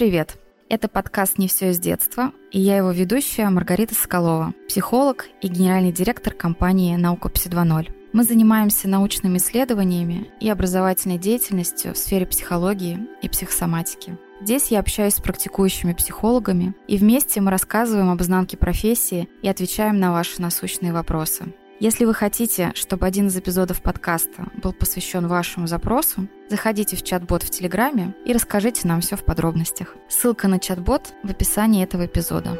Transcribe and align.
Привет! 0.00 0.38
Это 0.70 0.88
подкаст 0.88 1.36
«Не 1.36 1.46
все 1.46 1.72
из 1.72 1.78
детства», 1.78 2.32
и 2.50 2.58
я 2.58 2.78
его 2.78 2.90
ведущая 2.90 3.50
Маргарита 3.50 3.94
Соколова, 3.94 4.54
психолог 4.66 5.26
и 5.42 5.48
генеральный 5.48 5.92
директор 5.92 6.32
компании 6.32 6.96
«Наука 6.96 7.28
Пси 7.28 7.50
2.0». 7.50 7.92
Мы 8.14 8.24
занимаемся 8.24 8.88
научными 8.88 9.36
исследованиями 9.36 10.30
и 10.40 10.48
образовательной 10.48 11.18
деятельностью 11.18 11.92
в 11.92 11.98
сфере 11.98 12.24
психологии 12.24 12.98
и 13.20 13.28
психосоматики. 13.28 14.16
Здесь 14.40 14.68
я 14.68 14.80
общаюсь 14.80 15.16
с 15.16 15.20
практикующими 15.20 15.92
психологами, 15.92 16.74
и 16.88 16.96
вместе 16.96 17.42
мы 17.42 17.50
рассказываем 17.50 18.08
об 18.08 18.22
изнанке 18.22 18.56
профессии 18.56 19.28
и 19.42 19.48
отвечаем 19.50 20.00
на 20.00 20.12
ваши 20.12 20.40
насущные 20.40 20.94
вопросы. 20.94 21.52
Если 21.80 22.04
вы 22.04 22.12
хотите, 22.12 22.72
чтобы 22.74 23.06
один 23.06 23.28
из 23.28 23.38
эпизодов 23.38 23.80
подкаста 23.80 24.48
был 24.62 24.74
посвящен 24.74 25.26
вашему 25.26 25.66
запросу, 25.66 26.28
заходите 26.50 26.94
в 26.94 27.02
чат-бот 27.02 27.42
в 27.42 27.48
Телеграме 27.48 28.14
и 28.26 28.34
расскажите 28.34 28.86
нам 28.86 29.00
все 29.00 29.16
в 29.16 29.24
подробностях. 29.24 29.96
Ссылка 30.06 30.46
на 30.46 30.58
чат-бот 30.58 31.14
в 31.22 31.30
описании 31.30 31.82
этого 31.82 32.04
эпизода. 32.04 32.58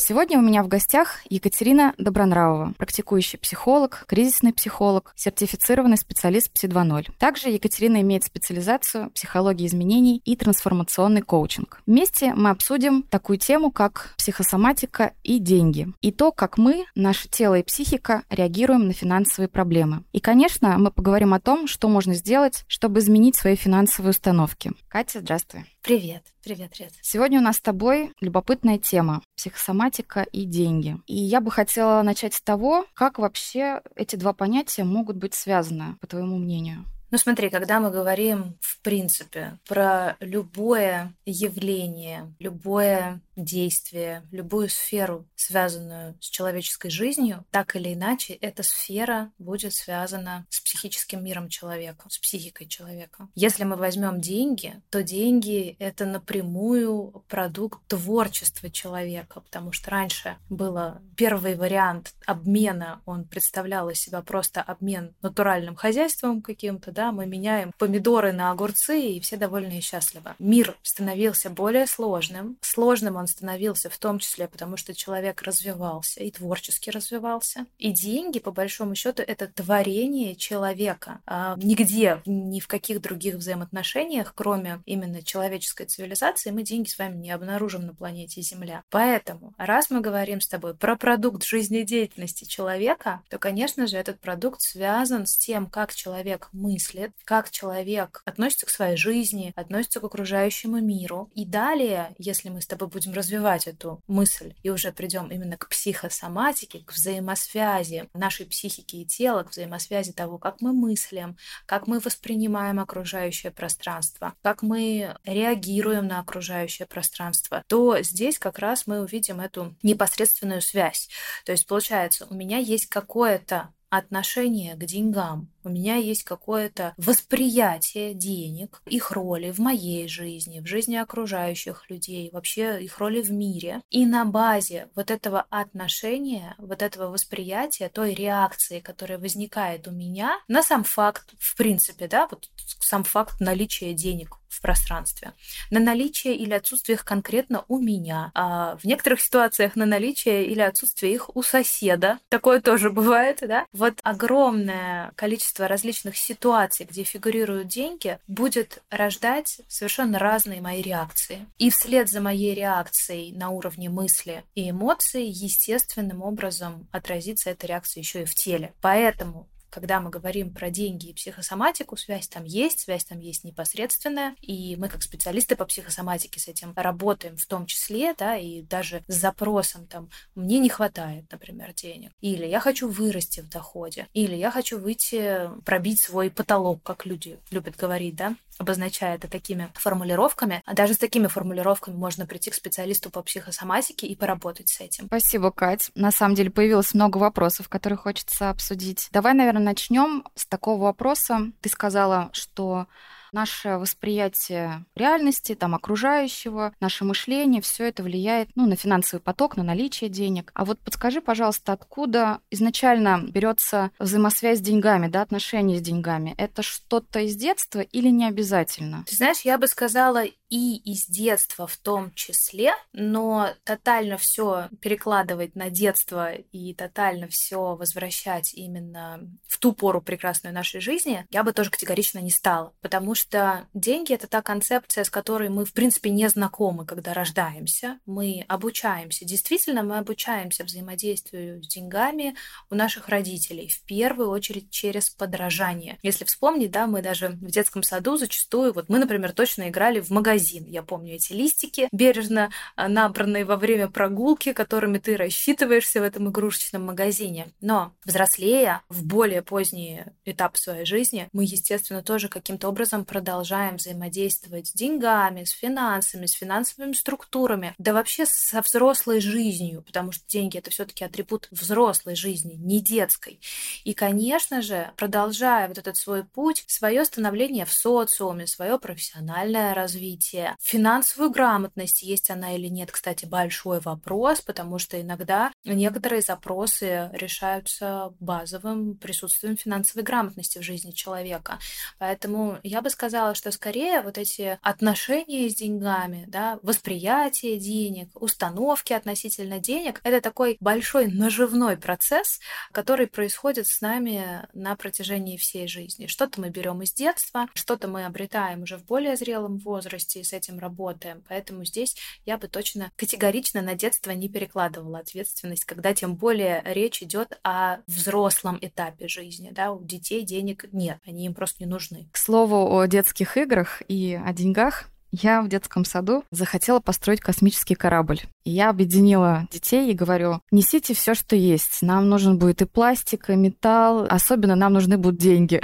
Сегодня 0.00 0.38
у 0.38 0.42
меня 0.42 0.62
в 0.62 0.68
гостях 0.68 1.18
Екатерина 1.28 1.92
Добронравова, 1.98 2.72
практикующий 2.78 3.36
психолог, 3.36 4.04
кризисный 4.06 4.52
психолог, 4.52 5.12
сертифицированный 5.16 5.96
специалист 5.96 6.52
ПСИ 6.52 6.66
2.0. 6.66 7.08
Также 7.18 7.48
Екатерина 7.48 8.00
имеет 8.00 8.22
специализацию 8.22 9.10
психологии 9.10 9.66
изменений 9.66 10.22
и 10.24 10.36
трансформационный 10.36 11.22
коучинг. 11.22 11.82
Вместе 11.84 12.32
мы 12.34 12.50
обсудим 12.50 13.02
такую 13.02 13.38
тему, 13.38 13.72
как 13.72 14.14
психосоматика 14.16 15.14
и 15.24 15.40
деньги, 15.40 15.92
и 16.00 16.12
то, 16.12 16.30
как 16.30 16.58
мы, 16.58 16.86
наше 16.94 17.28
тело 17.28 17.58
и 17.58 17.64
психика 17.64 18.22
реагируем 18.30 18.86
на 18.86 18.92
финансовые 18.92 19.48
проблемы. 19.48 20.04
И, 20.12 20.20
конечно, 20.20 20.78
мы 20.78 20.92
поговорим 20.92 21.34
о 21.34 21.40
том, 21.40 21.66
что 21.66 21.88
можно 21.88 22.14
сделать, 22.14 22.64
чтобы 22.68 23.00
изменить 23.00 23.34
свои 23.34 23.56
финансовые 23.56 24.10
установки. 24.10 24.70
Катя, 24.86 25.18
здравствуй. 25.18 25.64
Привет, 25.82 26.22
привет, 26.44 26.76
Ред. 26.78 26.92
Сегодня 27.02 27.40
у 27.40 27.42
нас 27.42 27.56
с 27.56 27.60
тобой 27.60 28.12
любопытная 28.20 28.78
тема– 28.78 29.22
психосоматика 29.36 29.87
и 30.32 30.44
деньги. 30.44 30.96
И 31.06 31.16
я 31.16 31.40
бы 31.40 31.50
хотела 31.50 32.02
начать 32.02 32.34
с 32.34 32.40
того, 32.40 32.86
как 32.94 33.18
вообще 33.18 33.82
эти 33.96 34.16
два 34.16 34.32
понятия 34.32 34.84
могут 34.84 35.16
быть 35.16 35.34
связаны, 35.34 35.96
по 36.00 36.06
твоему 36.06 36.38
мнению. 36.38 36.84
Ну 37.10 37.16
смотри, 37.16 37.48
когда 37.48 37.80
мы 37.80 37.90
говорим 37.90 38.58
в 38.60 38.82
принципе 38.82 39.58
про 39.66 40.16
любое 40.20 41.14
явление, 41.24 42.34
любое 42.38 43.22
действие, 43.44 44.26
любую 44.30 44.68
сферу, 44.68 45.26
связанную 45.34 46.16
с 46.20 46.28
человеческой 46.28 46.90
жизнью, 46.90 47.44
так 47.50 47.76
или 47.76 47.94
иначе, 47.94 48.34
эта 48.34 48.62
сфера 48.62 49.30
будет 49.38 49.74
связана 49.74 50.46
с 50.50 50.60
психическим 50.60 51.24
миром 51.24 51.48
человека, 51.48 52.06
с 52.08 52.18
психикой 52.18 52.66
человека. 52.66 53.28
Если 53.34 53.64
мы 53.64 53.76
возьмем 53.76 54.20
деньги, 54.20 54.80
то 54.90 55.02
деньги— 55.02 55.76
это 55.78 56.04
напрямую 56.04 57.24
продукт 57.28 57.80
творчества 57.86 58.70
человека, 58.70 59.40
потому 59.40 59.72
что 59.72 59.90
раньше 59.90 60.36
было 60.48 61.00
первый 61.16 61.54
вариант 61.54 62.14
обмена, 62.26 63.00
он 63.06 63.24
представлял 63.24 63.88
из 63.90 64.00
себя 64.00 64.22
просто 64.22 64.62
обмен 64.62 65.14
натуральным 65.22 65.76
хозяйством 65.76 66.42
каким-то, 66.42 66.92
да, 66.92 67.12
мы 67.12 67.26
меняем 67.26 67.72
помидоры 67.78 68.32
на 68.32 68.50
огурцы, 68.50 69.00
и 69.00 69.20
все 69.20 69.36
довольны 69.36 69.78
и 69.78 69.80
счастливы. 69.80 70.34
Мир 70.38 70.76
становился 70.82 71.50
более 71.50 71.86
сложным. 71.86 72.58
Сложным 72.60 73.16
он 73.16 73.27
становился 73.28 73.90
в 73.90 73.98
том 73.98 74.18
числе, 74.18 74.48
потому 74.48 74.76
что 74.76 74.94
человек 74.94 75.42
развивался 75.42 76.22
и 76.22 76.30
творчески 76.30 76.90
развивался. 76.90 77.66
И 77.78 77.92
деньги, 77.92 78.38
по 78.38 78.50
большому 78.50 78.94
счету, 78.94 79.22
это 79.26 79.46
творение 79.46 80.34
человека. 80.34 81.20
А 81.26 81.56
нигде, 81.56 82.22
ни 82.26 82.60
в 82.60 82.68
каких 82.68 83.00
других 83.00 83.36
взаимоотношениях, 83.36 84.32
кроме 84.34 84.80
именно 84.86 85.22
человеческой 85.22 85.86
цивилизации, 85.86 86.50
мы 86.50 86.62
деньги 86.62 86.88
с 86.88 86.98
вами 86.98 87.16
не 87.16 87.30
обнаружим 87.30 87.86
на 87.86 87.94
планете 87.94 88.40
Земля. 88.40 88.82
Поэтому, 88.90 89.54
раз 89.58 89.90
мы 89.90 90.00
говорим 90.00 90.40
с 90.40 90.48
тобой 90.48 90.74
про 90.74 90.96
продукт 90.96 91.44
жизнедеятельности 91.44 92.44
человека, 92.44 93.22
то, 93.28 93.38
конечно 93.38 93.86
же, 93.86 93.96
этот 93.96 94.20
продукт 94.20 94.60
связан 94.60 95.26
с 95.26 95.36
тем, 95.36 95.66
как 95.66 95.94
человек 95.94 96.48
мыслит, 96.52 97.12
как 97.24 97.50
человек 97.50 98.22
относится 98.24 98.66
к 98.66 98.70
своей 98.70 98.96
жизни, 98.96 99.52
относится 99.56 100.00
к 100.00 100.04
окружающему 100.04 100.80
миру. 100.80 101.30
И 101.34 101.44
далее, 101.44 102.14
если 102.18 102.48
мы 102.48 102.60
с 102.60 102.66
тобой 102.66 102.88
будем 102.88 103.14
развивать 103.18 103.66
эту 103.66 104.02
мысль 104.06 104.54
и 104.62 104.70
уже 104.70 104.92
придем 104.92 105.28
именно 105.28 105.56
к 105.56 105.68
психосоматике, 105.68 106.80
к 106.80 106.92
взаимосвязи 106.92 108.08
нашей 108.14 108.46
психики 108.46 108.96
и 108.96 109.04
тела, 109.04 109.42
к 109.42 109.50
взаимосвязи 109.50 110.12
того, 110.12 110.38
как 110.38 110.60
мы 110.60 110.72
мыслим, 110.72 111.36
как 111.66 111.86
мы 111.86 111.98
воспринимаем 111.98 112.80
окружающее 112.80 113.52
пространство, 113.52 114.34
как 114.42 114.62
мы 114.62 115.16
реагируем 115.24 116.06
на 116.06 116.20
окружающее 116.20 116.86
пространство, 116.86 117.62
то 117.66 118.00
здесь 118.02 118.38
как 118.38 118.58
раз 118.58 118.86
мы 118.86 119.00
увидим 119.00 119.40
эту 119.40 119.76
непосредственную 119.82 120.62
связь. 120.62 121.08
То 121.44 121.52
есть 121.52 121.66
получается, 121.66 122.26
у 122.30 122.34
меня 122.34 122.58
есть 122.58 122.86
какое-то 122.86 123.72
отношение 123.90 124.74
к 124.74 124.84
деньгам, 124.84 125.50
у 125.64 125.70
меня 125.70 125.96
есть 125.96 126.22
какое-то 126.22 126.94
восприятие 126.96 128.14
денег, 128.14 128.80
их 128.86 129.10
роли 129.10 129.50
в 129.50 129.58
моей 129.58 130.08
жизни, 130.08 130.60
в 130.60 130.66
жизни 130.66 130.96
окружающих 130.96 131.90
людей, 131.90 132.30
вообще 132.32 132.82
их 132.82 132.98
роли 132.98 133.20
в 133.20 133.30
мире. 133.30 133.82
И 133.90 134.06
на 134.06 134.24
базе 134.24 134.88
вот 134.94 135.10
этого 135.10 135.44
отношения, 135.50 136.54
вот 136.58 136.82
этого 136.82 137.10
восприятия, 137.10 137.90
той 137.90 138.14
реакции, 138.14 138.80
которая 138.80 139.18
возникает 139.18 139.86
у 139.88 139.90
меня 139.90 140.38
на 140.48 140.62
сам 140.62 140.84
факт, 140.84 141.34
в 141.38 141.56
принципе, 141.56 142.08
да, 142.08 142.28
вот 142.30 142.48
сам 142.80 143.04
факт 143.04 143.40
наличия 143.40 143.92
денег 143.92 144.38
в 144.58 144.60
пространстве, 144.60 145.32
на 145.70 145.78
наличие 145.78 146.34
или 146.34 146.52
отсутствие 146.52 146.96
их 146.96 147.04
конкретно 147.04 147.64
у 147.68 147.78
меня, 147.78 148.32
а 148.34 148.76
в 148.76 148.84
некоторых 148.84 149.20
ситуациях 149.20 149.76
на 149.76 149.86
наличие 149.86 150.46
или 150.46 150.60
отсутствие 150.60 151.14
их 151.14 151.34
у 151.36 151.42
соседа. 151.42 152.18
Такое 152.28 152.60
тоже 152.60 152.90
бывает, 152.98 153.38
да? 153.40 153.66
Вот 153.72 154.00
огромное 154.02 155.12
количество 155.14 155.68
различных 155.68 156.16
ситуаций, 156.16 156.86
где 156.90 157.04
фигурируют 157.04 157.68
деньги, 157.68 158.18
будет 158.26 158.82
рождать 158.90 159.60
совершенно 159.68 160.18
разные 160.18 160.60
мои 160.60 160.82
реакции. 160.82 161.46
И 161.58 161.70
вслед 161.70 162.08
за 162.08 162.20
моей 162.20 162.54
реакцией 162.54 163.32
на 163.32 163.50
уровне 163.50 163.88
мысли 163.88 164.44
и 164.54 164.70
эмоций 164.70 165.24
естественным 165.24 166.22
образом 166.22 166.88
отразится 166.90 167.50
эта 167.50 167.66
реакция 167.66 168.00
еще 168.00 168.22
и 168.22 168.24
в 168.24 168.34
теле. 168.34 168.74
Поэтому 168.80 169.48
когда 169.70 170.00
мы 170.00 170.10
говорим 170.10 170.52
про 170.52 170.70
деньги 170.70 171.08
и 171.08 171.14
психосоматику, 171.14 171.96
связь 171.96 172.28
там 172.28 172.44
есть, 172.44 172.80
связь 172.80 173.04
там 173.04 173.20
есть 173.20 173.44
непосредственная, 173.44 174.34
и 174.40 174.76
мы 174.76 174.88
как 174.88 175.02
специалисты 175.02 175.56
по 175.56 175.64
психосоматике 175.64 176.40
с 176.40 176.48
этим 176.48 176.72
работаем 176.76 177.36
в 177.36 177.46
том 177.46 177.66
числе, 177.66 178.14
да, 178.14 178.36
и 178.36 178.62
даже 178.62 179.02
с 179.08 179.14
запросом 179.14 179.86
там 179.86 180.10
«мне 180.34 180.58
не 180.58 180.68
хватает, 180.68 181.24
например, 181.30 181.72
денег», 181.74 182.12
или 182.20 182.46
«я 182.46 182.60
хочу 182.60 182.88
вырасти 182.88 183.40
в 183.40 183.48
доходе», 183.48 184.06
или 184.12 184.34
«я 184.34 184.50
хочу 184.50 184.78
выйти, 184.78 185.50
пробить 185.64 186.00
свой 186.00 186.30
потолок», 186.30 186.82
как 186.82 187.06
люди 187.06 187.38
любят 187.50 187.76
говорить, 187.76 188.16
да, 188.16 188.36
обозначая 188.58 189.14
это 189.16 189.28
такими 189.28 189.70
формулировками. 189.74 190.62
А 190.66 190.74
даже 190.74 190.94
с 190.94 190.98
такими 190.98 191.26
формулировками 191.26 191.96
можно 191.96 192.26
прийти 192.26 192.50
к 192.50 192.54
специалисту 192.54 193.10
по 193.10 193.22
психосоматике 193.22 194.06
и 194.06 194.16
поработать 194.16 194.68
с 194.68 194.80
этим. 194.80 195.06
Спасибо, 195.06 195.50
Кать. 195.50 195.90
На 195.94 196.10
самом 196.10 196.34
деле 196.34 196.50
появилось 196.50 196.94
много 196.94 197.18
вопросов, 197.18 197.68
которые 197.68 197.96
хочется 197.96 198.50
обсудить. 198.50 199.08
Давай, 199.12 199.34
наверное, 199.34 199.62
начнем 199.62 200.24
с 200.34 200.46
такого 200.46 200.82
вопроса. 200.82 201.52
Ты 201.60 201.68
сказала, 201.68 202.30
что 202.32 202.86
наше 203.32 203.76
восприятие 203.78 204.84
реальности, 204.94 205.54
там, 205.54 205.74
окружающего, 205.74 206.74
наше 206.80 207.04
мышление, 207.04 207.62
все 207.62 207.84
это 207.84 208.02
влияет 208.02 208.48
ну, 208.54 208.66
на 208.66 208.76
финансовый 208.76 209.20
поток, 209.20 209.56
на 209.56 209.62
наличие 209.62 210.10
денег. 210.10 210.50
А 210.54 210.64
вот 210.64 210.78
подскажи, 210.80 211.20
пожалуйста, 211.20 211.72
откуда 211.72 212.40
изначально 212.50 213.24
берется 213.28 213.90
взаимосвязь 213.98 214.58
с 214.58 214.62
деньгами, 214.62 215.08
да, 215.08 215.22
отношения 215.22 215.78
с 215.78 215.82
деньгами? 215.82 216.34
Это 216.38 216.62
что-то 216.62 217.20
из 217.20 217.36
детства 217.36 217.80
или 217.80 218.08
не 218.08 218.26
обязательно? 218.26 219.04
Ты 219.06 219.16
знаешь, 219.16 219.40
я 219.42 219.58
бы 219.58 219.66
сказала 219.66 220.24
и 220.50 220.76
из 220.76 221.06
детства 221.06 221.66
в 221.66 221.76
том 221.76 222.12
числе, 222.14 222.72
но 222.92 223.50
тотально 223.64 224.16
все 224.16 224.68
перекладывать 224.80 225.54
на 225.54 225.70
детство 225.70 226.32
и 226.32 226.74
тотально 226.74 227.28
все 227.28 227.76
возвращать 227.76 228.54
именно 228.54 229.20
в 229.46 229.58
ту 229.58 229.72
пору 229.72 230.00
прекрасную 230.00 230.54
нашей 230.54 230.80
жизни, 230.80 231.26
я 231.30 231.42
бы 231.42 231.52
тоже 231.52 231.70
категорично 231.70 232.20
не 232.20 232.30
стала, 232.30 232.72
потому 232.80 233.14
что 233.18 233.66
деньги 233.74 234.12
это 234.12 234.26
та 234.26 234.42
концепция, 234.42 235.04
с 235.04 235.10
которой 235.10 235.48
мы 235.48 235.64
в 235.64 235.72
принципе 235.72 236.10
не 236.10 236.28
знакомы, 236.28 236.86
когда 236.86 237.12
рождаемся, 237.12 237.98
мы 238.06 238.44
обучаемся, 238.48 239.24
действительно 239.24 239.82
мы 239.82 239.98
обучаемся 239.98 240.64
взаимодействию 240.64 241.62
с 241.62 241.68
деньгами 241.68 242.34
у 242.70 242.74
наших 242.74 243.08
родителей, 243.08 243.68
в 243.68 243.82
первую 243.84 244.30
очередь 244.30 244.70
через 244.70 245.10
подражание. 245.10 245.98
Если 246.02 246.24
вспомнить, 246.24 246.70
да, 246.70 246.86
мы 246.86 247.02
даже 247.02 247.30
в 247.30 247.50
детском 247.50 247.82
саду 247.82 248.16
зачастую, 248.16 248.72
вот 248.72 248.88
мы, 248.88 248.98
например, 248.98 249.32
точно 249.32 249.68
играли 249.68 250.00
в 250.00 250.10
магазин. 250.10 250.64
Я 250.66 250.82
помню 250.82 251.14
эти 251.14 251.32
листики, 251.32 251.88
бережно 251.92 252.50
а, 252.76 252.88
набранные 252.88 253.44
во 253.44 253.56
время 253.56 253.88
прогулки, 253.88 254.52
которыми 254.52 254.98
ты 254.98 255.16
рассчитываешься 255.16 256.00
в 256.00 256.04
этом 256.04 256.28
игрушечном 256.28 256.84
магазине. 256.84 257.48
Но 257.60 257.92
взрослея 258.04 258.82
в 258.88 259.04
более 259.04 259.42
поздний 259.42 260.04
этап 260.24 260.56
своей 260.56 260.84
жизни, 260.84 261.28
мы, 261.32 261.44
естественно, 261.44 262.02
тоже 262.02 262.28
каким-то 262.28 262.68
образом 262.68 263.04
продолжаем 263.08 263.76
взаимодействовать 263.76 264.68
с 264.68 264.72
деньгами, 264.72 265.44
с 265.44 265.50
финансами, 265.50 266.26
с 266.26 266.32
финансовыми 266.32 266.92
структурами, 266.92 267.74
да 267.78 267.92
вообще 267.92 268.26
со 268.26 268.60
взрослой 268.60 269.20
жизнью, 269.20 269.82
потому 269.82 270.12
что 270.12 270.24
деньги 270.28 270.58
это 270.58 270.70
все-таки 270.70 271.04
атрибут 271.04 271.48
взрослой 271.50 272.14
жизни, 272.14 272.54
не 272.54 272.80
детской. 272.80 273.40
И, 273.84 273.94
конечно 273.94 274.62
же, 274.62 274.92
продолжая 274.96 275.68
вот 275.68 275.78
этот 275.78 275.96
свой 275.96 276.24
путь, 276.24 276.64
свое 276.68 277.04
становление 277.04 277.64
в 277.64 277.72
социуме, 277.72 278.46
свое 278.46 278.78
профессиональное 278.78 279.74
развитие, 279.74 280.54
финансовую 280.60 281.30
грамотность, 281.30 282.02
есть 282.02 282.30
она 282.30 282.54
или 282.54 282.68
нет, 282.68 282.92
кстати, 282.92 283.24
большой 283.24 283.80
вопрос, 283.80 284.42
потому 284.42 284.78
что 284.78 285.00
иногда 285.00 285.50
некоторые 285.64 286.20
запросы 286.20 287.08
решаются 287.12 288.12
базовым 288.20 288.96
присутствием 288.96 289.56
финансовой 289.56 290.04
грамотности 290.04 290.58
в 290.58 290.62
жизни 290.62 290.90
человека. 290.90 291.58
Поэтому 291.98 292.58
я 292.62 292.82
бы 292.82 292.90
сказала, 292.98 293.36
что 293.36 293.52
скорее 293.52 294.00
вот 294.00 294.18
эти 294.18 294.58
отношения 294.60 295.48
с 295.48 295.54
деньгами, 295.54 296.24
да, 296.26 296.58
восприятие 296.64 297.56
денег, 297.56 298.10
установки 298.20 298.92
относительно 298.92 299.60
денег, 299.60 300.00
это 300.02 300.20
такой 300.20 300.56
большой 300.58 301.06
наживной 301.06 301.76
процесс, 301.76 302.40
который 302.72 303.06
происходит 303.06 303.68
с 303.68 303.80
нами 303.82 304.48
на 304.52 304.74
протяжении 304.74 305.36
всей 305.36 305.68
жизни. 305.68 306.06
Что-то 306.06 306.40
мы 306.40 306.50
берем 306.50 306.82
из 306.82 306.92
детства, 306.92 307.46
что-то 307.54 307.86
мы 307.86 308.04
обретаем 308.04 308.62
уже 308.62 308.78
в 308.78 308.84
более 308.84 309.16
зрелом 309.16 309.58
возрасте 309.58 310.18
и 310.18 310.24
с 310.24 310.32
этим 310.32 310.58
работаем. 310.58 311.22
Поэтому 311.28 311.64
здесь 311.64 311.94
я 312.26 312.36
бы 312.36 312.48
точно 312.48 312.90
категорично 312.96 313.62
на 313.62 313.76
детство 313.76 314.10
не 314.10 314.28
перекладывала 314.28 314.98
ответственность, 314.98 315.64
когда 315.64 315.94
тем 315.94 316.16
более 316.16 316.62
речь 316.64 317.00
идет 317.00 317.38
о 317.44 317.76
взрослом 317.86 318.58
этапе 318.60 319.06
жизни. 319.06 319.50
Да? 319.52 319.70
У 319.70 319.84
детей 319.84 320.22
денег 320.22 320.64
нет, 320.72 320.98
они 321.06 321.26
им 321.26 321.34
просто 321.34 321.62
не 321.62 321.70
нужны. 321.70 322.08
К 322.10 322.16
слову 322.16 322.76
о 322.76 322.87
детских 322.88 323.36
играх 323.36 323.82
и 323.88 324.20
о 324.24 324.32
деньгах, 324.32 324.88
я 325.10 325.40
в 325.42 325.48
детском 325.48 325.84
саду 325.84 326.24
захотела 326.30 326.80
построить 326.80 327.20
космический 327.20 327.74
корабль. 327.74 328.20
И 328.48 328.50
я 328.50 328.70
объединила 328.70 329.46
детей 329.52 329.90
и 329.90 329.94
говорю, 329.94 330.40
несите 330.50 330.94
все, 330.94 331.12
что 331.12 331.36
есть. 331.36 331.82
Нам 331.82 332.08
нужен 332.08 332.38
будет 332.38 332.62
и 332.62 332.64
пластик, 332.64 333.28
и 333.28 333.36
металл. 333.36 334.06
Особенно 334.08 334.54
нам 334.54 334.72
нужны 334.72 334.96
будут 334.96 335.20
деньги. 335.20 335.60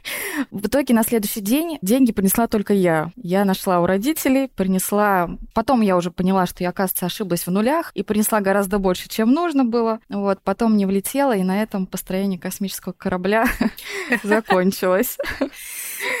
В 0.50 0.66
итоге 0.66 0.94
на 0.94 1.04
следующий 1.04 1.40
день 1.40 1.78
деньги 1.80 2.10
принесла 2.10 2.48
только 2.48 2.74
я. 2.74 3.12
Я 3.14 3.44
нашла 3.44 3.78
у 3.78 3.86
родителей, 3.86 4.48
принесла... 4.48 5.30
Потом 5.54 5.80
я 5.80 5.96
уже 5.96 6.10
поняла, 6.10 6.46
что 6.46 6.64
я, 6.64 6.70
оказывается, 6.70 7.06
ошиблась 7.06 7.46
в 7.46 7.52
нулях 7.52 7.92
и 7.94 8.02
принесла 8.02 8.40
гораздо 8.40 8.80
больше, 8.80 9.08
чем 9.08 9.30
нужно 9.30 9.64
было. 9.64 10.00
Вот, 10.08 10.40
потом 10.42 10.76
не 10.76 10.86
влетела, 10.86 11.36
и 11.36 11.44
на 11.44 11.62
этом 11.62 11.86
построение 11.86 12.40
космического 12.40 12.92
корабля 12.92 13.46
закончилось. 14.24 15.18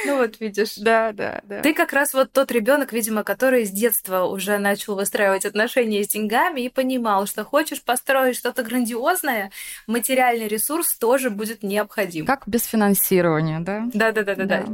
Ну 0.06 0.18
вот 0.18 0.38
видишь. 0.40 0.76
Да, 0.76 1.12
да, 1.12 1.40
да. 1.44 1.60
Ты 1.62 1.74
как 1.74 1.92
раз 1.92 2.14
вот 2.14 2.32
тот 2.32 2.52
ребенок, 2.52 2.92
видимо, 2.92 3.24
который 3.24 3.66
с 3.66 3.70
детства 3.70 4.24
уже 4.24 4.58
начал 4.58 4.94
выстраивать 4.94 5.44
отношения 5.44 6.03
с 6.04 6.08
деньгами 6.08 6.60
и 6.62 6.68
понимал, 6.68 7.26
что 7.26 7.44
хочешь 7.44 7.82
построить 7.82 8.36
что-то 8.36 8.62
грандиозное, 8.62 9.50
материальный 9.86 10.48
ресурс 10.48 10.94
тоже 10.96 11.30
будет 11.30 11.62
необходим. 11.62 12.26
Как 12.26 12.46
без 12.46 12.64
финансирования, 12.64 13.60
да? 13.60 13.84
Да, 13.92 14.12
да, 14.12 14.22
да, 14.22 14.34
да, 14.34 14.44
да. 14.44 14.64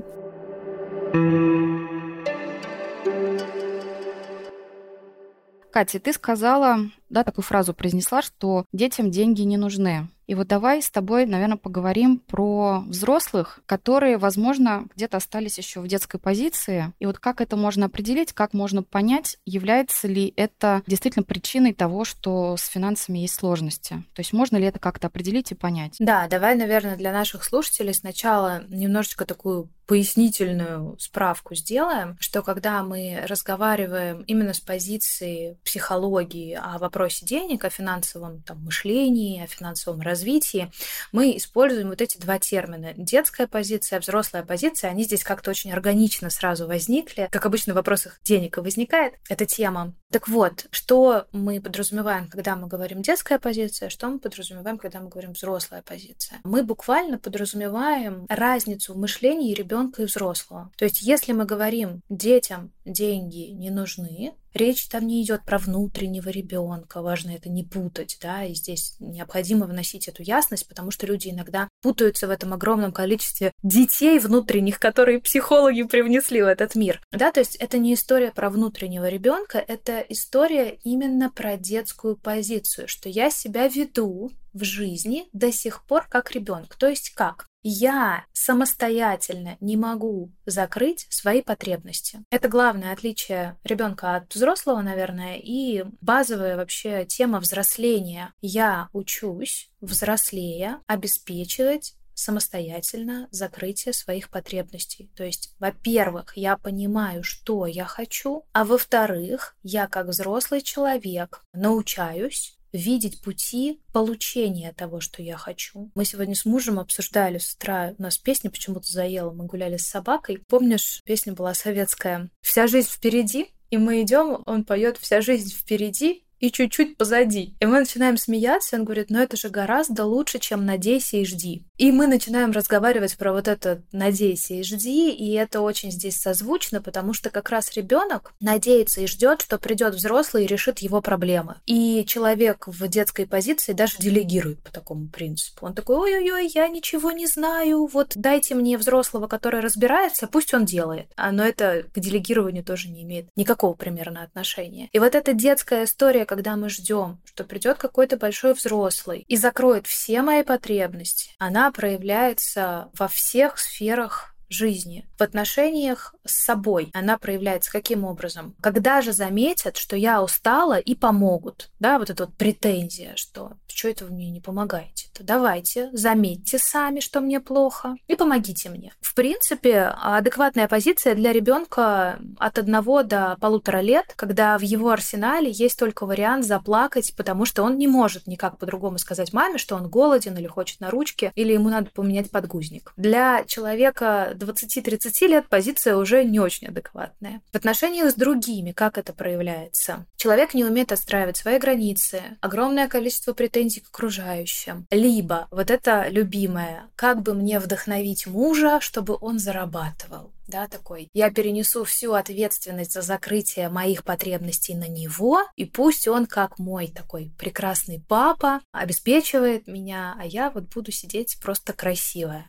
Катя, 5.73 6.00
ты 6.00 6.12
сказала, 6.12 6.91
да, 7.11 7.25
такую 7.25 7.45
фразу 7.45 7.75
произнесла, 7.75 8.23
что 8.23 8.65
детям 8.73 9.11
деньги 9.11 9.43
не 9.43 9.57
нужны. 9.57 10.09
И 10.31 10.35
вот 10.37 10.47
давай 10.47 10.81
с 10.81 10.89
тобой, 10.89 11.27
наверное, 11.27 11.57
поговорим 11.57 12.21
про 12.21 12.85
взрослых, 12.87 13.59
которые, 13.67 14.17
возможно, 14.17 14.87
где-то 14.95 15.17
остались 15.17 15.59
еще 15.59 15.81
в 15.81 15.89
детской 15.89 16.21
позиции. 16.21 16.93
И 17.01 17.07
вот 17.07 17.19
как 17.19 17.41
это 17.41 17.57
можно 17.57 17.87
определить, 17.87 18.33
как 18.33 18.55
можно 18.55 18.85
понять, 18.85 19.39
является 19.45 20.07
ли 20.07 20.33
это 20.37 20.85
действительно 20.87 21.25
причиной 21.25 21.75
того, 21.75 22.05
что 22.05 22.57
с 22.57 22.67
финансами 22.67 23.19
есть 23.19 23.35
сложности. 23.35 24.05
То 24.15 24.21
есть 24.21 24.33
можно 24.33 24.56
ли 24.56 24.67
это 24.67 24.79
как-то 24.79 25.09
определить 25.09 25.51
и 25.51 25.56
понять? 25.56 25.97
Да, 25.99 26.29
давай, 26.29 26.55
наверное, 26.55 26.95
для 26.95 27.11
наших 27.11 27.43
слушателей 27.43 27.93
сначала 27.93 28.63
немножечко 28.69 29.25
такую 29.25 29.69
пояснительную 29.91 30.97
справку 31.01 31.56
сделаем, 31.56 32.17
что 32.21 32.45
когда 32.45 32.85
мы 32.85 33.25
разговариваем 33.27 34.23
именно 34.23 34.55
с 34.55 34.61
позиции 34.61 35.59
психологии 35.65 36.55
о 36.55 36.79
вопросе 37.00 37.25
денег, 37.25 37.64
о 37.64 37.70
финансовом 37.70 38.43
там, 38.43 38.62
мышлении, 38.62 39.43
о 39.43 39.47
финансовом 39.47 40.02
развитии, 40.02 40.70
мы 41.12 41.35
используем 41.37 41.88
вот 41.88 42.02
эти 42.02 42.19
два 42.19 42.38
термина. 42.38 42.93
Детская 42.94 43.47
позиция, 43.47 44.00
взрослая 44.00 44.43
позиция, 44.43 44.91
они 44.91 45.05
здесь 45.05 45.25
как-то 45.25 45.50
очень 45.50 45.73
органично 45.73 46.29
сразу 46.29 46.67
возникли. 46.67 47.29
Как 47.32 47.47
обычно 47.47 47.73
в 47.73 47.76
вопросах 47.76 48.20
денег 48.23 48.58
и 48.58 48.61
возникает 48.61 49.14
эта 49.31 49.47
тема. 49.47 49.94
Так 50.11 50.29
вот, 50.29 50.67
что 50.70 51.26
мы 51.32 51.61
подразумеваем, 51.61 52.29
когда 52.29 52.55
мы 52.55 52.67
говорим 52.67 53.00
детская 53.00 53.38
позиция, 53.38 53.88
что 53.88 54.08
мы 54.08 54.19
подразумеваем, 54.19 54.76
когда 54.76 55.00
мы 55.00 55.08
говорим 55.08 55.32
взрослая 55.32 55.82
позиция? 55.82 56.41
Мы 56.44 56.62
буквально 56.62 57.17
подразумеваем 57.17 58.26
разницу 58.29 58.93
в 58.93 58.99
мышлении 58.99 59.55
ребенка 59.55 60.03
и 60.03 60.05
взрослого. 60.05 60.70
То 60.76 60.85
есть, 60.85 61.00
если 61.00 61.32
мы 61.32 61.46
говорим 61.46 62.03
детям 62.11 62.73
деньги 62.85 63.50
не 63.53 63.70
нужны, 63.70 64.35
Речь 64.55 64.87
там 64.88 65.06
не 65.06 65.23
идет 65.23 65.44
про 65.44 65.58
внутреннего 65.58 66.29
ребенка, 66.29 67.02
важно 67.02 67.31
это 67.31 67.49
не 67.49 67.64
путать, 67.64 68.19
да, 68.20 68.44
и 68.44 68.55
здесь 68.55 68.97
необходимо 68.99 69.67
вносить 69.67 70.08
эту 70.08 70.23
ясность, 70.23 70.69
потому 70.69 70.91
что 70.91 71.06
люди 71.06 71.29
иногда 71.29 71.69
путаются 71.82 72.26
в 72.26 72.31
этом 72.31 72.52
огромном 72.52 72.93
количестве 72.93 73.52
детей 73.62 74.19
внутренних, 74.19 74.79
которые 74.79 75.20
психологи 75.20 75.82
привнесли 75.82 76.43
в 76.43 76.47
этот 76.47 76.75
мир, 76.75 77.00
да, 77.12 77.31
то 77.32 77.41
есть 77.41 77.56
это 77.56 77.79
не 77.79 77.94
история 77.94 78.32
про 78.32 78.50
внутреннего 78.50 79.08
ребенка, 79.08 79.58
это 79.58 80.00
история 80.08 80.79
именно 80.85 81.31
про 81.31 81.56
детскую 81.56 82.17
позицию, 82.17 82.88
что 82.88 83.08
я 83.08 83.31
себя 83.31 83.69
веду 83.69 84.31
в 84.53 84.64
жизни 84.64 85.29
до 85.32 85.53
сих 85.53 85.85
пор 85.85 86.06
как 86.08 86.32
ребенок. 86.32 86.76
То 86.76 86.88
есть 86.88 87.11
как? 87.11 87.46
Я 87.62 88.25
самостоятельно 88.33 89.57
не 89.61 89.77
могу 89.77 90.33
закрыть 90.47 91.07
свои 91.11 91.43
потребности. 91.43 92.25
Это 92.31 92.49
главное 92.49 92.93
отличие 92.93 93.58
ребенка 93.65 94.17
от 94.17 94.34
взрослого, 94.34 94.81
наверное, 94.81 95.37
и 95.37 95.84
базовая 96.01 96.56
вообще 96.56 97.05
тема 97.05 97.41
взросления. 97.41 98.32
Я 98.41 98.89
учусь, 98.93 99.70
взрослея, 99.81 100.81
обеспечивать 100.87 101.94
самостоятельно 102.15 103.29
закрытие 103.31 103.93
своих 103.93 104.29
потребностей. 104.29 105.11
То 105.17 105.25
есть, 105.25 105.55
во-первых, 105.58 106.37
я 106.37 106.56
понимаю, 106.56 107.23
что 107.23 107.67
я 107.67 107.84
хочу, 107.84 108.44
а 108.53 108.65
во-вторых, 108.65 109.56
я 109.63 109.87
как 109.87 110.06
взрослый 110.06 110.61
человек 110.61 111.44
научаюсь 111.53 112.59
видеть 112.72 113.20
пути 113.22 113.81
получения 113.93 114.72
того, 114.72 115.00
что 115.00 115.22
я 115.22 115.36
хочу. 115.36 115.91
Мы 115.94 116.05
сегодня 116.05 116.34
с 116.34 116.44
мужем 116.44 116.79
обсуждали 116.79 117.39
с 117.39 117.55
утра, 117.55 117.94
у 117.98 118.03
нас 118.03 118.19
песня 118.19 118.50
почему-то 118.50 118.91
заела, 118.91 119.32
мы 119.32 119.46
гуляли 119.46 119.77
с 119.77 119.89
собакой. 119.89 120.43
Помнишь, 120.48 121.03
песня 121.05 121.32
была 121.32 121.55
советская 121.55 122.31
«Вся 122.41 122.67
жизнь 122.67 122.89
впереди», 122.91 123.48
и 123.70 123.79
мы 123.79 124.03
идем, 124.03 124.43
он 124.46 124.65
поет 124.65 124.98
«Вся 124.98 125.20
жизнь 125.20 125.55
впереди», 125.55 126.24
и 126.41 126.51
чуть-чуть 126.51 126.97
позади. 126.97 127.55
И 127.61 127.67
мы 127.67 127.81
начинаем 127.81 128.17
смеяться, 128.17 128.77
он 128.77 128.85
говорит, 128.85 129.11
ну 129.11 129.20
это 129.20 129.37
же 129.37 129.49
гораздо 129.51 130.05
лучше, 130.05 130.39
чем 130.39 130.65
надейся 130.65 131.19
и 131.19 131.25
жди. 131.25 131.65
И 131.77 131.93
мы 131.93 132.06
начинаем 132.06 132.51
разговаривать 132.51 133.17
про 133.17 133.32
вот 133.32 133.47
это 133.47 133.82
надейся 133.93 134.55
и 134.55 134.63
жди, 134.63 135.11
и 135.11 135.32
это 135.35 135.61
очень 135.61 135.91
здесь 135.91 136.17
созвучно, 136.17 136.82
потому 136.82 137.13
что 137.13 137.31
как 137.31 137.51
раз 137.51 137.73
ребенок 137.75 138.32
надеется 138.41 139.03
и 139.03 139.06
ждет, 139.06 139.43
что 139.43 139.59
придет 139.59 139.94
взрослый 139.94 140.44
и 140.44 140.47
решит 140.47 140.81
его 140.81 141.01
проблемы. 141.01 141.56
И 141.67 142.05
человек 142.06 142.67
в 142.67 142.89
детской 142.89 143.27
позиции 143.27 143.73
даже 143.73 143.99
делегирует 143.99 144.63
по 144.63 144.73
такому 144.73 145.09
принципу. 145.09 145.67
Он 145.67 145.75
такой, 145.75 145.97
ой-ой-ой, 145.97 146.51
я 146.55 146.69
ничего 146.69 147.13
не 147.13 147.27
знаю, 147.27 147.87
вот 147.87 148.13
дайте 148.15 148.55
мне 148.55 148.79
взрослого, 148.79 149.27
который 149.27 149.61
разбирается, 149.61 150.27
пусть 150.27 150.55
он 150.55 150.65
делает. 150.65 151.06
А, 151.17 151.32
но 151.32 151.44
это 151.44 151.85
к 151.93 152.01
делегированию 152.01 152.65
тоже 152.65 152.89
не 152.89 153.03
имеет 153.03 153.27
никакого 153.37 153.75
примерно 153.75 154.23
отношения. 154.23 154.89
И 154.93 154.99
вот 154.99 155.15
эта 155.15 155.35
детская 155.35 155.85
история, 155.85 156.25
когда 156.31 156.55
мы 156.55 156.70
ждем, 156.70 157.19
что 157.25 157.43
придет 157.43 157.79
какой-то 157.79 158.17
большой 158.17 158.55
взрослый 158.55 159.25
и 159.27 159.37
закроет 159.37 159.89
все 159.89 160.22
мои 160.22 160.44
потребности, 160.44 161.34
она 161.39 161.72
проявляется 161.72 162.89
во 162.96 163.08
всех 163.08 163.58
сферах 163.58 164.30
жизни, 164.51 165.09
в 165.19 165.23
отношениях 165.23 166.15
с 166.27 166.45
собой. 166.45 166.91
Она 166.93 167.17
проявляется 167.17 167.71
каким 167.73 168.05
образом? 168.05 168.55
Когда 168.61 169.01
же 169.01 169.13
заметят, 169.13 169.77
что 169.77 169.97
я 169.97 170.23
устала 170.23 170.79
и 170.79 170.95
помогут, 170.95 171.71
да, 171.79 171.99
вот 171.99 172.11
эта 172.11 172.27
вот 172.27 172.37
претензия, 172.37 173.13
что 173.17 173.53
что 173.81 173.89
это 173.89 174.05
вы 174.05 174.13
мне 174.13 174.31
не 174.31 174.41
помогаете? 174.41 175.09
То 175.15 175.25
давайте, 175.25 175.89
заметьте 175.93 176.59
сами, 176.59 177.01
что 177.01 177.21
мне 177.21 177.41
плохо, 177.41 177.97
и 178.09 178.15
помогите 178.15 178.69
мне. 178.69 178.93
В 179.01 179.15
принципе, 179.15 179.95
адекватная 180.03 180.69
позиция 180.69 181.15
для 181.15 181.33
ребенка 181.33 182.19
от 182.39 182.59
одного 182.59 183.03
до 183.03 183.39
полутора 183.41 183.81
лет, 183.81 184.13
когда 184.17 184.59
в 184.59 184.63
его 184.63 184.91
арсенале 184.91 185.51
есть 185.51 185.79
только 185.79 186.05
вариант 186.05 186.45
заплакать, 186.45 187.15
потому 187.17 187.47
что 187.47 187.63
он 187.63 187.79
не 187.79 187.87
может 187.87 188.27
никак 188.27 188.59
по-другому 188.59 188.99
сказать 188.99 189.33
маме, 189.33 189.57
что 189.57 189.77
он 189.77 189.89
голоден 189.89 190.37
или 190.37 190.47
хочет 190.47 190.81
на 190.81 190.91
ручке, 190.91 191.33
или 191.35 191.53
ему 191.53 191.71
надо 191.71 191.91
поменять 191.91 192.31
подгузник. 192.31 192.93
Для 192.97 193.45
человека 193.45 194.33
20-30 194.41 195.27
лет 195.29 195.49
позиция 195.49 195.97
уже 195.97 196.25
не 196.25 196.41
очень 196.41 196.69
адекватная. 196.69 197.41
В 197.53 197.56
отношениях 197.56 198.11
с 198.11 198.15
другими 198.15 198.73
как 198.73 198.99
это 198.99 199.13
проявляется? 199.13 200.06
Человек 200.17 200.55
не 200.55 200.65
умеет 200.65 200.93
отстраивать 200.93 201.37
свои 201.37 201.59
границы, 201.59 202.23
огромное 202.41 202.89
количество 202.89 203.32
претензий 203.32 203.81
к 203.81 203.89
окружающим. 203.89 204.87
Либо 204.91 205.49
вот 205.51 205.70
это 205.70 206.09
любимое, 206.09 206.89
как 206.97 207.23
бы 207.23 207.35
мне 207.35 207.59
вдохновить 207.59 208.27
мужа, 208.27 208.81
чтобы 208.81 209.17
он 209.20 209.39
зарабатывал 209.39 210.32
да, 210.51 210.67
такой. 210.67 211.09
Я 211.15 211.31
перенесу 211.31 211.85
всю 211.85 212.13
ответственность 212.13 212.93
за 212.93 213.03
закрытие 213.03 213.69
моих 213.69 214.05
потребностей 214.05 214.75
на 214.75 214.89
него, 214.89 215.41
и 215.56 215.65
пусть 215.65 216.09
он, 216.09 216.27
как 216.27 216.59
мой 216.59 216.89
такой 216.89 217.32
прекрасный 217.39 218.05
папа, 218.06 218.61
обеспечивает 218.73 219.67
меня, 219.67 220.17
а 220.19 220.27
я 220.27 220.51
вот 220.51 220.65
буду 220.65 220.93
сидеть 220.93 221.39
просто 221.41 221.73
красивая. 221.73 222.44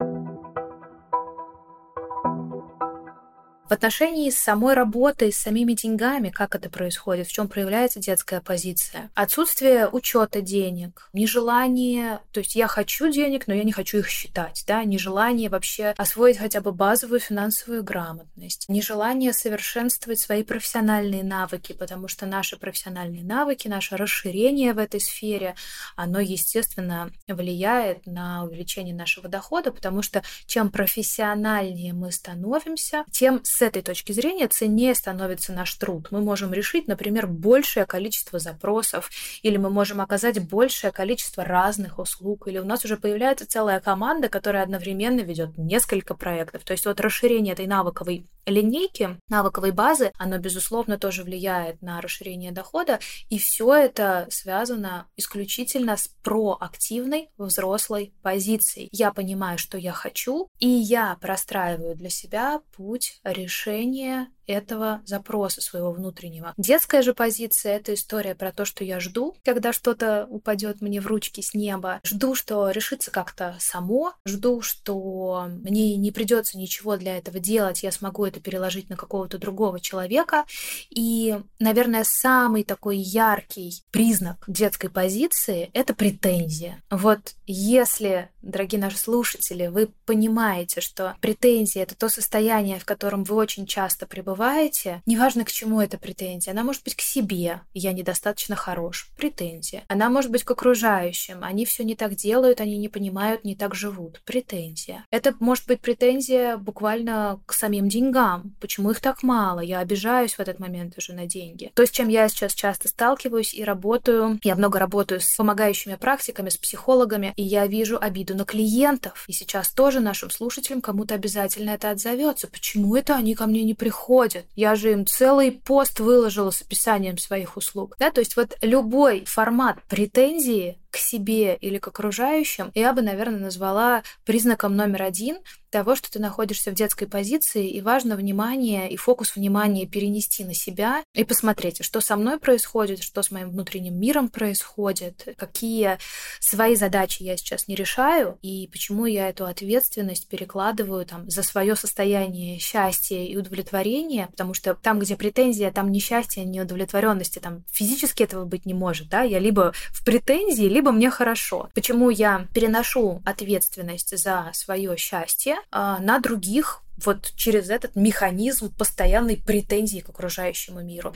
В 3.71 3.73
отношении 3.73 4.29
с 4.29 4.37
самой 4.37 4.73
работой, 4.73 5.31
с 5.31 5.37
самими 5.37 5.71
деньгами, 5.71 6.27
как 6.29 6.55
это 6.55 6.69
происходит, 6.69 7.27
в 7.27 7.31
чем 7.31 7.47
проявляется 7.47 8.01
детская 8.01 8.41
позиция. 8.41 9.09
Отсутствие 9.13 9.87
учета 9.87 10.41
денег, 10.41 11.07
нежелание, 11.13 12.19
то 12.33 12.41
есть 12.41 12.53
я 12.53 12.67
хочу 12.67 13.09
денег, 13.09 13.47
но 13.47 13.53
я 13.53 13.63
не 13.63 13.71
хочу 13.71 13.99
их 13.99 14.09
считать, 14.09 14.65
да, 14.67 14.83
нежелание 14.83 15.47
вообще 15.47 15.93
освоить 15.95 16.37
хотя 16.37 16.59
бы 16.59 16.73
базовую 16.73 17.21
финансовую 17.21 17.81
грамотность, 17.81 18.67
нежелание 18.67 19.31
совершенствовать 19.31 20.19
свои 20.19 20.43
профессиональные 20.43 21.23
навыки, 21.23 21.71
потому 21.71 22.09
что 22.09 22.25
наши 22.25 22.57
профессиональные 22.57 23.23
навыки, 23.23 23.69
наше 23.69 23.95
расширение 23.95 24.73
в 24.73 24.79
этой 24.79 24.99
сфере, 24.99 25.55
оно, 25.95 26.19
естественно, 26.19 27.09
влияет 27.25 28.05
на 28.05 28.43
увеличение 28.43 28.93
нашего 28.93 29.29
дохода, 29.29 29.71
потому 29.71 30.01
что 30.01 30.23
чем 30.45 30.69
профессиональнее 30.69 31.93
мы 31.93 32.11
становимся, 32.11 33.05
тем 33.11 33.39
этой 33.61 33.81
точки 33.81 34.11
зрения 34.11 34.47
ценнее 34.47 34.95
становится 34.95 35.53
наш 35.53 35.73
труд. 35.75 36.07
Мы 36.11 36.21
можем 36.21 36.53
решить, 36.53 36.87
например, 36.87 37.27
большее 37.27 37.85
количество 37.85 38.39
запросов, 38.39 39.09
или 39.41 39.57
мы 39.57 39.69
можем 39.69 40.01
оказать 40.01 40.47
большее 40.47 40.91
количество 40.91 41.43
разных 41.43 41.99
услуг, 41.99 42.47
или 42.47 42.57
у 42.57 42.65
нас 42.65 42.85
уже 42.85 42.97
появляется 42.97 43.47
целая 43.47 43.79
команда, 43.79 44.29
которая 44.29 44.63
одновременно 44.63 45.21
ведет 45.21 45.57
несколько 45.57 46.15
проектов. 46.15 46.63
То 46.63 46.73
есть 46.73 46.85
вот 46.85 46.99
расширение 46.99 47.53
этой 47.53 47.67
навыковой 47.67 48.25
линейки, 48.45 49.17
навыковой 49.29 49.71
базы, 49.71 50.11
оно, 50.17 50.37
безусловно, 50.39 50.97
тоже 50.97 51.23
влияет 51.23 51.81
на 51.81 52.01
расширение 52.01 52.51
дохода, 52.51 52.99
и 53.29 53.37
все 53.37 53.73
это 53.73 54.27
связано 54.29 55.07
исключительно 55.15 55.95
с 55.95 56.07
проактивной 56.23 57.29
взрослой 57.37 58.13
позицией. 58.23 58.89
Я 58.91 59.11
понимаю, 59.11 59.57
что 59.57 59.77
я 59.77 59.91
хочу, 59.91 60.47
и 60.59 60.67
я 60.67 61.17
простраиваю 61.21 61.95
для 61.95 62.09
себя 62.09 62.61
путь 62.75 63.19
решения 63.23 63.50
решение 63.51 64.29
этого 64.47 65.01
запроса 65.05 65.61
своего 65.61 65.91
внутреннего. 65.91 66.53
Детская 66.57 67.01
же 67.01 67.13
позиция— 67.13 67.75
это 67.77 67.93
история 67.93 68.35
про 68.35 68.51
то, 68.51 68.65
что 68.65 68.83
я 68.83 68.99
жду, 68.99 69.35
когда 69.43 69.73
что-то 69.73 70.27
упадет 70.29 70.81
мне 70.81 70.99
в 70.99 71.07
ручки 71.07 71.41
с 71.41 71.53
неба, 71.53 71.99
жду, 72.03 72.35
что 72.35 72.69
решится 72.69 73.11
как-то 73.11 73.55
само, 73.59 74.13
жду, 74.25 74.61
что 74.61 75.47
мне 75.47 75.95
не 75.95 76.11
придется 76.11 76.57
ничего 76.57 76.97
для 76.97 77.17
этого 77.17 77.39
делать, 77.39 77.83
я 77.83 77.91
смогу 77.91 78.25
это 78.25 78.39
переложить 78.39 78.89
на 78.89 78.97
какого-то 78.97 79.37
другого 79.37 79.79
человека. 79.79 80.45
И, 80.89 81.37
наверное, 81.59 82.03
самый 82.03 82.63
такой 82.63 82.97
яркий 82.97 83.83
признак 83.91 84.43
детской 84.47 84.89
позиции— 84.89 85.69
это 85.73 85.93
претензия. 85.93 86.81
Вот 86.89 87.35
если, 87.45 88.29
дорогие 88.41 88.81
наши 88.81 88.97
слушатели, 88.97 89.67
вы 89.67 89.89
понимаете, 90.05 90.81
что 90.81 91.15
претензия— 91.21 91.83
это 91.83 91.95
то 91.95 92.09
состояние, 92.09 92.79
в 92.79 92.85
котором 92.85 93.23
вы 93.23 93.35
очень 93.35 93.65
часто 93.65 94.07
пребываете, 94.07 94.30
пребываете, 94.31 95.01
неважно 95.05 95.43
к 95.43 95.51
чему 95.51 95.81
эта 95.81 95.97
претензия, 95.97 96.53
она 96.53 96.63
может 96.63 96.83
быть 96.83 96.95
к 96.95 97.01
себе, 97.01 97.61
я 97.73 97.91
недостаточно 97.91 98.55
хорош, 98.55 99.09
претензия. 99.17 99.83
Она 99.89 100.09
может 100.09 100.31
быть 100.31 100.43
к 100.43 100.51
окружающим, 100.51 101.43
они 101.43 101.65
все 101.65 101.83
не 101.83 101.95
так 101.95 102.15
делают, 102.15 102.61
они 102.61 102.77
не 102.77 102.87
понимают, 102.87 103.43
не 103.43 103.55
так 103.55 103.75
живут, 103.75 104.21
претензия. 104.23 105.05
Это 105.11 105.35
может 105.39 105.67
быть 105.67 105.81
претензия 105.81 106.55
буквально 106.55 107.41
к 107.45 107.53
самим 107.53 107.89
деньгам, 107.89 108.55
почему 108.61 108.91
их 108.91 109.01
так 109.01 109.21
мало, 109.21 109.59
я 109.59 109.79
обижаюсь 109.79 110.35
в 110.35 110.39
этот 110.39 110.59
момент 110.59 110.97
уже 110.97 111.11
на 111.13 111.25
деньги. 111.25 111.71
То, 111.75 111.85
с 111.85 111.89
чем 111.89 112.07
я 112.07 112.29
сейчас 112.29 112.53
часто 112.53 112.87
сталкиваюсь 112.87 113.53
и 113.53 113.65
работаю, 113.65 114.39
я 114.43 114.55
много 114.55 114.79
работаю 114.79 115.19
с 115.19 115.35
помогающими 115.35 115.95
практиками, 115.95 116.49
с 116.49 116.57
психологами, 116.57 117.33
и 117.35 117.43
я 117.43 117.67
вижу 117.67 117.97
обиду 117.99 118.35
на 118.35 118.45
клиентов. 118.45 119.25
И 119.27 119.33
сейчас 119.33 119.71
тоже 119.71 119.99
нашим 119.99 120.29
слушателям 120.29 120.81
кому-то 120.81 121.15
обязательно 121.15 121.71
это 121.71 121.89
отзовется. 121.89 122.47
Почему 122.47 122.95
это 122.95 123.15
они 123.15 123.35
ко 123.35 123.45
мне 123.45 123.63
не 123.63 123.73
приходят? 123.73 124.20
Приходят. 124.21 124.45
Я 124.55 124.75
же 124.75 124.91
им 124.91 125.05
целый 125.05 125.51
пост 125.51 125.99
выложила 125.99 126.51
с 126.51 126.61
описанием 126.61 127.17
своих 127.17 127.57
услуг. 127.57 127.95
Да, 127.99 128.11
то 128.11 128.19
есть 128.21 128.35
вот 128.35 128.57
любой 128.61 129.25
формат 129.25 129.81
претензии 129.87 130.77
к 130.91 130.97
себе 130.97 131.55
или 131.55 131.77
к 131.77 131.87
окружающим 131.87 132.71
я 132.75 132.93
бы, 132.93 133.01
наверное, 133.01 133.39
назвала 133.39 134.03
признаком 134.25 134.75
номер 134.75 135.03
один 135.03 135.37
того, 135.71 135.95
что 135.95 136.11
ты 136.11 136.19
находишься 136.19 136.69
в 136.69 136.73
детской 136.73 137.07
позиции, 137.07 137.69
и 137.69 137.81
важно 137.81 138.15
внимание 138.15 138.91
и 138.91 138.97
фокус 138.97 139.35
внимания 139.35 139.87
перенести 139.87 140.43
на 140.43 140.53
себя 140.53 141.03
и 141.15 141.23
посмотреть, 141.23 141.83
что 141.83 142.01
со 142.01 142.17
мной 142.17 142.39
происходит, 142.39 143.01
что 143.01 143.23
с 143.23 143.31
моим 143.31 143.51
внутренним 143.51 143.97
миром 143.99 144.27
происходит, 144.27 145.29
какие 145.37 145.97
свои 146.39 146.75
задачи 146.75 147.23
я 147.23 147.37
сейчас 147.37 147.67
не 147.67 147.75
решаю, 147.75 148.37
и 148.41 148.67
почему 148.71 149.05
я 149.05 149.29
эту 149.29 149.45
ответственность 149.45 150.27
перекладываю 150.27 151.05
там 151.05 151.29
за 151.29 151.41
свое 151.41 151.75
состояние 151.75 152.59
счастья 152.59 153.17
и 153.17 153.37
удовлетворения, 153.37 154.27
потому 154.27 154.53
что 154.53 154.75
там, 154.75 154.99
где 154.99 155.15
претензия, 155.15 155.71
там 155.71 155.91
не 155.91 155.99
счастье, 155.99 156.43
не 156.43 156.61
удовлетворенности, 156.61 157.39
там 157.39 157.63
физически 157.71 158.23
этого 158.23 158.43
быть 158.43 158.65
не 158.65 158.73
может, 158.73 159.07
да, 159.07 159.21
я 159.21 159.39
либо 159.39 159.71
в 159.91 160.03
претензии, 160.03 160.65
либо 160.65 160.80
либо 160.81 160.91
мне 160.91 161.11
хорошо. 161.11 161.69
Почему 161.75 162.09
я 162.09 162.47
переношу 162.55 163.21
ответственность 163.23 164.17
за 164.17 164.49
свое 164.53 164.97
счастье 164.97 165.57
а, 165.69 165.99
на 165.99 166.17
других 166.17 166.81
вот 167.05 167.33
через 167.35 167.69
этот 167.69 167.95
механизм 167.95 168.75
постоянной 168.75 169.37
претензии 169.37 169.99
к 169.99 170.09
окружающему 170.09 170.81
миру. 170.81 171.13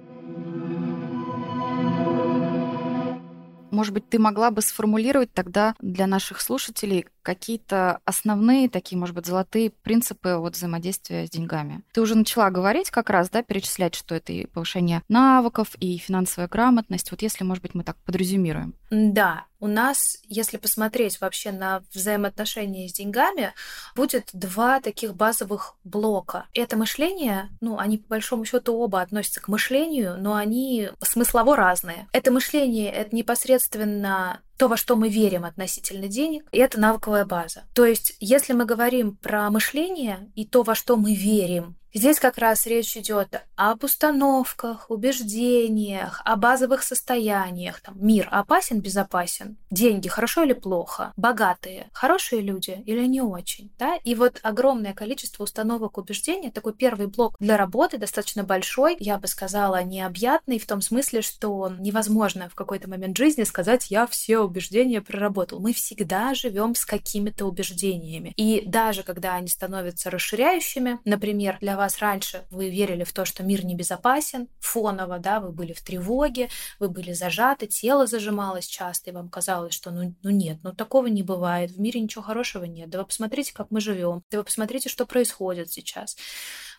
Может 3.71 3.93
быть, 3.95 4.07
ты 4.07 4.19
могла 4.19 4.51
бы 4.51 4.61
сформулировать 4.61 5.33
тогда 5.33 5.73
для 5.79 6.05
наших 6.05 6.41
слушателей 6.41 7.07
какие-то 7.25 7.99
основные 8.05 8.69
такие, 8.69 8.97
может 8.97 9.15
быть, 9.15 9.25
золотые 9.25 9.71
принципы 9.71 10.35
вот 10.35 10.55
взаимодействия 10.55 11.25
с 11.25 11.29
деньгами. 11.29 11.83
Ты 11.91 12.01
уже 12.01 12.15
начала 12.15 12.49
говорить 12.51 12.91
как 12.91 13.09
раз, 13.09 13.29
да, 13.29 13.41
перечислять, 13.43 13.95
что 13.95 14.15
это 14.15 14.31
и 14.31 14.45
повышение 14.45 15.01
навыков, 15.09 15.75
и 15.79 15.97
финансовая 15.97 16.47
грамотность. 16.47 17.11
Вот 17.11 17.21
если, 17.21 17.43
может 17.43 17.63
быть, 17.63 17.73
мы 17.73 17.83
так 17.83 17.97
подрезюмируем. 18.05 18.75
Да, 18.91 19.45
у 19.59 19.67
нас, 19.67 20.19
если 20.27 20.57
посмотреть 20.57 21.19
вообще 21.19 21.51
на 21.51 21.83
взаимоотношения 21.91 22.87
с 22.87 22.93
деньгами, 22.93 23.53
будет 23.95 24.29
два 24.31 24.79
таких 24.79 25.15
базовых 25.15 25.75
блока. 25.83 26.45
Это 26.53 26.77
мышление, 26.77 27.49
ну, 27.61 27.79
они 27.79 27.97
по 27.97 28.09
большому 28.09 28.45
счету 28.45 28.75
оба 28.77 29.01
относятся 29.01 29.41
к 29.41 29.47
мышлению, 29.47 30.17
но 30.19 30.35
они 30.35 30.89
смыслово 31.01 31.55
разные. 31.55 32.07
Это 32.13 32.31
мышление, 32.31 32.91
это 32.91 33.15
непосредственно 33.15 34.41
то, 34.57 34.67
во 34.67 34.77
что 34.77 34.95
мы 34.95 35.09
верим 35.09 35.45
относительно 35.45 36.07
денег, 36.07 36.47
и 36.51 36.59
это 36.59 36.79
навыковая 36.79 37.25
база. 37.25 37.63
То 37.73 37.85
есть, 37.85 38.15
если 38.19 38.53
мы 38.53 38.65
говорим 38.65 39.15
про 39.17 39.49
мышление 39.49 40.31
и 40.35 40.45
то, 40.45 40.63
во 40.63 40.75
что 40.75 40.95
мы 40.97 41.13
верим, 41.13 41.75
Здесь 41.95 42.19
как 42.19 42.37
раз 42.37 42.65
речь 42.65 42.97
идет 42.97 43.41
об 43.55 43.85
установках, 43.85 44.91
убеждениях, 44.91 46.21
о 46.25 46.35
базовых 46.35 46.83
состояниях. 46.83 47.79
Там, 47.79 47.95
мир 48.05 48.27
опасен, 48.31 48.81
безопасен, 48.81 49.55
деньги 49.71 50.09
хорошо 50.09 50.43
или 50.43 50.51
плохо, 50.51 51.13
богатые, 51.15 51.89
хорошие 51.93 52.41
люди 52.41 52.83
или 52.85 53.05
не 53.05 53.21
очень. 53.21 53.71
Да? 53.79 53.95
И 54.03 54.13
вот 54.13 54.41
огромное 54.43 54.93
количество 54.93 55.43
установок 55.43 55.97
убеждений, 55.97 56.51
такой 56.51 56.73
первый 56.73 57.07
блок 57.07 57.37
для 57.39 57.55
работы, 57.55 57.97
достаточно 57.97 58.43
большой, 58.43 58.97
я 58.99 59.17
бы 59.17 59.27
сказала, 59.27 59.81
необъятный, 59.81 60.59
в 60.59 60.67
том 60.67 60.81
смысле, 60.81 61.21
что 61.21 61.71
невозможно 61.79 62.49
в 62.49 62.55
какой-то 62.55 62.89
момент 62.89 63.15
жизни 63.15 63.45
сказать, 63.45 63.89
я 63.89 64.05
все 64.05 64.39
убеждения 64.39 64.99
проработал. 64.99 65.61
Мы 65.61 65.71
всегда 65.71 66.33
живем 66.33 66.75
с 66.75 66.83
какими-то 66.83 67.45
убеждениями. 67.45 68.33
И 68.35 68.63
даже 68.65 69.03
когда 69.03 69.35
они 69.35 69.47
становятся 69.47 70.09
расширяющими, 70.09 70.99
например, 71.05 71.57
для 71.61 71.77
вас 71.77 71.84
вас 71.85 71.99
раньше 71.99 72.45
вы 72.49 72.69
верили 72.69 73.03
в 73.03 73.13
то, 73.13 73.25
что 73.25 73.43
мир 73.43 73.63
небезопасен, 73.63 74.49
фоново, 74.59 75.19
да, 75.19 75.39
вы 75.39 75.51
были 75.51 75.73
в 75.73 75.81
тревоге, 75.81 76.49
вы 76.79 76.89
были 76.89 77.13
зажаты, 77.13 77.67
тело 77.67 78.07
зажималось 78.07 78.65
часто, 78.65 79.11
и 79.11 79.13
вам 79.13 79.29
казалось, 79.29 79.73
что 79.73 79.91
ну, 79.91 80.15
ну 80.23 80.29
нет, 80.31 80.57
ну 80.63 80.73
такого 80.73 81.07
не 81.07 81.23
бывает, 81.23 81.71
в 81.71 81.79
мире 81.79 82.01
ничего 82.01 82.23
хорошего 82.23 82.63
нет, 82.65 82.89
да 82.89 82.99
вы 82.99 83.05
посмотрите, 83.05 83.53
как 83.53 83.71
мы 83.71 83.79
живем, 83.79 84.23
да 84.31 84.39
вы 84.39 84.43
посмотрите, 84.43 84.89
что 84.89 85.05
происходит 85.05 85.71
сейчас 85.71 86.17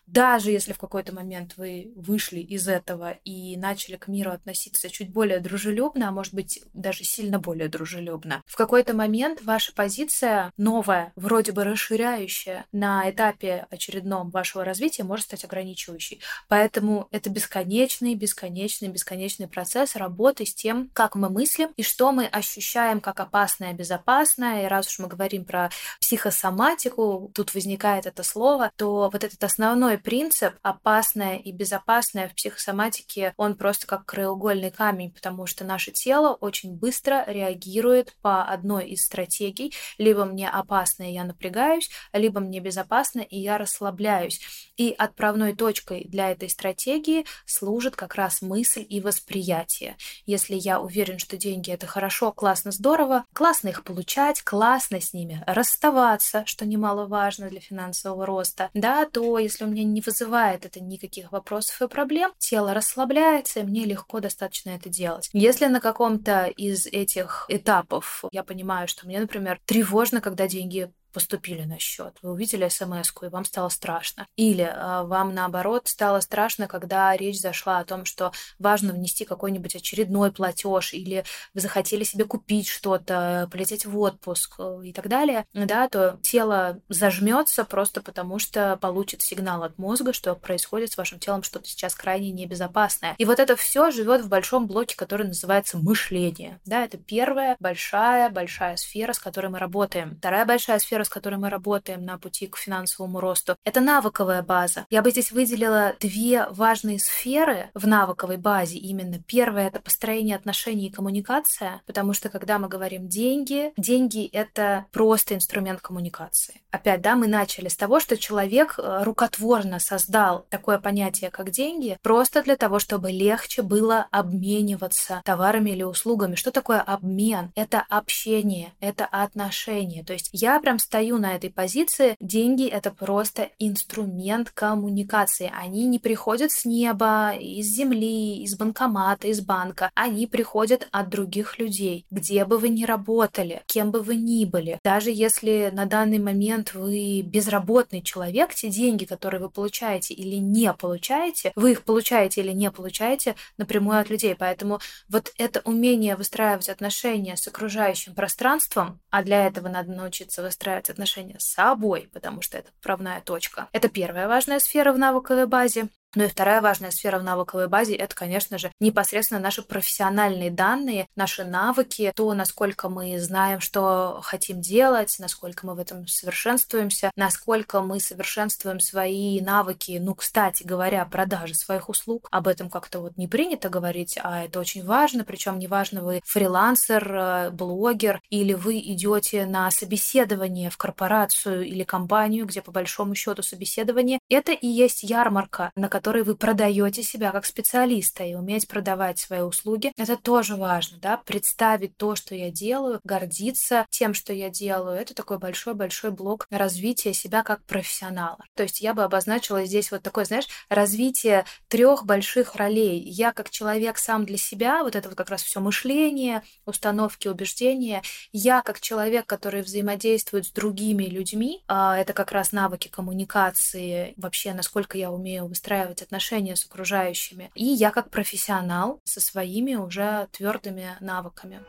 даже 0.07 0.51
если 0.51 0.73
в 0.73 0.79
какой-то 0.79 1.15
момент 1.15 1.55
вы 1.57 1.93
вышли 1.97 2.41
из 2.41 2.69
этого 2.69 3.13
и 3.25 3.57
начали 3.57 3.97
к 3.97 4.09
миру 4.09 4.31
относиться 4.31 4.89
чуть 4.89 5.11
более 5.11 5.41
дружелюбно, 5.41 6.09
а 6.09 6.13
может 6.13 6.35
быть 6.35 6.63
даже 6.73 7.05
сильно 7.05 7.39
более 7.39 7.69
дружелюбно, 7.69 8.43
в 8.47 8.57
какой-то 8.57 8.95
момент 8.95 9.43
ваша 9.43 9.73
позиция 9.75 10.53
новая, 10.57 11.13
вроде 11.17 11.53
бы 11.53 11.65
расширяющая 11.65 12.67
на 12.73 13.09
этапе 13.11 13.67
очередном 13.71 14.31
вашего 14.31 14.65
развития 14.65 15.05
может 15.05 15.27
стать 15.27 15.45
ограничивающей. 15.45 16.21
Поэтому 16.49 17.09
это 17.11 17.31
бесконечный, 17.31 18.15
бесконечный, 18.15 18.89
бесконечный 18.89 19.49
процесс 19.49 19.97
работы 19.97 20.47
с 20.47 20.55
тем, 20.55 20.91
как 20.93 21.15
мы 21.15 21.31
мыслим 21.31 21.71
и 21.77 21.83
что 21.83 22.13
мы 22.13 22.27
ощущаем 22.27 23.01
как 23.01 23.21
опасное, 23.21 23.73
безопасное. 23.73 24.65
И 24.65 24.69
раз 24.69 24.89
уж 24.89 25.01
мы 25.01 25.09
говорим 25.09 25.45
про 25.45 25.71
психосоматику, 26.01 27.31
тут 27.35 27.55
возникает 27.55 28.07
это 28.07 28.23
слово, 28.23 28.71
то 28.77 29.11
вот 29.13 29.25
этот 29.25 29.43
основной 29.43 29.96
принцип 29.99 30.55
опасное 30.63 31.37
и 31.37 31.53
безопасное 31.53 32.29
в 32.29 32.35
психосоматике, 32.35 33.35
он 33.37 33.57
просто 33.57 33.87
как 33.87 34.07
краеугольный 34.07 34.71
камень, 34.71 35.13
потому 35.13 35.47
что 35.47 35.65
наше 35.65 35.93
тело 35.93 36.35
очень 36.35 36.75
быстро 36.75 37.25
реагирует 37.27 38.17
по 38.23 38.45
одной 38.45 38.89
из 38.89 39.05
стратегий. 39.05 39.73
Либо 39.99 40.25
мне 40.25 40.49
опасно, 40.49 41.05
и 41.05 41.13
я 41.13 41.25
напрягаюсь, 41.25 41.91
либо 42.13 42.41
мне 42.41 42.61
безопасно, 42.61 43.21
и 43.21 43.39
я 43.39 43.59
расслабляюсь. 43.59 44.41
И 44.77 44.95
отправной 44.97 45.55
точкой 45.55 46.05
для 46.05 46.31
этой 46.31 46.49
стратегии 46.49 47.25
служит 47.45 47.97
как 47.97 48.15
раз 48.15 48.43
мысль 48.43 48.85
и 48.89 49.01
восприятие. 49.01 49.97
Если 50.27 50.55
я 50.55 50.81
уверен, 50.81 51.19
что 51.19 51.37
деньги 51.37 51.71
это 51.71 51.87
хорошо, 51.87 52.33
классно, 52.33 52.71
здорово, 52.71 53.25
классно 53.33 53.69
их 53.69 53.85
получать, 53.85 54.43
классно 54.43 55.01
с 55.01 55.13
ними 55.13 55.43
расставаться, 55.47 56.45
что 56.47 56.67
немаловажно 56.67 57.49
для 57.49 57.61
финансового 57.61 58.27
роста, 58.27 58.71
да, 58.75 59.07
то 59.07 59.39
если 59.39 59.65
у 59.65 59.69
меня 59.69 59.85
не 59.93 60.01
вызывает 60.01 60.65
это 60.65 60.81
никаких 60.81 61.33
вопросов 61.33 61.81
и 61.83 61.89
проблем, 61.89 62.33
тело 62.39 62.75
расслабляется, 62.75 63.61
и 63.61 63.65
мне 63.65 63.85
легко 63.85 64.21
достаточно 64.21 64.71
это 64.71 64.89
делать. 64.89 65.29
Если 65.33 65.67
на 65.67 65.81
каком-то 65.81 66.47
из 66.47 66.87
этих 66.87 67.47
этапов 67.49 68.25
я 68.33 68.43
понимаю, 68.43 68.89
что 68.89 69.07
мне, 69.07 69.21
например, 69.21 69.61
тревожно, 69.65 70.21
когда 70.21 70.49
деньги 70.49 70.93
поступили 71.17 71.63
на 71.63 71.79
счет. 71.79 72.19
Вы 72.21 72.33
увидели 72.33 72.69
смс 72.69 73.11
и 73.23 73.29
вам 73.29 73.47
стало 73.47 73.71
страшно. 73.71 74.27
Или 74.37 74.65
э, 74.65 75.03
вам, 75.05 75.35
наоборот, 75.35 75.89
стало 75.89 76.21
страшно, 76.21 76.69
когда 76.69 77.17
речь 77.17 77.41
зашла 77.41 77.79
о 77.79 77.87
том, 77.87 78.05
что 78.05 78.33
важно 78.59 78.93
внести 78.93 79.25
какой-нибудь 79.25 79.75
очередной 79.75 80.31
платеж, 80.31 80.93
или 80.93 81.25
вы 81.55 81.61
захотели 81.63 82.05
себе 82.05 82.27
купить 82.27 82.69
что-то, 82.69 83.49
полететь 83.51 83.87
в 83.87 83.99
отпуск 83.99 84.57
э, 84.59 84.81
и 84.85 84.93
так 84.93 85.09
далее, 85.09 85.47
да, 85.55 85.89
то 85.89 86.19
тело 86.21 86.83
зажмется 86.91 87.65
просто 87.65 88.03
потому, 88.03 88.39
что 88.39 88.77
получит 88.77 89.23
сигнал 89.23 89.63
от 89.63 89.79
мозга, 89.79 90.13
что 90.13 90.35
происходит 90.35 90.93
с 90.93 90.99
вашим 90.99 91.19
телом 91.19 91.43
что-то 91.43 91.67
сейчас 91.67 91.95
крайне 91.95 92.31
небезопасное. 92.31 93.15
И 93.17 93.25
вот 93.25 93.39
это 93.39 93.57
все 93.57 93.91
живет 93.91 94.21
в 94.21 94.29
большом 94.29 94.67
блоке, 94.67 94.97
который 94.97 95.27
называется 95.27 95.79
мышление. 95.79 96.61
Да, 96.67 96.85
это 96.85 96.99
первая 96.99 97.57
большая, 97.59 98.29
большая 98.29 98.77
сфера, 98.77 99.15
с 99.15 99.19
которой 99.19 99.47
мы 99.47 99.59
работаем. 99.59 100.17
Вторая 100.19 100.45
большая 100.45 100.79
сфера, 100.79 101.06
с 101.07 101.09
которой 101.09 101.37
мы 101.37 101.49
работаем 101.51 102.05
на 102.05 102.19
пути 102.19 102.47
к 102.47 102.57
финансовому 102.57 103.21
росту, 103.21 103.57
это 103.65 103.81
навыковая 103.81 104.43
база. 104.43 104.87
Я 104.91 105.03
бы 105.03 105.11
здесь 105.11 105.33
выделила 105.33 105.95
две 106.01 106.47
важные 106.51 106.99
сферы 106.99 107.71
в 107.75 107.87
навыковой 107.87 108.37
базе 108.37 108.79
именно. 108.79 109.19
Первое— 109.27 109.67
это 109.69 109.81
построение 109.81 110.37
отношений 110.37 110.89
и 110.89 110.93
коммуникация, 110.93 111.83
потому 111.87 112.13
что 112.13 112.29
когда 112.29 112.59
мы 112.59 112.69
говорим 112.69 113.09
деньги, 113.09 113.73
деньги— 113.77 114.27
это 114.33 114.87
просто 114.93 115.35
инструмент 115.35 115.81
коммуникации. 115.81 116.63
Опять, 116.71 117.01
да, 117.01 117.17
мы 117.17 117.27
начали 117.27 117.69
с 117.69 117.77
того, 117.77 118.01
что 118.01 118.17
человек 118.17 118.75
э, 118.79 119.03
рукотворно 119.03 119.79
создал 119.79 120.47
такое 120.51 120.79
понятие, 120.79 121.31
как 121.31 121.51
деньги, 121.51 121.99
просто 122.03 122.43
для 122.43 122.57
того, 122.57 122.79
чтобы 122.79 123.11
легче 123.11 123.63
было 123.63 124.07
обмениваться 124.11 125.23
товарами 125.25 125.71
или 125.71 125.83
услугами. 125.83 126.35
Что 126.35 126.51
такое 126.51 126.81
обмен? 126.81 127.51
Это 127.55 127.85
общение, 127.89 128.73
это 128.81 129.07
отношения. 129.07 130.05
То 130.05 130.13
есть 130.13 130.29
я 130.33 130.61
прям 130.61 130.79
стою 130.97 131.19
на 131.19 131.37
этой 131.37 131.51
позиции, 131.51 132.17
деньги— 132.21 132.67
это 132.71 132.91
просто 132.91 133.51
инструмент 133.59 134.51
коммуникации. 134.51 135.53
Они 135.55 135.85
не 135.85 135.99
приходят 135.99 136.51
с 136.51 136.65
неба, 136.65 137.35
из 137.35 137.67
земли, 137.67 138.43
из 138.43 138.57
банкомата, 138.57 139.29
из 139.29 139.43
банка. 139.43 139.91
Они 139.95 140.27
приходят 140.27 140.89
от 140.93 141.11
других 141.11 141.59
людей, 141.59 142.07
где 142.11 142.47
бы 142.47 142.57
вы 142.57 142.71
ни 142.71 142.85
работали, 142.85 143.63
кем 143.67 143.91
бы 143.91 144.01
вы 144.01 144.17
ни 144.17 144.47
были. 144.47 144.81
Даже 144.83 145.11
если 145.11 145.71
на 145.71 145.85
данный 145.85 146.19
момент 146.19 146.73
вы 146.73 147.21
безработный 147.21 148.01
человек, 148.01 148.55
те 148.55 148.71
деньги, 148.71 149.05
которые 149.05 149.43
вы 149.43 149.51
получаете 149.51 150.15
или 150.15 150.37
не 150.37 150.73
получаете, 150.73 151.53
вы 151.57 151.73
их 151.73 151.83
получаете 151.83 152.41
или 152.41 152.53
не 152.53 152.71
получаете 152.71 153.35
напрямую 153.59 154.01
от 154.01 154.09
людей. 154.09 154.35
Поэтому 154.35 154.81
вот 155.11 155.31
это 155.37 155.61
умение 155.67 156.17
выстраивать 156.17 156.71
отношения 156.71 157.37
с 157.37 157.47
окружающим 157.47 158.15
пространством, 158.15 158.99
а 159.11 159.23
для 159.23 159.47
этого 159.47 159.69
надо 159.69 159.93
научиться 159.93 160.43
выстраивать 160.43 160.86
строить 160.87 160.91
отношения 160.91 161.39
с 161.39 161.45
собой, 161.45 162.09
потому 162.13 162.43
что 162.43 162.59
это 162.59 162.71
правная 162.83 163.21
точка. 163.21 163.69
Это 163.73 163.89
первая 163.89 164.29
важная 164.29 164.61
сфера 164.61 164.93
в 164.93 164.99
навыковой 164.99 165.47
базе. 165.47 165.89
Ну 166.15 166.25
и 166.25 166.29
вторая 166.29 166.61
важная 166.61 166.91
сфера 166.91 167.19
в 167.19 167.23
навыковой 167.23 167.69
базе– 167.69 167.95
это, 167.97 168.15
конечно 168.15 168.59
же, 168.59 168.73
непосредственно 168.81 169.41
наши 169.41 169.63
профессиональные 169.63 170.51
данные, 170.51 171.09
наши 171.15 171.45
навыки, 171.45 172.13
то, 172.15 172.33
насколько 172.33 172.89
мы 172.89 173.19
знаем, 173.19 173.61
что 173.61 174.21
хотим 174.23 174.61
делать, 174.61 175.17
насколько 175.19 175.67
мы 175.67 175.75
в 175.75 175.79
этом 175.79 176.07
совершенствуемся, 176.07 177.11
насколько 177.17 177.83
мы 177.83 178.01
совершенствуем 178.01 178.81
свои 178.81 179.41
навыки, 179.41 179.99
ну, 180.01 180.15
кстати 180.15 180.63
говоря, 180.63 181.05
продажи 181.05 181.55
своих 181.55 181.89
услуг. 181.89 182.29
Об 182.31 182.49
этом 182.49 182.71
как-то 182.71 183.01
вот 183.01 183.17
не 183.17 183.29
принято 183.29 183.69
говорить, 183.69 184.19
а 184.23 184.45
это 184.45 184.61
очень 184.61 184.85
важно, 184.85 185.25
причем 185.25 185.59
неважно, 185.59 186.03
вы 186.03 186.23
фрилансер, 186.25 187.15
э, 187.15 187.51
блогер, 187.51 188.21
или 188.31 188.55
вы 188.55 188.79
идете 188.79 189.45
на 189.47 189.71
собеседование 189.71 190.71
в 190.71 190.77
корпорацию 190.77 191.67
или 191.67 191.85
компанию, 191.85 192.47
где 192.47 192.63
по 192.63 192.73
большому 192.73 193.15
счету 193.15 193.43
собеседование, 193.43 194.19
это 194.29 194.53
и 194.53 194.67
есть 194.67 195.03
ярмарка, 195.03 195.71
на 195.77 195.89
которой 195.89 196.06
которой 196.07 196.23
вы 196.23 196.37
продаете 196.37 197.03
себя 197.03 197.33
как 197.33 197.45
специалиста 197.45 198.23
и 198.23 198.35
уметь 198.37 198.69
продавать 198.69 199.19
свои 199.19 199.41
услуги, 199.41 199.93
это 199.97 200.17
тоже 200.17 200.55
важно, 200.55 200.99
да, 200.99 201.17
представить 201.17 201.97
то, 201.97 202.15
что 202.15 202.37
я 202.37 202.53
делаю, 202.53 203.01
гордиться 203.03 203.87
тем, 203.91 204.15
что 204.15 204.33
я 204.33 204.49
делаю, 204.49 204.97
это 205.01 205.15
такой 205.15 205.39
большой-большой 205.39 206.13
блок 206.13 206.47
развития 206.49 207.13
себя 207.13 207.43
как 207.43 207.65
профессионала. 207.65 208.39
То 208.55 208.63
есть 208.63 208.81
я 208.81 208.95
бы 208.95 209.03
обозначила 209.03 209.65
здесь 209.65 209.91
вот 209.91 210.03
такое, 210.03 210.27
знаешь, 210.27 210.47
развитие 210.69 211.45
трех 211.67 212.05
больших 212.05 212.55
ролей. 212.55 213.01
Я 213.01 213.33
как 213.33 213.51
человек 213.51 213.99
сам 213.99 214.25
для 214.25 214.39
себя, 214.39 214.85
вот 214.85 214.95
это 214.95 215.09
вот 215.09 215.19
как 215.19 215.31
раз 215.31 215.43
все 215.43 215.59
мышление, 215.59 216.45
установки, 216.67 217.27
убеждения. 217.27 218.03
Я 218.31 218.63
как 218.63 218.79
человек, 218.81 219.27
который 219.27 219.63
взаимодействует 219.63 220.47
с 220.47 220.53
другими 220.53 221.07
людьми, 221.07 221.65
а 221.67 221.99
это 221.99 222.13
как 222.13 222.31
раз 222.31 222.53
навыки 222.53 222.87
коммуникации, 222.87 224.15
вообще 224.17 224.55
насколько 224.55 224.97
я 224.97 225.11
умею 225.11 225.49
выстраивать 225.49 225.86
выстраивать 225.87 226.03
отношения 226.03 226.57
с 226.57 226.65
окружающими. 226.65 227.51
И 227.55 227.65
я 227.65 227.91
как 227.91 228.11
профессионал 228.11 229.01
со 229.05 229.21
своими 229.21 229.75
уже 229.75 230.29
твердыми 230.33 230.97
навыками. 231.01 231.61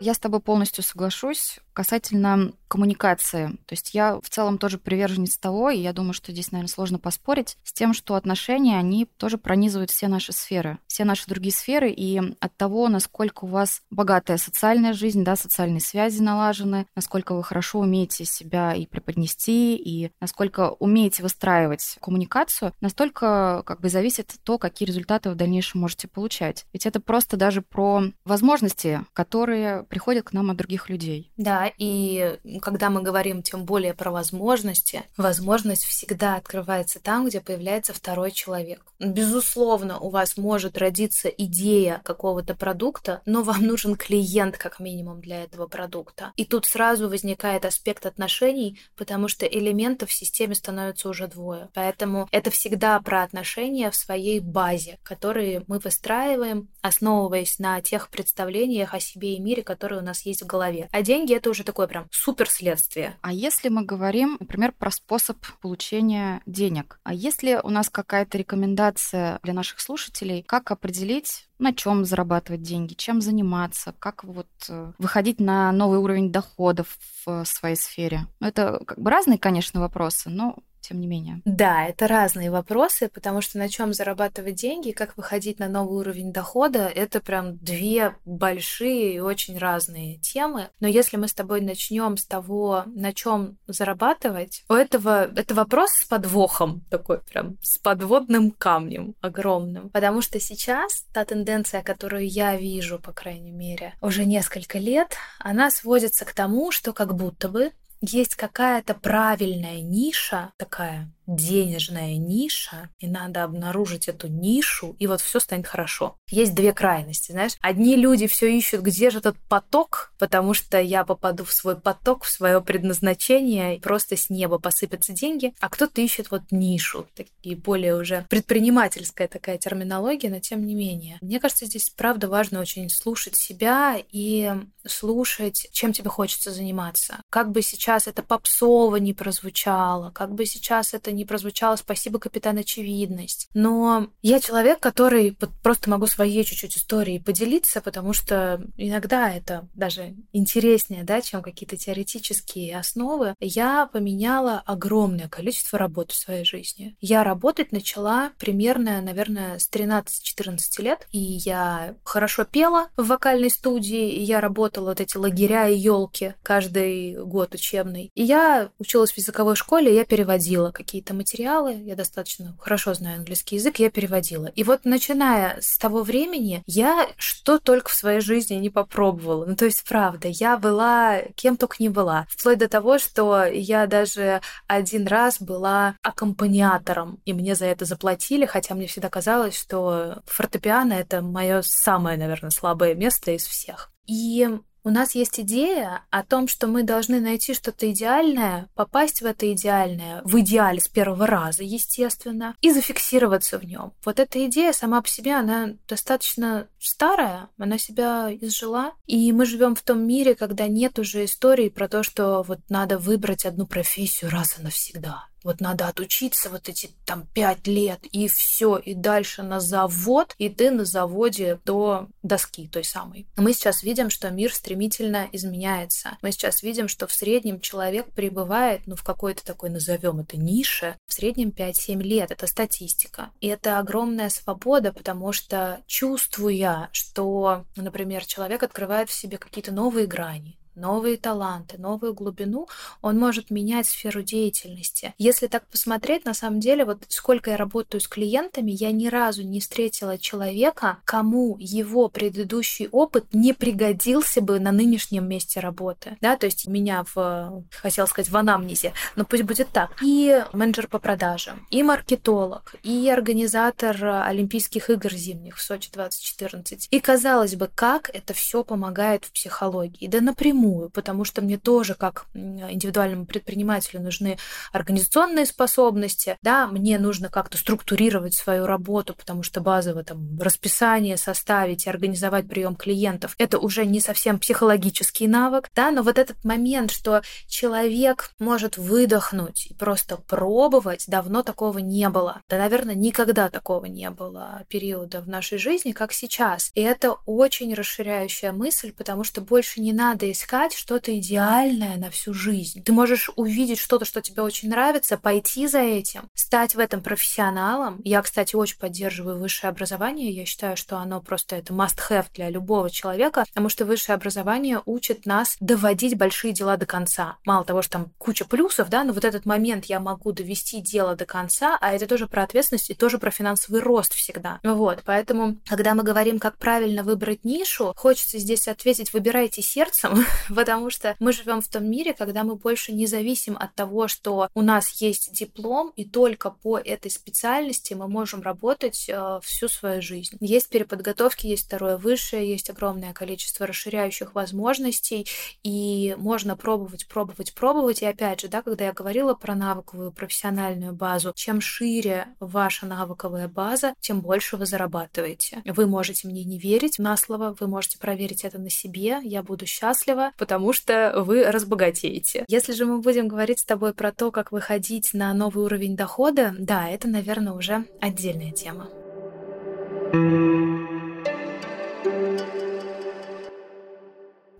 Я 0.00 0.14
с 0.14 0.18
тобой 0.18 0.40
полностью 0.40 0.82
соглашусь 0.82 1.60
касательно 1.72 2.52
коммуникации. 2.72 3.48
То 3.66 3.72
есть 3.74 3.92
я 3.92 4.18
в 4.18 4.30
целом 4.30 4.56
тоже 4.56 4.78
приверженец 4.78 5.36
того, 5.36 5.68
и 5.68 5.78
я 5.78 5.92
думаю, 5.92 6.14
что 6.14 6.32
здесь, 6.32 6.52
наверное, 6.52 6.72
сложно 6.72 6.98
поспорить 6.98 7.58
с 7.64 7.74
тем, 7.74 7.92
что 7.92 8.14
отношения, 8.14 8.78
они 8.78 9.04
тоже 9.18 9.36
пронизывают 9.36 9.90
все 9.90 10.08
наши 10.08 10.32
сферы, 10.32 10.78
все 10.86 11.04
наши 11.04 11.26
другие 11.26 11.52
сферы, 11.52 11.90
и 11.90 12.18
от 12.40 12.56
того, 12.56 12.88
насколько 12.88 13.44
у 13.44 13.48
вас 13.48 13.82
богатая 13.90 14.38
социальная 14.38 14.94
жизнь, 14.94 15.22
да, 15.22 15.36
социальные 15.36 15.80
связи 15.80 16.22
налажены, 16.22 16.86
насколько 16.96 17.34
вы 17.34 17.44
хорошо 17.44 17.80
умеете 17.80 18.24
себя 18.24 18.72
и 18.72 18.86
преподнести, 18.86 19.76
и 19.76 20.10
насколько 20.18 20.70
умеете 20.70 21.22
выстраивать 21.22 21.98
коммуникацию, 22.00 22.72
настолько 22.80 23.64
как 23.66 23.82
бы 23.82 23.90
зависит 23.90 24.34
то, 24.44 24.56
какие 24.56 24.88
результаты 24.88 25.28
вы 25.28 25.34
в 25.34 25.38
дальнейшем 25.38 25.82
можете 25.82 26.08
получать. 26.08 26.64
Ведь 26.72 26.86
это 26.86 27.00
просто 27.00 27.36
даже 27.36 27.60
про 27.60 28.04
возможности, 28.24 29.02
которые 29.12 29.82
приходят 29.82 30.24
к 30.24 30.32
нам 30.32 30.50
от 30.50 30.56
других 30.56 30.88
людей. 30.88 31.30
Да, 31.36 31.70
и 31.76 32.38
когда 32.62 32.88
мы 32.88 33.02
говорим 33.02 33.42
тем 33.42 33.64
более 33.64 33.92
про 33.92 34.10
возможности, 34.10 35.02
возможность 35.16 35.84
всегда 35.84 36.36
открывается 36.36 37.00
там, 37.00 37.26
где 37.26 37.40
появляется 37.40 37.92
второй 37.92 38.30
человек. 38.30 38.84
Безусловно, 39.00 39.98
у 39.98 40.10
вас 40.10 40.36
может 40.36 40.78
родиться 40.78 41.28
идея 41.28 42.00
какого-то 42.04 42.54
продукта, 42.54 43.20
но 43.26 43.42
вам 43.42 43.66
нужен 43.66 43.96
клиент 43.96 44.56
как 44.56 44.78
минимум 44.78 45.20
для 45.20 45.42
этого 45.42 45.66
продукта. 45.66 46.32
И 46.36 46.44
тут 46.44 46.66
сразу 46.66 47.08
возникает 47.08 47.64
аспект 47.64 48.06
отношений, 48.06 48.78
потому 48.96 49.26
что 49.26 49.44
элементов 49.44 50.10
в 50.10 50.12
системе 50.12 50.54
становится 50.54 51.08
уже 51.08 51.26
двое. 51.26 51.68
Поэтому 51.74 52.28
это 52.30 52.50
всегда 52.50 53.00
про 53.00 53.24
отношения 53.24 53.90
в 53.90 53.96
своей 53.96 54.38
базе, 54.38 54.98
которые 55.02 55.64
мы 55.66 55.80
выстраиваем, 55.80 56.68
основываясь 56.80 57.58
на 57.58 57.80
тех 57.80 58.08
представлениях 58.08 58.94
о 58.94 59.00
себе 59.00 59.34
и 59.34 59.40
мире, 59.40 59.64
которые 59.64 60.00
у 60.00 60.04
нас 60.04 60.22
есть 60.22 60.42
в 60.42 60.46
голове. 60.46 60.88
А 60.92 61.02
деньги 61.02 61.34
это 61.34 61.50
уже 61.50 61.64
такой 61.64 61.88
прям 61.88 62.06
супер 62.12 62.48
следствие. 62.52 63.16
А 63.22 63.32
если 63.32 63.68
мы 63.68 63.84
говорим, 63.84 64.36
например, 64.38 64.72
про 64.72 64.90
способ 64.90 65.38
получения 65.60 66.42
денег, 66.46 67.00
а 67.02 67.14
если 67.14 67.60
у 67.62 67.70
нас 67.70 67.88
какая-то 67.90 68.38
рекомендация 68.38 69.40
для 69.42 69.52
наших 69.54 69.80
слушателей, 69.80 70.42
как 70.42 70.70
определить, 70.70 71.48
на 71.58 71.72
чем 71.72 72.04
зарабатывать 72.04 72.62
деньги, 72.62 72.94
чем 72.94 73.20
заниматься, 73.20 73.94
как 73.98 74.24
вот 74.24 74.48
э, 74.68 74.92
выходить 74.98 75.40
на 75.40 75.70
новый 75.70 75.98
уровень 75.98 76.32
доходов 76.32 76.98
в 77.24 77.44
своей 77.44 77.76
сфере? 77.76 78.26
Это 78.40 78.82
как 78.84 78.98
бы 78.98 79.10
разные, 79.10 79.38
конечно, 79.38 79.80
вопросы, 79.80 80.28
но 80.28 80.56
тем 80.82 81.00
не 81.00 81.06
менее. 81.06 81.40
Да, 81.44 81.86
это 81.86 82.06
разные 82.06 82.50
вопросы, 82.50 83.08
потому 83.08 83.40
что 83.40 83.58
на 83.58 83.68
чем 83.68 83.92
зарабатывать 83.92 84.56
деньги, 84.56 84.90
как 84.90 85.16
выходить 85.16 85.58
на 85.58 85.68
новый 85.68 85.98
уровень 85.98 86.32
дохода, 86.32 86.86
это 86.86 87.20
прям 87.20 87.56
две 87.58 88.16
большие 88.24 89.14
и 89.14 89.20
очень 89.20 89.58
разные 89.58 90.18
темы. 90.18 90.68
Но 90.80 90.88
если 90.88 91.16
мы 91.16 91.28
с 91.28 91.34
тобой 91.34 91.60
начнем 91.60 92.16
с 92.16 92.26
того, 92.26 92.84
на 92.86 93.12
чем 93.12 93.56
зарабатывать, 93.66 94.64
у 94.68 94.74
этого 94.74 95.30
это 95.34 95.54
вопрос 95.54 95.92
с 95.92 96.04
подвохом 96.04 96.84
такой 96.90 97.20
прям 97.20 97.56
с 97.62 97.78
подводным 97.78 98.50
камнем 98.50 99.14
огромным, 99.20 99.90
потому 99.90 100.20
что 100.20 100.40
сейчас 100.40 101.04
та 101.12 101.24
тенденция, 101.24 101.82
которую 101.82 102.28
я 102.28 102.56
вижу, 102.56 102.98
по 102.98 103.12
крайней 103.12 103.52
мере, 103.52 103.94
уже 104.00 104.24
несколько 104.24 104.78
лет, 104.78 105.16
она 105.38 105.70
сводится 105.70 106.24
к 106.24 106.32
тому, 106.32 106.70
что 106.72 106.92
как 106.92 107.14
будто 107.14 107.48
бы 107.48 107.72
есть 108.02 108.34
какая-то 108.34 108.94
правильная 108.94 109.80
ниша 109.80 110.52
такая 110.56 111.10
денежная 111.36 112.16
ниша, 112.16 112.90
и 112.98 113.06
надо 113.06 113.44
обнаружить 113.44 114.08
эту 114.08 114.28
нишу, 114.28 114.96
и 114.98 115.06
вот 115.06 115.20
все 115.20 115.40
станет 115.40 115.66
хорошо. 115.66 116.16
Есть 116.30 116.54
две 116.54 116.72
крайности, 116.72 117.32
знаешь. 117.32 117.52
Одни 117.60 117.96
люди 117.96 118.26
все 118.26 118.46
ищут, 118.56 118.82
где 118.82 119.10
же 119.10 119.18
этот 119.18 119.36
поток, 119.48 120.12
потому 120.18 120.54
что 120.54 120.80
я 120.80 121.04
попаду 121.04 121.44
в 121.44 121.52
свой 121.52 121.76
поток, 121.76 122.24
в 122.24 122.30
свое 122.30 122.60
предназначение, 122.60 123.76
и 123.76 123.80
просто 123.80 124.16
с 124.16 124.30
неба 124.30 124.58
посыпятся 124.58 125.12
деньги, 125.12 125.54
а 125.60 125.68
кто-то 125.68 126.00
ищет 126.00 126.30
вот 126.30 126.42
нишу, 126.50 127.06
такие 127.14 127.56
более 127.56 127.96
уже 127.96 128.26
предпринимательская 128.28 129.28
такая 129.28 129.58
терминология, 129.58 130.30
но 130.30 130.40
тем 130.40 130.66
не 130.66 130.74
менее. 130.74 131.18
Мне 131.20 131.40
кажется, 131.40 131.66
здесь 131.66 131.90
правда 131.90 132.28
важно 132.28 132.60
очень 132.60 132.88
слушать 132.88 133.36
себя 133.36 133.96
и 134.10 134.52
слушать, 134.86 135.68
чем 135.72 135.92
тебе 135.92 136.10
хочется 136.10 136.50
заниматься. 136.50 137.22
Как 137.30 137.50
бы 137.50 137.62
сейчас 137.62 138.06
это 138.06 138.22
попсово 138.22 138.96
не 138.96 139.14
прозвучало, 139.14 140.10
как 140.10 140.34
бы 140.34 140.46
сейчас 140.46 140.94
это 140.94 141.12
не 141.12 141.21
прозвучало 141.24 141.76
«Спасибо, 141.76 142.18
капитан 142.18 142.58
Очевидность». 142.58 143.48
Но 143.54 144.08
я 144.22 144.40
человек, 144.40 144.80
который 144.80 145.36
просто 145.62 145.90
могу 145.90 146.06
своей 146.06 146.44
чуть-чуть 146.44 146.76
историей 146.76 147.18
поделиться, 147.18 147.80
потому 147.80 148.12
что 148.12 148.62
иногда 148.76 149.30
это 149.30 149.68
даже 149.74 150.14
интереснее, 150.32 151.04
да, 151.04 151.20
чем 151.20 151.42
какие-то 151.42 151.76
теоретические 151.76 152.78
основы. 152.78 153.34
Я 153.40 153.86
поменяла 153.86 154.62
огромное 154.64 155.28
количество 155.28 155.78
работ 155.78 156.12
в 156.12 156.16
своей 156.16 156.44
жизни. 156.44 156.96
Я 157.00 157.24
работать 157.24 157.72
начала 157.72 158.32
примерно, 158.38 159.00
наверное, 159.00 159.58
с 159.58 159.68
13-14 159.70 160.82
лет, 160.82 161.06
и 161.12 161.18
я 161.18 161.96
хорошо 162.04 162.44
пела 162.44 162.88
в 162.96 163.06
вокальной 163.06 163.50
студии, 163.50 164.10
и 164.10 164.22
я 164.22 164.40
работала 164.40 164.90
вот 164.90 165.00
эти 165.00 165.16
лагеря 165.16 165.68
и 165.68 165.78
елки 165.78 166.34
каждый 166.42 167.22
год 167.24 167.54
учебный. 167.54 168.10
И 168.14 168.22
я 168.22 168.70
училась 168.78 169.12
в 169.12 169.18
языковой 169.18 169.56
школе, 169.56 169.94
я 169.94 170.04
переводила 170.04 170.70
какие 170.70 171.01
какие-то 171.02 171.14
материалы, 171.14 171.74
я 171.84 171.96
достаточно 171.96 172.56
хорошо 172.60 172.94
знаю 172.94 173.18
английский 173.18 173.56
язык, 173.56 173.78
я 173.78 173.90
переводила. 173.90 174.46
И 174.46 174.62
вот 174.62 174.84
начиная 174.84 175.60
с 175.60 175.76
того 175.76 176.02
времени, 176.02 176.62
я 176.66 177.08
что 177.16 177.58
только 177.58 177.90
в 177.90 177.94
своей 177.94 178.20
жизни 178.20 178.54
не 178.54 178.70
попробовала. 178.70 179.44
Ну, 179.44 179.56
то 179.56 179.64
есть, 179.64 179.84
правда, 179.88 180.28
я 180.28 180.56
была 180.56 181.22
кем 181.34 181.56
только 181.56 181.76
не 181.80 181.88
была. 181.88 182.26
Вплоть 182.28 182.58
до 182.58 182.68
того, 182.68 182.98
что 182.98 183.44
я 183.44 183.86
даже 183.86 184.40
один 184.68 185.06
раз 185.08 185.40
была 185.40 185.96
аккомпаниатором, 186.02 187.18
и 187.24 187.32
мне 187.32 187.56
за 187.56 187.66
это 187.66 187.84
заплатили, 187.84 188.46
хотя 188.46 188.74
мне 188.74 188.86
всегда 188.86 189.08
казалось, 189.08 189.58
что 189.58 190.22
фортепиано— 190.26 190.92
это 190.94 191.20
мое 191.20 191.62
самое, 191.62 192.16
наверное, 192.16 192.50
слабое 192.50 192.94
место 192.94 193.32
из 193.32 193.44
всех. 193.44 193.90
И 194.06 194.48
у 194.84 194.90
нас 194.90 195.14
есть 195.14 195.38
идея 195.40 196.02
о 196.10 196.24
том, 196.24 196.48
что 196.48 196.66
мы 196.66 196.82
должны 196.82 197.20
найти 197.20 197.54
что-то 197.54 197.90
идеальное, 197.90 198.68
попасть 198.74 199.22
в 199.22 199.26
это 199.26 199.50
идеальное, 199.52 200.22
в 200.24 200.38
идеале 200.40 200.80
с 200.80 200.88
первого 200.88 201.26
раза, 201.26 201.62
естественно, 201.62 202.54
и 202.60 202.70
зафиксироваться 202.70 203.58
в 203.58 203.64
нем. 203.64 203.92
Вот 204.04 204.18
эта 204.18 204.44
идея 204.46 204.72
сама 204.72 205.00
по 205.00 205.08
себе, 205.08 205.34
она 205.34 205.74
достаточно 205.88 206.66
старая, 206.80 207.48
она 207.58 207.78
себя 207.78 208.28
изжила, 208.40 208.92
и 209.06 209.32
мы 209.32 209.46
живем 209.46 209.74
в 209.74 209.82
том 209.82 210.06
мире, 210.06 210.34
когда 210.34 210.66
нет 210.66 210.98
уже 210.98 211.24
истории 211.24 211.68
про 211.68 211.88
то, 211.88 212.02
что 212.02 212.42
вот 212.42 212.60
надо 212.68 212.98
выбрать 212.98 213.44
одну 213.44 213.66
профессию 213.66 214.30
раз 214.30 214.58
и 214.58 214.62
навсегда. 214.62 215.26
Вот 215.44 215.60
надо 215.60 215.88
отучиться 215.88 216.50
вот 216.50 216.68
эти 216.68 216.90
там 217.04 217.26
пять 217.34 217.66
лет, 217.66 218.00
и 218.04 218.28
все, 218.28 218.76
и 218.76 218.94
дальше 218.94 219.42
на 219.42 219.60
завод, 219.60 220.34
и 220.38 220.48
ты 220.48 220.70
на 220.70 220.84
заводе 220.84 221.60
до 221.64 222.08
доски 222.22 222.68
той 222.68 222.84
самой. 222.84 223.26
Мы 223.36 223.52
сейчас 223.52 223.82
видим, 223.82 224.10
что 224.10 224.30
мир 224.30 224.54
стремительно 224.54 225.28
изменяется. 225.32 226.18
Мы 226.22 226.32
сейчас 226.32 226.62
видим, 226.62 226.88
что 226.88 227.06
в 227.06 227.12
среднем 227.12 227.60
человек 227.60 228.06
пребывает, 228.12 228.82
ну, 228.86 228.96
в 228.96 229.02
какой-то 229.02 229.44
такой, 229.44 229.70
назовем 229.70 230.20
это, 230.20 230.36
нише, 230.36 230.96
в 231.06 231.14
среднем 231.14 231.50
5-7 231.50 232.00
лет. 232.02 232.30
Это 232.30 232.46
статистика. 232.46 233.30
И 233.40 233.48
это 233.48 233.78
огромная 233.78 234.28
свобода, 234.28 234.92
потому 234.92 235.32
что 235.32 235.82
чувствуя, 235.86 236.88
что, 236.92 237.64
например, 237.76 238.24
человек 238.24 238.62
открывает 238.62 239.10
в 239.10 239.14
себе 239.14 239.38
какие-то 239.38 239.72
новые 239.72 240.06
грани, 240.06 240.58
новые 240.74 241.16
таланты, 241.16 241.78
новую 241.78 242.14
глубину, 242.14 242.68
он 243.02 243.18
может 243.18 243.50
менять 243.50 243.86
сферу 243.86 244.22
деятельности. 244.22 245.14
Если 245.18 245.46
так 245.46 245.66
посмотреть, 245.66 246.24
на 246.24 246.34
самом 246.34 246.60
деле, 246.60 246.84
вот 246.84 247.04
сколько 247.08 247.50
я 247.50 247.56
работаю 247.56 248.00
с 248.00 248.08
клиентами, 248.08 248.70
я 248.70 248.90
ни 248.92 249.08
разу 249.08 249.42
не 249.42 249.60
встретила 249.60 250.18
человека, 250.18 250.98
кому 251.04 251.56
его 251.58 252.08
предыдущий 252.08 252.88
опыт 252.88 253.26
не 253.32 253.52
пригодился 253.52 254.40
бы 254.40 254.58
на 254.60 254.72
нынешнем 254.72 255.28
месте 255.28 255.60
работы. 255.60 256.16
Да, 256.20 256.36
то 256.36 256.46
есть 256.46 256.66
меня 256.66 257.04
в, 257.14 257.64
хотела 257.70 258.06
сказать, 258.06 258.30
в 258.30 258.36
анамнезе, 258.36 258.92
но 259.16 259.24
пусть 259.24 259.42
будет 259.42 259.68
так. 259.68 259.90
И 260.02 260.42
менеджер 260.52 260.88
по 260.88 260.98
продажам, 260.98 261.66
и 261.70 261.82
маркетолог, 261.82 262.74
и 262.82 263.08
организатор 263.10 264.04
Олимпийских 264.04 264.90
игр 264.90 265.12
зимних 265.12 265.56
в 265.56 265.62
Сочи 265.62 265.90
2014. 265.92 266.88
И 266.90 267.00
казалось 267.00 267.56
бы, 267.56 267.68
как 267.74 268.10
это 268.14 268.32
все 268.32 268.64
помогает 268.64 269.24
в 269.24 269.32
психологии? 269.32 270.06
Да 270.06 270.20
напрямую 270.20 270.61
напрямую, 270.62 270.90
потому 270.90 271.24
что 271.24 271.42
мне 271.42 271.58
тоже, 271.58 271.94
как 271.94 272.26
индивидуальному 272.34 273.26
предпринимателю, 273.26 274.00
нужны 274.00 274.38
организационные 274.72 275.46
способности, 275.46 276.36
да, 276.42 276.66
мне 276.66 276.98
нужно 276.98 277.28
как-то 277.28 277.58
структурировать 277.58 278.34
свою 278.34 278.66
работу, 278.66 279.14
потому 279.14 279.42
что 279.42 279.60
базово 279.60 280.04
там 280.04 280.38
расписание 280.40 281.16
составить 281.16 281.86
и 281.86 281.90
организовать 281.90 282.48
прием 282.48 282.76
клиентов, 282.76 283.34
это 283.38 283.58
уже 283.58 283.84
не 283.84 284.00
совсем 284.00 284.38
психологический 284.38 285.28
навык, 285.28 285.70
да, 285.74 285.90
но 285.90 286.02
вот 286.02 286.18
этот 286.18 286.44
момент, 286.44 286.90
что 286.90 287.22
человек 287.46 288.30
может 288.38 288.78
выдохнуть 288.78 289.66
и 289.70 289.74
просто 289.74 290.16
пробовать, 290.16 291.04
давно 291.08 291.42
такого 291.42 291.78
не 291.78 292.08
было. 292.08 292.40
Да, 292.48 292.58
наверное, 292.58 292.94
никогда 292.94 293.48
такого 293.48 293.86
не 293.86 294.10
было 294.10 294.62
периода 294.68 295.20
в 295.20 295.28
нашей 295.28 295.58
жизни, 295.58 295.92
как 295.92 296.12
сейчас. 296.12 296.70
И 296.74 296.80
это 296.80 297.12
очень 297.26 297.74
расширяющая 297.74 298.52
мысль, 298.52 298.92
потому 298.92 299.24
что 299.24 299.40
больше 299.40 299.80
не 299.80 299.92
надо 299.92 300.30
искать 300.30 300.51
искать 300.52 300.74
что-то 300.74 301.18
идеальное 301.18 301.96
на 301.96 302.10
всю 302.10 302.34
жизнь. 302.34 302.82
Ты 302.84 302.92
можешь 302.92 303.30
увидеть 303.36 303.78
что-то, 303.78 304.04
что 304.04 304.20
тебе 304.20 304.42
очень 304.42 304.68
нравится, 304.68 305.16
пойти 305.16 305.66
за 305.66 305.78
этим, 305.78 306.28
стать 306.34 306.74
в 306.74 306.78
этом 306.78 307.02
профессионалом. 307.02 308.02
Я, 308.04 308.20
кстати, 308.20 308.54
очень 308.54 308.78
поддерживаю 308.78 309.38
высшее 309.38 309.70
образование. 309.70 310.30
Я 310.30 310.44
считаю, 310.44 310.76
что 310.76 310.98
оно 310.98 311.22
просто 311.22 311.56
это 311.56 311.72
must-have 311.72 312.26
для 312.34 312.50
любого 312.50 312.90
человека, 312.90 313.46
потому 313.48 313.70
что 313.70 313.86
высшее 313.86 314.14
образование 314.14 314.82
учит 314.84 315.24
нас 315.24 315.56
доводить 315.58 316.18
большие 316.18 316.52
дела 316.52 316.76
до 316.76 316.84
конца. 316.84 317.38
Мало 317.46 317.64
того, 317.64 317.80
что 317.80 317.92
там 317.92 318.12
куча 318.18 318.44
плюсов, 318.44 318.90
да, 318.90 319.04
но 319.04 319.14
вот 319.14 319.24
этот 319.24 319.46
момент 319.46 319.86
я 319.86 320.00
могу 320.00 320.32
довести 320.32 320.82
дело 320.82 321.16
до 321.16 321.24
конца, 321.24 321.78
а 321.80 321.94
это 321.94 322.06
тоже 322.06 322.26
про 322.26 322.42
ответственность 322.42 322.90
и 322.90 322.94
тоже 322.94 323.16
про 323.16 323.30
финансовый 323.30 323.80
рост 323.80 324.12
всегда. 324.12 324.60
Вот, 324.62 325.02
поэтому, 325.06 325.56
когда 325.66 325.94
мы 325.94 326.02
говорим, 326.02 326.38
как 326.38 326.58
правильно 326.58 327.02
выбрать 327.02 327.42
нишу, 327.42 327.94
хочется 327.96 328.38
здесь 328.38 328.68
ответить, 328.68 329.14
выбирайте 329.14 329.62
сердцем, 329.62 330.26
потому 330.54 330.90
что 330.90 331.16
мы 331.18 331.32
живем 331.32 331.60
в 331.60 331.68
том 331.68 331.84
мире, 331.84 332.14
когда 332.14 332.44
мы 332.44 332.56
больше 332.56 332.92
не 332.92 333.06
зависим 333.06 333.56
от 333.58 333.74
того, 333.74 334.08
что 334.08 334.48
у 334.54 334.62
нас 334.62 334.90
есть 335.00 335.32
диплом, 335.32 335.92
и 335.96 336.04
только 336.04 336.50
по 336.50 336.78
этой 336.78 337.10
специальности 337.10 337.94
мы 337.94 338.08
можем 338.08 338.42
работать 338.42 339.08
э, 339.08 339.40
всю 339.42 339.68
свою 339.68 340.02
жизнь. 340.02 340.36
Есть 340.40 340.68
переподготовки, 340.68 341.46
есть 341.46 341.66
второе 341.66 341.96
высшее, 341.96 342.48
есть 342.48 342.70
огромное 342.70 343.12
количество 343.12 343.66
расширяющих 343.66 344.34
возможностей, 344.34 345.26
и 345.62 346.14
можно 346.18 346.56
пробовать, 346.56 347.06
пробовать, 347.06 347.54
пробовать. 347.54 348.02
И 348.02 348.06
опять 348.06 348.40
же, 348.40 348.48
да, 348.48 348.62
когда 348.62 348.86
я 348.86 348.92
говорила 348.92 349.34
про 349.34 349.54
навыковую 349.54 350.12
профессиональную 350.12 350.92
базу, 350.92 351.32
чем 351.34 351.60
шире 351.60 352.28
ваша 352.40 352.86
навыковая 352.86 353.48
база, 353.48 353.94
тем 354.00 354.20
больше 354.20 354.56
вы 354.56 354.66
зарабатываете. 354.66 355.62
Вы 355.64 355.86
можете 355.86 356.28
мне 356.28 356.44
не 356.44 356.58
верить 356.58 356.98
на 356.98 357.16
слово, 357.16 357.56
вы 357.58 357.66
можете 357.66 357.98
проверить 357.98 358.44
это 358.44 358.58
на 358.58 358.70
себе, 358.70 359.18
я 359.22 359.42
буду 359.42 359.66
счастлива, 359.66 360.31
потому 360.36 360.72
что 360.72 361.14
вы 361.16 361.44
разбогатеете. 361.44 362.44
Если 362.48 362.72
же 362.72 362.84
мы 362.84 362.98
будем 362.98 363.28
говорить 363.28 363.60
с 363.60 363.64
тобой 363.64 363.94
про 363.94 364.12
то, 364.12 364.30
как 364.30 364.52
выходить 364.52 365.14
на 365.14 365.32
новый 365.34 365.64
уровень 365.64 365.96
дохода, 365.96 366.54
да, 366.58 366.88
это, 366.88 367.08
наверное, 367.08 367.52
уже 367.52 367.84
отдельная 368.00 368.52
тема. 368.52 368.88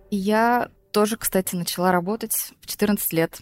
Я 0.09 0.69
тоже, 0.91 1.17
кстати, 1.17 1.55
начала 1.55 1.91
работать 1.91 2.53
в 2.61 2.67
14 2.67 3.13
лет. 3.13 3.39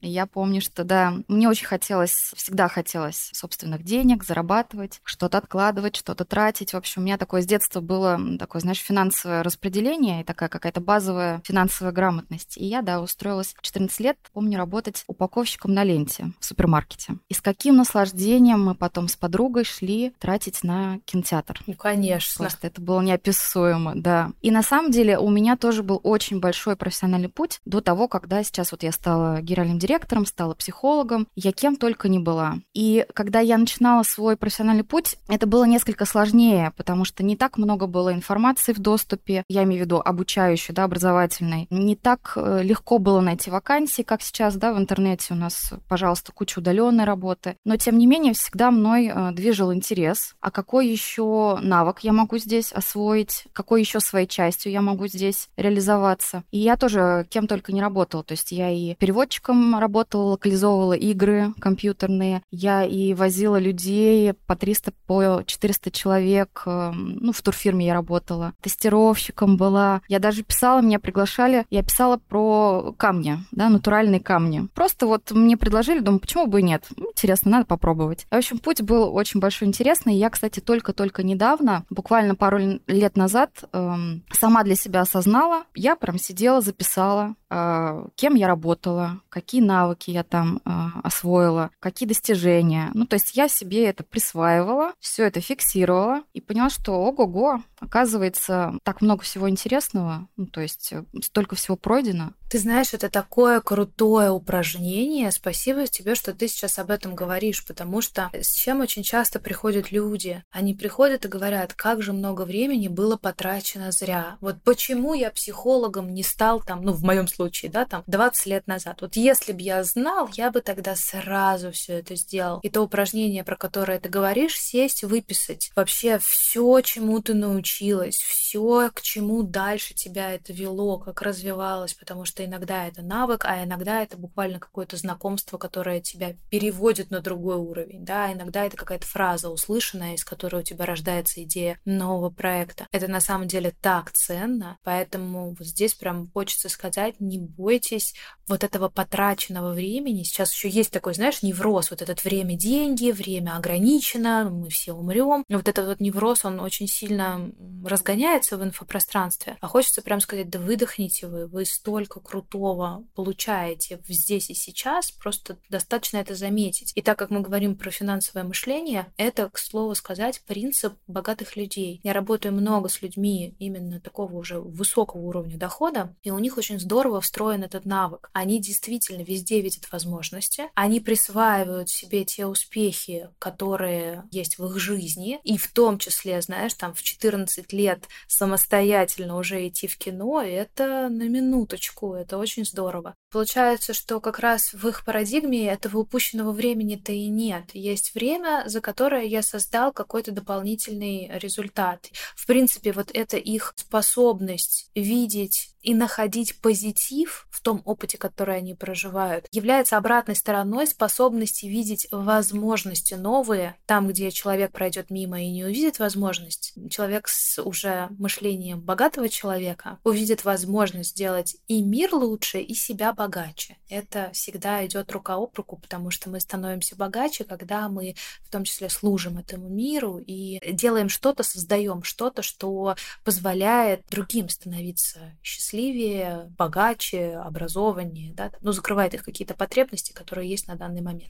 Я 0.00 0.26
помню, 0.26 0.60
что 0.60 0.84
да, 0.84 1.14
мне 1.28 1.48
очень 1.48 1.66
хотелось, 1.66 2.32
всегда 2.36 2.68
хотелось 2.68 3.30
собственных 3.34 3.82
денег, 3.82 4.24
зарабатывать, 4.24 5.00
что-то 5.04 5.38
откладывать, 5.38 5.96
что-то 5.96 6.24
тратить. 6.24 6.72
В 6.72 6.76
общем, 6.76 7.02
у 7.02 7.04
меня 7.04 7.18
такое 7.18 7.42
с 7.42 7.46
детства 7.46 7.80
было 7.80 8.20
такое, 8.38 8.60
знаешь, 8.60 8.78
финансовое 8.78 9.42
распределение 9.42 10.20
и 10.20 10.24
такая 10.24 10.48
какая-то 10.48 10.80
базовая 10.80 11.42
финансовая 11.44 11.92
грамотность. 11.92 12.56
И 12.56 12.64
я, 12.64 12.82
да, 12.82 13.00
устроилась 13.00 13.54
в 13.56 13.62
14 13.62 14.00
лет, 14.00 14.18
помню, 14.32 14.58
работать 14.58 15.04
упаковщиком 15.06 15.74
на 15.74 15.84
ленте 15.84 16.32
в 16.38 16.44
супермаркете. 16.44 17.14
И 17.28 17.34
с 17.34 17.40
каким 17.40 17.76
наслаждением 17.76 18.64
мы 18.64 18.74
потом 18.74 19.08
с 19.08 19.16
подругой 19.16 19.64
шли 19.64 20.12
тратить 20.18 20.62
на 20.62 21.00
кинотеатр. 21.06 21.60
Ну, 21.66 21.74
конечно. 21.74 22.44
Просто 22.44 22.68
это 22.68 22.80
было 22.80 23.00
неописуемо, 23.00 23.92
да. 23.96 24.32
И 24.42 24.50
на 24.50 24.62
самом 24.62 24.90
деле 24.90 25.18
у 25.18 25.30
меня 25.30 25.56
тоже 25.56 25.82
был 25.82 26.00
очень 26.02 26.40
большой 26.40 26.76
профессиональный 26.76 27.28
путь 27.28 27.60
до 27.64 27.80
того, 27.80 28.08
когда 28.08 28.42
сейчас 28.44 28.72
вот 28.72 28.82
я 28.82 28.92
стала 28.92 29.40
генеральным 29.40 29.78
директором 29.78 29.87
директором, 29.88 30.26
стала 30.26 30.54
психологом, 30.54 31.26
я 31.34 31.52
кем 31.52 31.76
только 31.76 32.08
не 32.08 32.18
была. 32.18 32.58
И 32.74 33.06
когда 33.14 33.40
я 33.40 33.56
начинала 33.56 34.02
свой 34.02 34.36
профессиональный 34.36 34.84
путь, 34.84 35.16
это 35.28 35.46
было 35.46 35.64
несколько 35.64 36.04
сложнее, 36.04 36.72
потому 36.76 37.04
что 37.04 37.22
не 37.22 37.36
так 37.36 37.56
много 37.56 37.86
было 37.86 38.12
информации 38.12 38.74
в 38.74 38.78
доступе, 38.78 39.44
я 39.48 39.64
имею 39.64 39.82
в 39.82 39.84
виду 39.86 40.02
обучающей, 40.04 40.74
да, 40.74 40.84
образовательной. 40.84 41.66
Не 41.70 41.96
так 41.96 42.32
э, 42.36 42.62
легко 42.62 42.98
было 42.98 43.20
найти 43.20 43.50
вакансии, 43.50 44.02
как 44.02 44.20
сейчас, 44.20 44.56
да, 44.56 44.74
в 44.74 44.78
интернете 44.78 45.32
у 45.32 45.36
нас, 45.36 45.72
пожалуйста, 45.88 46.32
куча 46.32 46.58
удаленной 46.58 47.04
работы. 47.04 47.56
Но, 47.64 47.76
тем 47.76 47.96
не 47.96 48.06
менее, 48.06 48.34
всегда 48.34 48.70
мной 48.70 49.06
э, 49.06 49.30
движил 49.32 49.72
интерес, 49.72 50.34
а 50.40 50.50
какой 50.50 50.88
еще 50.88 51.58
навык 51.62 52.00
я 52.00 52.12
могу 52.12 52.36
здесь 52.36 52.72
освоить, 52.72 53.46
какой 53.54 53.80
еще 53.80 54.00
своей 54.00 54.26
частью 54.26 54.70
я 54.70 54.82
могу 54.82 55.06
здесь 55.06 55.48
реализоваться. 55.56 56.44
И 56.50 56.58
я 56.58 56.76
тоже 56.76 57.26
кем 57.30 57.46
только 57.46 57.72
не 57.72 57.80
работала, 57.80 58.22
то 58.22 58.32
есть 58.32 58.52
я 58.52 58.70
и 58.70 58.94
переводчиком 58.96 59.77
работала, 59.80 60.22
локализовывала 60.30 60.92
игры 60.94 61.52
компьютерные. 61.60 62.42
Я 62.50 62.84
и 62.84 63.14
возила 63.14 63.58
людей 63.58 64.32
по 64.46 64.56
300, 64.56 64.92
по 65.06 65.42
400 65.44 65.90
человек. 65.90 66.62
Эм, 66.66 67.18
ну, 67.20 67.32
в 67.32 67.42
турфирме 67.42 67.86
я 67.86 67.94
работала. 67.94 68.54
Тестировщиком 68.60 69.56
была. 69.56 70.02
Я 70.08 70.18
даже 70.18 70.42
писала, 70.42 70.80
меня 70.80 70.98
приглашали. 70.98 71.66
Я 71.70 71.82
писала 71.82 72.18
про 72.18 72.94
камни, 72.96 73.38
да, 73.52 73.68
натуральные 73.68 74.20
камни. 74.20 74.68
Просто 74.74 75.06
вот 75.06 75.30
мне 75.30 75.56
предложили, 75.56 76.00
думаю, 76.00 76.20
почему 76.20 76.46
бы 76.46 76.60
и 76.60 76.62
нет? 76.62 76.84
Интересно, 76.96 77.50
надо 77.50 77.66
попробовать. 77.66 78.26
В 78.30 78.34
общем, 78.34 78.58
путь 78.58 78.82
был 78.82 79.14
очень 79.14 79.40
большой 79.40 79.68
интересный. 79.68 80.16
Я, 80.16 80.30
кстати, 80.30 80.60
только-только 80.60 81.22
недавно, 81.22 81.84
буквально 81.90 82.34
пару 82.34 82.80
лет 82.86 83.16
назад, 83.16 83.50
эм, 83.72 84.22
сама 84.32 84.62
для 84.64 84.74
себя 84.74 85.02
осознала. 85.02 85.64
Я 85.74 85.96
прям 85.96 86.18
сидела, 86.18 86.60
записала, 86.60 87.34
э, 87.50 88.06
кем 88.14 88.34
я 88.34 88.46
работала, 88.46 89.20
какие 89.28 89.60
навыки 89.68 90.10
я 90.10 90.24
там 90.24 90.60
э, 90.64 90.70
освоила, 91.04 91.70
какие 91.78 92.08
достижения. 92.08 92.90
Ну, 92.94 93.06
то 93.06 93.14
есть 93.14 93.36
я 93.36 93.48
себе 93.48 93.84
это 93.86 94.02
присваивала, 94.02 94.94
все 94.98 95.24
это 95.24 95.40
фиксировала 95.40 96.22
и 96.32 96.40
поняла, 96.40 96.70
что 96.70 96.92
ого-го, 96.94 97.62
оказывается, 97.78 98.74
так 98.82 99.00
много 99.02 99.22
всего 99.22 99.48
интересного, 99.48 100.26
ну, 100.36 100.46
то 100.46 100.60
есть 100.60 100.92
э, 100.92 101.04
столько 101.22 101.54
всего 101.54 101.76
пройдено. 101.76 102.32
Ты 102.50 102.58
знаешь, 102.58 102.94
это 102.94 103.10
такое 103.10 103.60
крутое 103.60 104.30
упражнение. 104.30 105.30
Спасибо 105.30 105.86
тебе, 105.86 106.14
что 106.14 106.32
ты 106.32 106.48
сейчас 106.48 106.78
об 106.78 106.90
этом 106.90 107.14
говоришь, 107.14 107.62
потому 107.66 108.00
что 108.00 108.30
с 108.32 108.54
чем 108.54 108.80
очень 108.80 109.02
часто 109.02 109.38
приходят 109.38 109.92
люди? 109.92 110.42
Они 110.50 110.72
приходят 110.72 111.26
и 111.26 111.28
говорят, 111.28 111.74
как 111.74 112.00
же 112.00 112.14
много 112.14 112.42
времени 112.42 112.88
было 112.88 113.18
потрачено 113.18 113.92
зря. 113.92 114.38
Вот 114.40 114.62
почему 114.64 115.12
я 115.12 115.30
психологом 115.30 116.14
не 116.14 116.22
стал 116.22 116.62
там, 116.62 116.82
ну, 116.82 116.92
в 116.92 117.02
моем 117.02 117.28
случае, 117.28 117.70
да, 117.70 117.84
там, 117.84 118.02
20 118.06 118.46
лет 118.46 118.66
назад. 118.66 119.02
Вот 119.02 119.16
если 119.16 119.52
бы 119.52 119.60
я 119.60 119.84
знал, 119.84 120.30
я 120.32 120.50
бы 120.50 120.62
тогда 120.62 120.96
сразу 120.96 121.70
все 121.72 121.98
это 121.98 122.16
сделал. 122.16 122.60
И 122.60 122.70
то 122.70 122.80
упражнение, 122.80 123.44
про 123.44 123.56
которое 123.56 124.00
ты 124.00 124.08
говоришь, 124.08 124.58
сесть, 124.58 125.04
выписать. 125.04 125.70
Вообще 125.76 126.18
все, 126.18 126.80
чему 126.80 127.20
ты 127.20 127.34
научилась, 127.34 128.16
все, 128.16 128.90
к 128.94 129.02
чему 129.02 129.42
дальше 129.42 129.92
тебя 129.92 130.32
это 130.32 130.54
вело, 130.54 130.96
как 130.98 131.20
развивалось, 131.20 131.92
потому 131.92 132.24
что 132.24 132.37
иногда 132.44 132.86
это 132.86 133.02
навык, 133.02 133.44
а 133.44 133.64
иногда 133.64 134.02
это 134.02 134.16
буквально 134.16 134.58
какое-то 134.58 134.96
знакомство, 134.96 135.58
которое 135.58 136.00
тебя 136.00 136.34
переводит 136.50 137.10
на 137.10 137.20
другой 137.20 137.56
уровень, 137.56 138.04
да, 138.04 138.32
иногда 138.32 138.64
это 138.64 138.76
какая-то 138.76 139.06
фраза 139.06 139.50
услышанная, 139.50 140.14
из 140.14 140.24
которой 140.24 140.60
у 140.60 140.64
тебя 140.64 140.86
рождается 140.86 141.42
идея 141.42 141.78
нового 141.84 142.30
проекта. 142.30 142.86
Это 142.92 143.08
на 143.08 143.20
самом 143.20 143.48
деле 143.48 143.74
так 143.80 144.12
ценно, 144.12 144.78
поэтому 144.82 145.54
вот 145.58 145.66
здесь 145.66 145.94
прям 145.94 146.30
хочется 146.32 146.68
сказать, 146.68 147.20
не 147.20 147.38
бойтесь 147.38 148.14
вот 148.46 148.64
этого 148.64 148.88
потраченного 148.88 149.72
времени. 149.72 150.22
Сейчас 150.22 150.52
еще 150.52 150.68
есть 150.68 150.90
такой, 150.90 151.14
знаешь, 151.14 151.42
невроз, 151.42 151.90
вот 151.90 152.02
этот 152.02 152.24
время 152.24 152.56
деньги, 152.56 153.10
время 153.10 153.56
ограничено, 153.56 154.48
мы 154.50 154.70
все 154.70 154.92
умрем. 154.92 155.44
Вот 155.48 155.68
этот 155.68 155.86
вот 155.86 156.00
невроз, 156.00 156.44
он 156.44 156.60
очень 156.60 156.88
сильно 156.88 157.50
разгоняется 157.84 158.56
в 158.56 158.64
инфопространстве. 158.64 159.56
А 159.60 159.68
хочется 159.68 160.02
прям 160.02 160.20
сказать, 160.20 160.48
да 160.50 160.58
выдохните 160.58 161.26
вы, 161.26 161.46
вы 161.46 161.64
столько 161.64 162.20
крутого 162.28 163.04
получаете 163.14 164.00
здесь 164.06 164.50
и 164.50 164.54
сейчас, 164.54 165.10
просто 165.10 165.56
достаточно 165.70 166.18
это 166.18 166.34
заметить. 166.34 166.92
И 166.94 167.00
так 167.00 167.18
как 167.18 167.30
мы 167.30 167.40
говорим 167.40 167.74
про 167.74 167.90
финансовое 167.90 168.44
мышление, 168.44 169.06
это, 169.16 169.48
к 169.48 169.58
слову 169.58 169.94
сказать, 169.94 170.42
принцип 170.46 170.92
богатых 171.06 171.56
людей. 171.56 172.00
Я 172.04 172.12
работаю 172.12 172.52
много 172.52 172.90
с 172.90 173.00
людьми 173.00 173.54
именно 173.58 173.98
такого 173.98 174.36
уже 174.36 174.60
высокого 174.60 175.22
уровня 175.22 175.56
дохода, 175.56 176.14
и 176.22 176.30
у 176.30 176.38
них 176.38 176.58
очень 176.58 176.78
здорово 176.78 177.22
встроен 177.22 177.64
этот 177.64 177.86
навык. 177.86 178.28
Они 178.34 178.60
действительно 178.60 179.22
везде 179.22 179.62
видят 179.62 179.90
возможности, 179.90 180.64
они 180.74 181.00
присваивают 181.00 181.88
себе 181.88 182.24
те 182.26 182.44
успехи, 182.44 183.30
которые 183.38 184.24
есть 184.30 184.58
в 184.58 184.66
их 184.66 184.78
жизни, 184.78 185.40
и 185.44 185.56
в 185.56 185.72
том 185.72 185.98
числе, 185.98 186.42
знаешь, 186.42 186.74
там 186.74 186.92
в 186.92 187.02
14 187.02 187.72
лет 187.72 188.04
самостоятельно 188.26 189.36
уже 189.36 189.66
идти 189.66 189.86
в 189.86 189.96
кино, 189.96 190.42
это 190.42 191.08
на 191.08 191.28
минуточку, 191.28 192.17
это 192.18 192.38
очень 192.38 192.64
здорово. 192.64 193.14
Получается, 193.30 193.92
что 193.92 194.20
как 194.20 194.38
раз 194.38 194.72
в 194.72 194.88
их 194.88 195.04
парадигме 195.04 195.68
этого 195.68 195.98
упущенного 195.98 196.52
времени-то 196.52 197.12
и 197.12 197.26
нет. 197.26 197.64
Есть 197.74 198.14
время, 198.14 198.62
за 198.66 198.80
которое 198.80 199.24
я 199.24 199.42
создал 199.42 199.92
какой-то 199.92 200.32
дополнительный 200.32 201.30
результат. 201.34 202.08
В 202.34 202.46
принципе, 202.46 202.92
вот 202.92 203.10
это 203.12 203.36
их 203.36 203.74
способность 203.76 204.90
видеть 204.94 205.74
и 205.82 205.94
находить 205.94 206.60
позитив 206.60 207.46
в 207.50 207.60
том 207.60 207.82
опыте, 207.84 208.18
который 208.18 208.56
они 208.56 208.74
проживают, 208.74 209.46
является 209.52 209.96
обратной 209.96 210.34
стороной 210.34 210.86
способности 210.86 211.66
видеть 211.66 212.08
возможности 212.10 213.14
новые 213.14 213.76
там, 213.86 214.08
где 214.08 214.30
человек 214.30 214.72
пройдет 214.72 215.10
мимо 215.10 215.40
и 215.42 215.50
не 215.50 215.64
увидит 215.64 215.98
возможность. 215.98 216.74
Человек 216.90 217.28
с 217.28 217.60
уже 217.62 218.08
мышлением 218.18 218.80
богатого 218.80 219.28
человека 219.28 219.98
увидит 220.04 220.44
возможность 220.44 221.10
сделать 221.10 221.56
и 221.68 221.82
мир 221.82 222.14
лучше, 222.14 222.60
и 222.60 222.74
себя 222.74 223.12
богаче. 223.18 223.76
Это 223.90 224.30
всегда 224.32 224.86
идет 224.86 225.10
рука 225.10 225.34
об 225.34 225.54
руку, 225.56 225.76
потому 225.76 226.10
что 226.10 226.30
мы 226.30 226.38
становимся 226.38 226.94
богаче, 226.94 227.42
когда 227.42 227.88
мы 227.88 228.14
в 228.44 228.50
том 228.50 228.62
числе 228.62 228.88
служим 228.88 229.38
этому 229.38 229.68
миру 229.68 230.18
и 230.18 230.60
делаем 230.72 231.08
что-то, 231.08 231.42
создаем 231.42 232.04
что-то, 232.04 232.42
что 232.42 232.94
позволяет 233.24 234.04
другим 234.08 234.48
становиться 234.48 235.36
счастливее, 235.42 236.46
богаче, 236.56 237.36
образованнее, 237.38 238.32
да, 238.34 238.52
ну, 238.60 238.70
закрывает 238.70 239.14
их 239.14 239.24
какие-то 239.24 239.54
потребности, 239.54 240.12
которые 240.12 240.48
есть 240.48 240.68
на 240.68 240.76
данный 240.76 241.02
момент. 241.02 241.28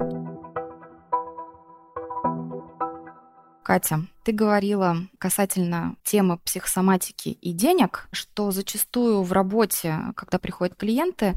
Катя, 3.69 4.07
ты 4.25 4.33
говорила 4.33 4.97
касательно 5.19 5.97
темы 6.03 6.39
психосоматики 6.39 7.29
и 7.29 7.53
денег, 7.53 8.09
что 8.13 8.51
зачастую 8.51 9.23
в 9.23 9.33
работе, 9.33 9.99
когда 10.17 10.39
приходят 10.39 10.75
клиенты, 10.75 11.35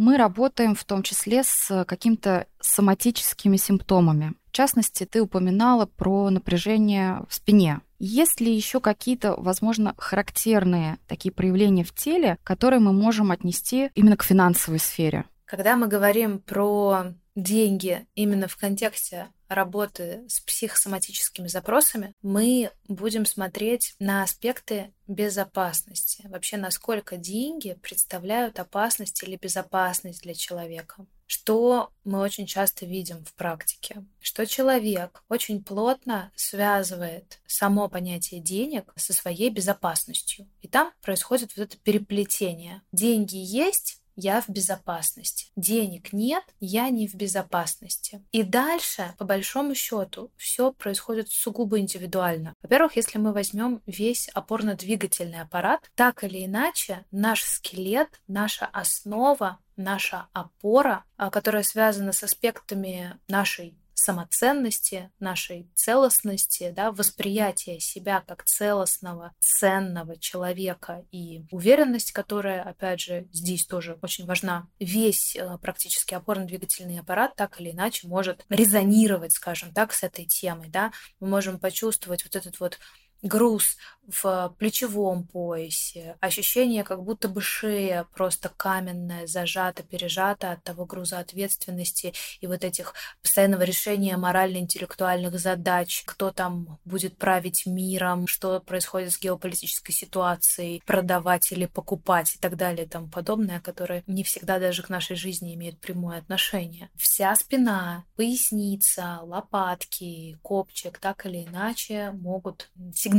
мы 0.00 0.16
работаем 0.16 0.74
в 0.74 0.82
том 0.84 1.02
числе 1.02 1.42
с 1.44 1.84
какими-то 1.84 2.46
соматическими 2.58 3.58
симптомами. 3.58 4.32
В 4.46 4.52
частности, 4.52 5.04
ты 5.04 5.20
упоминала 5.20 5.84
про 5.84 6.30
напряжение 6.30 7.20
в 7.28 7.34
спине. 7.34 7.80
Есть 7.98 8.40
ли 8.40 8.50
еще 8.50 8.80
какие-то, 8.80 9.34
возможно, 9.36 9.94
характерные 9.98 10.96
такие 11.06 11.32
проявления 11.32 11.84
в 11.84 11.94
теле, 11.94 12.38
которые 12.44 12.80
мы 12.80 12.94
можем 12.94 13.30
отнести 13.30 13.90
именно 13.94 14.16
к 14.16 14.22
финансовой 14.22 14.78
сфере? 14.78 15.26
Когда 15.44 15.76
мы 15.76 15.86
говорим 15.86 16.38
про 16.38 17.12
деньги 17.36 18.06
именно 18.14 18.48
в 18.48 18.56
контексте 18.56 19.28
работы 19.50 20.24
с 20.28 20.40
психосоматическими 20.40 21.48
запросами 21.48 22.14
мы 22.22 22.70
будем 22.88 23.26
смотреть 23.26 23.94
на 23.98 24.22
аспекты 24.22 24.92
безопасности. 25.08 26.24
Вообще, 26.28 26.56
насколько 26.56 27.16
деньги 27.16 27.76
представляют 27.82 28.60
опасность 28.60 29.22
или 29.24 29.36
безопасность 29.36 30.22
для 30.22 30.34
человека. 30.34 31.04
Что 31.26 31.92
мы 32.02 32.18
очень 32.18 32.46
часто 32.46 32.86
видим 32.86 33.24
в 33.24 33.34
практике? 33.34 34.04
Что 34.20 34.46
человек 34.46 35.22
очень 35.28 35.62
плотно 35.62 36.32
связывает 36.34 37.40
само 37.46 37.88
понятие 37.88 38.40
денег 38.40 38.92
со 38.96 39.12
своей 39.12 39.50
безопасностью. 39.50 40.48
И 40.60 40.66
там 40.66 40.92
происходит 41.02 41.56
вот 41.56 41.62
это 41.62 41.76
переплетение. 41.78 42.82
Деньги 42.90 43.36
есть, 43.36 43.99
я 44.20 44.40
в 44.40 44.48
безопасности. 44.48 45.46
Денег 45.56 46.12
нет, 46.12 46.44
я 46.60 46.90
не 46.90 47.08
в 47.08 47.14
безопасности. 47.14 48.22
И 48.32 48.42
дальше, 48.42 49.14
по 49.18 49.24
большому 49.24 49.74
счету, 49.74 50.30
все 50.36 50.72
происходит 50.72 51.30
сугубо 51.30 51.78
индивидуально. 51.78 52.54
Во-первых, 52.62 52.96
если 52.96 53.18
мы 53.18 53.32
возьмем 53.32 53.80
весь 53.86 54.28
опорно-двигательный 54.34 55.40
аппарат, 55.40 55.90
так 55.94 56.24
или 56.24 56.44
иначе, 56.44 57.04
наш 57.10 57.42
скелет, 57.42 58.20
наша 58.28 58.66
основа 58.66 59.58
наша 59.80 60.28
опора, 60.32 61.04
а, 61.16 61.30
которая 61.30 61.62
связана 61.62 62.12
с 62.12 62.22
аспектами 62.22 63.18
нашей 63.28 63.79
самоценности, 64.00 65.10
нашей 65.20 65.68
целостности, 65.74 66.72
да, 66.74 66.90
восприятия 66.90 67.78
себя 67.80 68.24
как 68.26 68.44
целостного, 68.44 69.34
ценного 69.38 70.18
человека 70.18 71.04
и 71.12 71.44
уверенность, 71.50 72.12
которая, 72.12 72.62
опять 72.62 73.00
же, 73.00 73.28
здесь 73.32 73.66
тоже 73.66 73.98
очень 74.00 74.24
важна. 74.24 74.68
Весь 74.78 75.36
э, 75.36 75.58
практически 75.60 76.14
опорно-двигательный 76.14 76.98
аппарат 76.98 77.36
так 77.36 77.60
или 77.60 77.72
иначе 77.72 78.08
может 78.08 78.46
резонировать, 78.48 79.32
скажем 79.32 79.72
так, 79.74 79.92
с 79.92 80.02
этой 80.02 80.24
темой, 80.24 80.70
да. 80.70 80.92
Мы 81.20 81.28
можем 81.28 81.58
почувствовать 81.58 82.24
вот 82.24 82.36
этот 82.36 82.58
вот 82.58 82.78
груз 83.22 83.76
в 84.10 84.54
плечевом 84.58 85.24
поясе, 85.24 86.16
ощущение, 86.20 86.84
как 86.84 87.02
будто 87.02 87.28
бы 87.28 87.40
шея 87.40 88.06
просто 88.14 88.48
каменная, 88.48 89.26
зажата, 89.26 89.82
пережата 89.82 90.52
от 90.52 90.64
того 90.64 90.84
груза 90.84 91.20
ответственности 91.20 92.12
и 92.40 92.46
вот 92.46 92.64
этих 92.64 92.94
постоянного 93.22 93.62
решения 93.62 94.16
морально-интеллектуальных 94.16 95.38
задач, 95.38 96.02
кто 96.06 96.32
там 96.32 96.78
будет 96.84 97.16
править 97.16 97.66
миром, 97.66 98.26
что 98.26 98.60
происходит 98.60 99.12
с 99.12 99.20
геополитической 99.20 99.92
ситуацией, 99.92 100.82
продавать 100.86 101.52
или 101.52 101.66
покупать 101.66 102.34
и 102.34 102.38
так 102.38 102.56
далее 102.56 102.86
и 102.86 102.88
тому 102.88 103.08
подобное, 103.08 103.60
которое 103.60 104.02
не 104.06 104.24
всегда 104.24 104.58
даже 104.58 104.82
к 104.82 104.88
нашей 104.88 105.16
жизни 105.16 105.54
имеет 105.54 105.78
прямое 105.78 106.18
отношение. 106.18 106.90
Вся 106.96 107.34
спина, 107.36 108.04
поясница, 108.16 109.20
лопатки, 109.22 110.36
копчик 110.42 110.98
так 110.98 111.26
или 111.26 111.44
иначе 111.44 112.10
могут 112.12 112.70
сигнализировать 112.94 113.09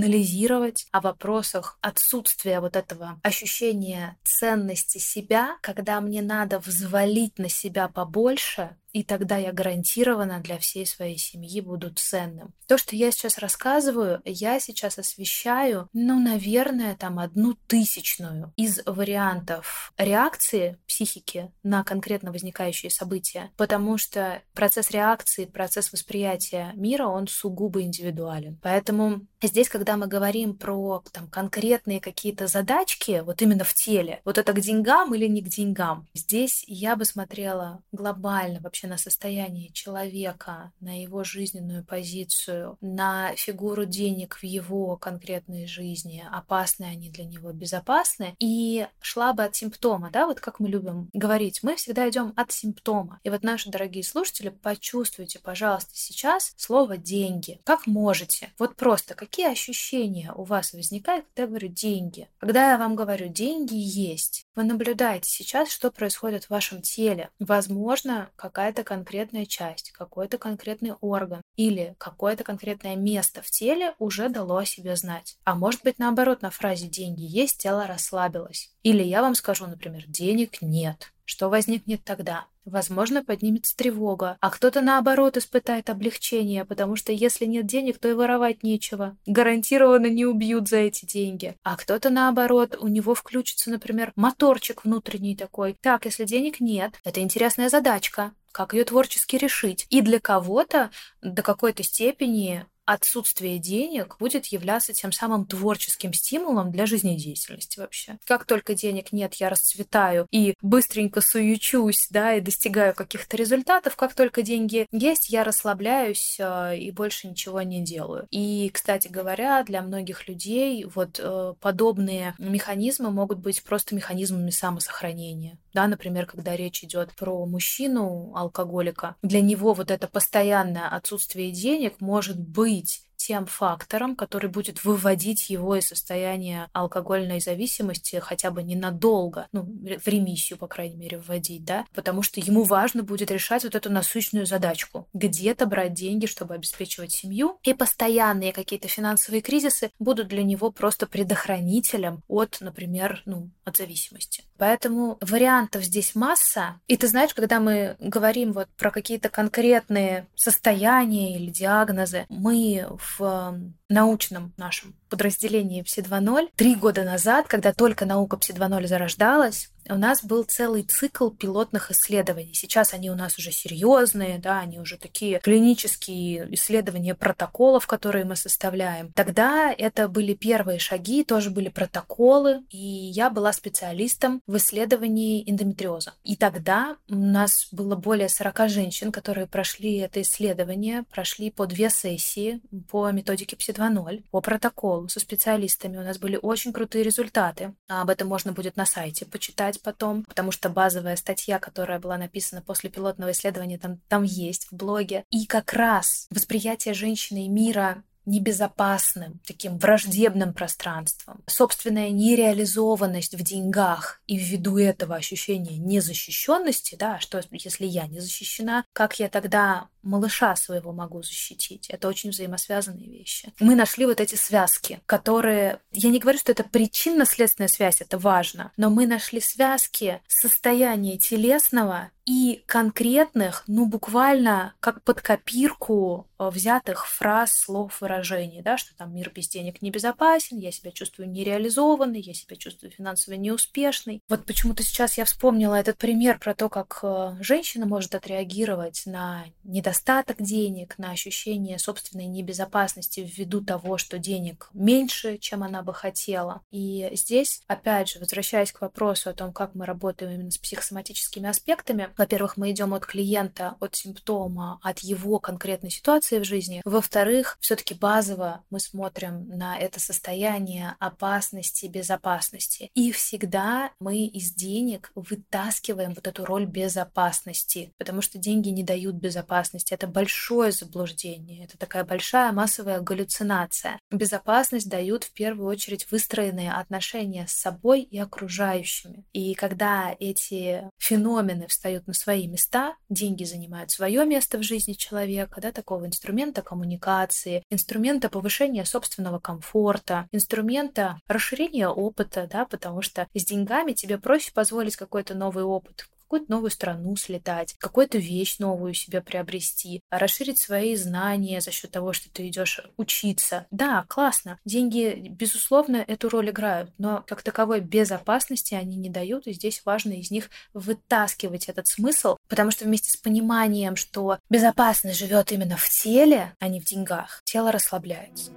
о 0.91 1.01
вопросах 1.01 1.77
отсутствия 1.81 2.59
вот 2.59 2.75
этого 2.75 3.19
ощущения 3.23 4.17
ценности 4.23 4.97
себя, 4.97 5.57
когда 5.61 6.01
мне 6.01 6.21
надо 6.21 6.59
взвалить 6.59 7.37
на 7.37 7.49
себя 7.49 7.87
побольше, 7.87 8.77
и 8.93 9.03
тогда 9.03 9.37
я 9.37 9.51
гарантированно 9.51 10.39
для 10.39 10.57
всей 10.57 10.85
своей 10.85 11.17
семьи 11.17 11.61
буду 11.61 11.91
ценным. 11.91 12.53
То, 12.67 12.77
что 12.77 12.95
я 12.95 13.11
сейчас 13.11 13.37
рассказываю, 13.37 14.21
я 14.25 14.59
сейчас 14.59 14.97
освещаю, 14.97 15.89
ну, 15.93 16.19
наверное, 16.19 16.95
там 16.95 17.19
одну 17.19 17.55
тысячную 17.67 18.53
из 18.55 18.81
вариантов 18.85 19.93
реакции 19.97 20.77
психики 20.87 21.51
на 21.63 21.83
конкретно 21.83 22.31
возникающие 22.31 22.89
события, 22.89 23.51
потому 23.57 23.97
что 23.97 24.41
процесс 24.53 24.91
реакции, 24.91 25.45
процесс 25.45 25.91
восприятия 25.91 26.71
мира, 26.75 27.07
он 27.07 27.27
сугубо 27.27 27.81
индивидуален. 27.81 28.57
Поэтому 28.61 29.21
здесь, 29.41 29.69
когда 29.69 29.97
мы 29.97 30.07
говорим 30.07 30.55
про 30.55 31.03
там, 31.11 31.27
конкретные 31.27 31.99
какие-то 31.99 32.47
задачки, 32.47 33.21
вот 33.25 33.41
именно 33.41 33.63
в 33.63 33.73
теле, 33.73 34.21
вот 34.25 34.37
это 34.37 34.53
к 34.53 34.61
деньгам 34.61 35.13
или 35.15 35.27
не 35.27 35.41
к 35.41 35.47
деньгам, 35.47 36.07
здесь 36.13 36.63
я 36.67 36.95
бы 36.95 37.05
смотрела 37.05 37.81
глобально 37.91 38.59
вообще 38.59 38.80
вообще 38.81 38.87
на 38.87 38.97
состояние 38.97 39.71
человека, 39.71 40.71
на 40.79 41.01
его 41.01 41.23
жизненную 41.23 41.83
позицию, 41.85 42.77
на 42.81 43.35
фигуру 43.35 43.85
денег 43.85 44.37
в 44.37 44.43
его 44.43 44.97
конкретной 44.97 45.67
жизни, 45.67 46.23
опасны 46.31 46.85
они 46.85 47.09
для 47.09 47.25
него, 47.25 47.51
безопасны, 47.51 48.35
и 48.39 48.87
шла 49.01 49.33
бы 49.33 49.43
от 49.43 49.55
симптома, 49.55 50.09
да, 50.11 50.25
вот 50.25 50.39
как 50.39 50.59
мы 50.59 50.69
любим 50.69 51.09
говорить, 51.13 51.59
мы 51.63 51.75
всегда 51.75 52.09
идем 52.09 52.33
от 52.35 52.51
симптома. 52.51 53.19
И 53.23 53.29
вот 53.29 53.43
наши 53.43 53.69
дорогие 53.69 54.03
слушатели, 54.03 54.49
почувствуйте, 54.49 55.39
пожалуйста, 55.39 55.91
сейчас 55.93 56.53
слово 56.57 56.97
«деньги». 56.97 57.59
Как 57.63 57.87
можете? 57.87 58.51
Вот 58.57 58.75
просто, 58.75 59.13
какие 59.13 59.51
ощущения 59.51 60.31
у 60.33 60.43
вас 60.43 60.73
возникают, 60.73 61.25
когда 61.27 61.43
я 61.43 61.47
говорю 61.47 61.67
«деньги»? 61.67 62.29
Когда 62.39 62.71
я 62.71 62.77
вам 62.77 62.95
говорю 62.95 63.27
«деньги 63.27 63.75
есть», 63.75 64.45
вы 64.55 64.63
наблюдаете 64.63 65.29
сейчас, 65.29 65.69
что 65.69 65.91
происходит 65.91 66.45
в 66.45 66.49
вашем 66.49 66.81
теле. 66.81 67.29
Возможно, 67.39 68.29
какая 68.35 68.70
какая-то 68.71 68.83
конкретная 68.87 69.45
часть, 69.45 69.91
какой-то 69.91 70.37
конкретный 70.37 70.93
орган 71.01 71.41
или 71.57 71.93
какое-то 71.97 72.45
конкретное 72.45 72.95
место 72.95 73.41
в 73.41 73.51
теле 73.51 73.93
уже 73.99 74.29
дало 74.29 74.57
о 74.59 74.65
себе 74.65 74.95
знать. 74.95 75.35
А 75.43 75.55
может 75.55 75.83
быть, 75.83 75.99
наоборот, 75.99 76.41
на 76.41 76.51
фразе 76.51 76.87
«деньги 76.87 77.23
есть» 77.23 77.57
тело 77.61 77.85
расслабилось. 77.85 78.71
Или 78.83 79.03
я 79.03 79.21
вам 79.21 79.35
скажу, 79.35 79.67
например, 79.67 80.05
«денег 80.07 80.61
нет». 80.61 81.11
Что 81.25 81.49
возникнет 81.49 82.03
тогда? 82.03 82.45
Возможно, 82.65 83.23
поднимется 83.23 83.75
тревога, 83.75 84.37
а 84.41 84.49
кто-то 84.49 84.81
наоборот 84.81 85.37
испытает 85.37 85.89
облегчение, 85.89 86.65
потому 86.65 86.95
что 86.95 87.11
если 87.11 87.45
нет 87.45 87.65
денег, 87.65 87.97
то 87.99 88.09
и 88.09 88.13
воровать 88.13 88.63
нечего. 88.63 89.17
Гарантированно 89.25 90.07
не 90.07 90.25
убьют 90.25 90.67
за 90.67 90.77
эти 90.77 91.05
деньги. 91.05 91.55
А 91.63 91.77
кто-то 91.77 92.09
наоборот, 92.09 92.77
у 92.79 92.87
него 92.87 93.15
включится, 93.15 93.71
например, 93.71 94.11
моторчик 94.15 94.83
внутренний 94.83 95.35
такой. 95.35 95.77
Так, 95.81 96.05
если 96.05 96.25
денег 96.25 96.59
нет, 96.59 96.93
это 97.03 97.21
интересная 97.21 97.69
задачка 97.69 98.33
как 98.51 98.73
ее 98.73 98.83
творчески 98.83 99.35
решить. 99.35 99.85
И 99.89 100.01
для 100.01 100.19
кого-то 100.19 100.91
до 101.21 101.41
какой-то 101.41 101.83
степени 101.83 102.65
отсутствие 102.85 103.59
денег 103.59 104.17
будет 104.19 104.47
являться 104.47 104.93
тем 104.93 105.11
самым 105.11 105.45
творческим 105.45 106.13
стимулом 106.13 106.71
для 106.71 106.85
жизнедеятельности 106.85 107.79
вообще. 107.79 108.17
Как 108.25 108.45
только 108.45 108.73
денег 108.75 109.11
нет, 109.11 109.35
я 109.35 109.49
расцветаю 109.49 110.27
и 110.31 110.55
быстренько 110.61 111.21
суючусь, 111.21 112.07
да, 112.09 112.35
и 112.35 112.41
достигаю 112.41 112.93
каких-то 112.93 113.37
результатов. 113.37 113.95
Как 113.95 114.13
только 114.13 114.41
деньги 114.41 114.87
есть, 114.91 115.29
я 115.29 115.43
расслабляюсь 115.43 116.37
э, 116.39 116.77
и 116.77 116.91
больше 116.91 117.27
ничего 117.27 117.61
не 117.61 117.83
делаю. 117.83 118.27
И, 118.31 118.69
кстати 118.73 119.07
говоря, 119.07 119.63
для 119.63 119.81
многих 119.81 120.27
людей 120.27 120.85
вот 120.85 121.19
э, 121.21 121.53
подобные 121.59 122.35
механизмы 122.37 123.11
могут 123.11 123.39
быть 123.39 123.63
просто 123.63 123.95
механизмами 123.95 124.49
самосохранения. 124.49 125.57
Да, 125.73 125.87
например, 125.87 126.25
когда 126.25 126.55
речь 126.55 126.83
идет 126.83 127.13
про 127.15 127.45
мужчину, 127.45 128.33
алкоголика, 128.35 129.15
для 129.21 129.41
него 129.41 129.73
вот 129.73 129.91
это 129.91 130.07
постоянное 130.07 130.87
отсутствие 130.87 131.51
денег 131.51 131.99
может 131.99 132.39
быть 132.39 133.05
тем 133.27 133.45
фактором, 133.45 134.15
который 134.15 134.49
будет 134.49 134.83
выводить 134.83 135.49
его 135.49 135.75
из 135.75 135.87
состояния 135.87 136.69
алкогольной 136.73 137.39
зависимости 137.39 138.15
хотя 138.15 138.49
бы 138.49 138.63
ненадолго, 138.63 139.47
ну, 139.51 139.61
в 139.63 140.07
ремиссию, 140.07 140.57
по 140.57 140.67
крайней 140.67 140.95
мере, 140.95 141.19
вводить, 141.19 141.63
да, 141.63 141.85
потому 141.93 142.23
что 142.23 142.39
ему 142.39 142.63
важно 142.63 143.03
будет 143.03 143.29
решать 143.29 143.63
вот 143.63 143.75
эту 143.75 143.91
насущную 143.91 144.45
задачку, 144.45 145.07
где-то 145.13 145.67
брать 145.67 145.93
деньги, 145.93 146.25
чтобы 146.25 146.55
обеспечивать 146.55 147.11
семью, 147.11 147.59
и 147.63 147.73
постоянные 147.73 148.53
какие-то 148.53 148.87
финансовые 148.87 149.41
кризисы 149.41 149.91
будут 149.99 150.27
для 150.27 150.43
него 150.43 150.71
просто 150.71 151.05
предохранителем 151.05 152.23
от, 152.27 152.57
например, 152.59 153.21
ну, 153.25 153.51
от 153.65 153.77
зависимости. 153.77 154.43
Поэтому 154.61 155.17
вариантов 155.21 155.83
здесь 155.83 156.13
масса. 156.13 156.79
И 156.85 156.95
ты 156.95 157.07
знаешь, 157.07 157.33
когда 157.33 157.59
мы 157.59 157.95
говорим 157.97 158.53
вот 158.53 158.67
про 158.77 158.91
какие-то 158.91 159.27
конкретные 159.27 160.27
состояния 160.35 161.35
или 161.35 161.49
диагнозы, 161.49 162.27
мы 162.29 162.85
в 163.17 163.59
научном 163.89 164.53
нашем 164.57 164.93
подразделении 165.09 165.81
Пси 165.81 166.01
2.0 166.01 166.49
три 166.55 166.75
года 166.75 167.03
назад, 167.03 167.47
когда 167.47 167.73
только 167.73 168.05
наука 168.05 168.37
Пси 168.37 168.53
2.0 168.53 168.85
зарождалась, 168.85 169.71
у 169.89 169.95
нас 169.95 170.23
был 170.23 170.43
целый 170.43 170.83
цикл 170.83 171.29
пилотных 171.29 171.91
исследований. 171.91 172.53
Сейчас 172.53 172.93
они 172.93 173.09
у 173.09 173.15
нас 173.15 173.37
уже 173.37 173.51
серьезные, 173.51 174.39
да, 174.39 174.59
они 174.59 174.79
уже 174.79 174.97
такие 174.97 175.39
клинические 175.39 176.53
исследования 176.53 177.15
протоколов, 177.15 177.87
которые 177.87 178.25
мы 178.25 178.35
составляем. 178.35 179.11
Тогда 179.13 179.73
это 179.77 180.07
были 180.07 180.33
первые 180.33 180.79
шаги, 180.79 181.23
тоже 181.23 181.49
были 181.49 181.69
протоколы, 181.69 182.63
и 182.69 182.77
я 182.77 183.29
была 183.29 183.53
специалистом 183.53 184.41
в 184.47 184.57
исследовании 184.57 185.49
эндометриоза. 185.49 186.13
И 186.23 186.35
тогда 186.35 186.97
у 187.09 187.15
нас 187.15 187.67
было 187.71 187.95
более 187.95 188.29
40 188.29 188.69
женщин, 188.69 189.11
которые 189.11 189.47
прошли 189.47 189.97
это 189.97 190.21
исследование, 190.21 191.03
прошли 191.03 191.51
по 191.51 191.65
две 191.65 191.89
сессии 191.89 192.61
по 192.89 193.09
методике 193.11 193.55
Пси 193.55 193.71
2.0, 193.71 194.23
по 194.31 194.41
протоколу 194.41 195.07
со 195.07 195.19
специалистами. 195.19 195.97
У 195.97 196.03
нас 196.03 196.17
были 196.17 196.39
очень 196.41 196.73
крутые 196.73 197.03
результаты. 197.03 197.73
Об 197.87 198.09
этом 198.09 198.27
можно 198.27 198.51
будет 198.51 198.75
на 198.77 198.85
сайте 198.85 199.25
почитать 199.25 199.70
почитать 199.71 199.81
потом, 199.81 200.23
потому 200.23 200.51
что 200.51 200.69
базовая 200.69 201.15
статья, 201.15 201.59
которая 201.59 201.99
была 201.99 202.17
написана 202.17 202.61
после 202.61 202.89
пилотного 202.89 203.31
исследования, 203.31 203.77
там, 203.77 203.99
там 204.07 204.23
есть 204.23 204.67
в 204.71 204.75
блоге. 204.75 205.23
И 205.29 205.45
как 205.45 205.73
раз 205.73 206.27
восприятие 206.29 206.93
женщины 206.93 207.45
и 207.45 207.49
мира 207.49 208.03
небезопасным, 208.25 209.39
таким 209.47 209.79
враждебным 209.79 210.53
пространством. 210.53 211.41
Собственная 211.47 212.11
нереализованность 212.11 213.33
в 213.33 213.41
деньгах 213.41 214.21
и 214.27 214.37
ввиду 214.37 214.77
этого 214.77 215.15
ощущения 215.15 215.77
незащищенности, 215.77 216.95
да, 216.95 217.19
что 217.19 217.41
если 217.51 217.87
я 217.87 218.05
не 218.05 218.19
защищена, 218.19 218.85
как 218.93 219.19
я 219.19 219.27
тогда 219.27 219.87
малыша 220.03 220.55
своего 220.55 220.91
могу 220.91 221.21
защитить? 221.23 221.89
Это 221.89 222.07
очень 222.07 222.31
взаимосвязанные 222.31 223.09
вещи. 223.09 223.53
Мы 223.59 223.75
нашли 223.75 224.05
вот 224.05 224.19
эти 224.19 224.35
связки, 224.35 225.01
которые... 225.05 225.79
Я 225.91 226.09
не 226.09 226.19
говорю, 226.19 226.39
что 226.39 226.51
это 226.51 226.63
причинно-следственная 226.63 227.67
связь, 227.67 228.01
это 228.01 228.17
важно, 228.17 228.71
но 228.77 228.89
мы 228.89 229.07
нашли 229.07 229.39
связки 229.39 230.21
состояния 230.27 231.17
телесного 231.17 232.11
и 232.25 232.63
конкретных, 232.67 233.63
ну 233.67 233.85
буквально 233.85 234.75
как 234.79 235.03
под 235.03 235.21
копирку 235.21 236.27
э, 236.37 236.49
взятых 236.49 237.07
фраз, 237.07 237.51
слов, 237.51 237.99
выражений, 237.99 238.61
да, 238.61 238.77
что 238.77 238.95
там 238.95 239.13
мир 239.13 239.31
без 239.33 239.49
денег 239.49 239.81
небезопасен, 239.81 240.57
я 240.57 240.71
себя 240.71 240.91
чувствую 240.91 241.29
нереализованной, 241.29 242.21
я 242.21 242.33
себя 242.33 242.55
чувствую 242.57 242.91
финансово 242.91 243.35
неуспешной. 243.35 244.21
Вот 244.29 244.45
почему-то 244.45 244.83
сейчас 244.83 245.17
я 245.17 245.25
вспомнила 245.25 245.75
этот 245.75 245.97
пример 245.97 246.37
про 246.37 246.53
то, 246.53 246.69
как 246.69 246.99
э, 247.01 247.37
женщина 247.41 247.85
может 247.87 248.13
отреагировать 248.13 249.03
на 249.05 249.43
недостаток 249.63 249.90
денег, 250.39 250.97
на 250.97 251.11
ощущение 251.11 251.79
собственной 251.79 252.25
небезопасности 252.25 253.21
ввиду 253.21 253.61
того, 253.61 253.97
что 253.97 254.17
денег 254.17 254.69
меньше, 254.73 255.37
чем 255.37 255.63
она 255.63 255.81
бы 255.83 255.93
хотела. 255.93 256.61
И 256.71 257.09
здесь, 257.13 257.61
опять 257.67 258.09
же, 258.09 258.19
возвращаясь 258.19 258.71
к 258.71 258.81
вопросу 258.81 259.29
о 259.29 259.33
том, 259.33 259.53
как 259.53 259.75
мы 259.75 259.85
работаем 259.85 260.31
именно 260.31 260.51
с 260.51 260.57
психосоматическими 260.57 261.49
аспектами, 261.49 262.09
во-первых, 262.17 262.57
мы 262.57 262.71
идем 262.71 262.93
от 262.93 263.05
клиента, 263.05 263.75
от 263.79 263.95
симптома, 263.95 264.79
от 264.81 264.99
его 264.99 265.39
конкретной 265.39 265.89
ситуации 265.89 266.39
в 266.39 266.43
жизни. 266.43 266.81
Во-вторых, 266.85 267.57
все-таки 267.59 267.93
базово 267.93 268.63
мы 268.69 268.79
смотрим 268.79 269.47
на 269.49 269.77
это 269.77 269.99
состояние 269.99 270.95
опасности, 270.99 271.85
безопасности. 271.85 272.91
И 272.93 273.11
всегда 273.11 273.91
мы 273.99 274.25
из 274.25 274.53
денег 274.53 275.11
вытаскиваем 275.15 276.13
вот 276.13 276.27
эту 276.27 276.45
роль 276.45 276.65
безопасности, 276.65 277.93
потому 277.97 278.21
что 278.21 278.37
деньги 278.37 278.69
не 278.69 278.83
дают 278.83 279.15
безопасности. 279.15 279.80
Это 279.89 280.07
большое 280.07 280.71
заблуждение, 280.71 281.63
это 281.63 281.77
такая 281.77 282.03
большая 282.03 282.51
массовая 282.51 282.99
галлюцинация. 282.99 283.99
Безопасность 284.11 284.89
дают 284.89 285.23
в 285.23 285.33
первую 285.33 285.69
очередь 285.69 286.11
выстроенные 286.11 286.73
отношения 286.73 287.47
с 287.47 287.53
собой 287.53 288.01
и 288.01 288.19
окружающими. 288.19 289.23
И 289.33 289.53
когда 289.55 290.15
эти 290.19 290.89
феномены 290.97 291.67
встают 291.67 292.07
на 292.07 292.13
свои 292.13 292.47
места, 292.47 292.95
деньги 293.09 293.43
занимают 293.43 293.91
свое 293.91 294.25
место 294.25 294.57
в 294.57 294.63
жизни 294.63 294.93
человека, 294.93 295.61
да, 295.61 295.71
такого 295.71 296.05
инструмента 296.05 296.61
коммуникации, 296.61 297.63
инструмента 297.69 298.29
повышения 298.29 298.85
собственного 298.85 299.39
комфорта, 299.39 300.27
инструмента 300.31 301.19
расширения 301.27 301.87
опыта, 301.87 302.47
да, 302.51 302.65
потому 302.65 303.01
что 303.01 303.27
с 303.33 303.45
деньгами 303.45 303.93
тебе 303.93 304.17
проще 304.17 304.51
позволить 304.51 304.95
какой-то 304.95 305.33
новый 305.33 305.63
опыт, 305.63 306.07
какую-то 306.31 306.53
новую 306.53 306.71
страну 306.71 307.17
слетать, 307.17 307.75
какую-то 307.77 308.17
вещь 308.17 308.57
новую 308.57 308.93
себе 308.93 309.19
приобрести, 309.19 309.99
расширить 310.09 310.59
свои 310.59 310.95
знания 310.95 311.59
за 311.59 311.71
счет 311.71 311.91
того, 311.91 312.13
что 312.13 312.31
ты 312.31 312.47
идешь 312.47 312.79
учиться. 312.95 313.67
Да, 313.69 314.05
классно. 314.07 314.57
Деньги, 314.63 315.27
безусловно, 315.29 315.97
эту 315.97 316.29
роль 316.29 316.51
играют, 316.51 316.89
но 316.97 317.21
как 317.27 317.43
таковой 317.43 317.81
безопасности 317.81 318.75
они 318.75 318.95
не 318.95 319.09
дают, 319.09 319.45
и 319.45 319.51
здесь 319.51 319.81
важно 319.83 320.13
из 320.13 320.31
них 320.31 320.49
вытаскивать 320.73 321.67
этот 321.67 321.87
смысл, 321.87 322.37
потому 322.47 322.71
что 322.71 322.85
вместе 322.85 323.11
с 323.11 323.17
пониманием, 323.17 323.97
что 323.97 324.39
безопасность 324.49 325.19
живет 325.19 325.51
именно 325.51 325.75
в 325.75 325.89
теле, 325.89 326.55
а 326.59 326.69
не 326.69 326.79
в 326.79 326.85
деньгах, 326.85 327.41
тело 327.43 327.73
расслабляется. 327.73 328.51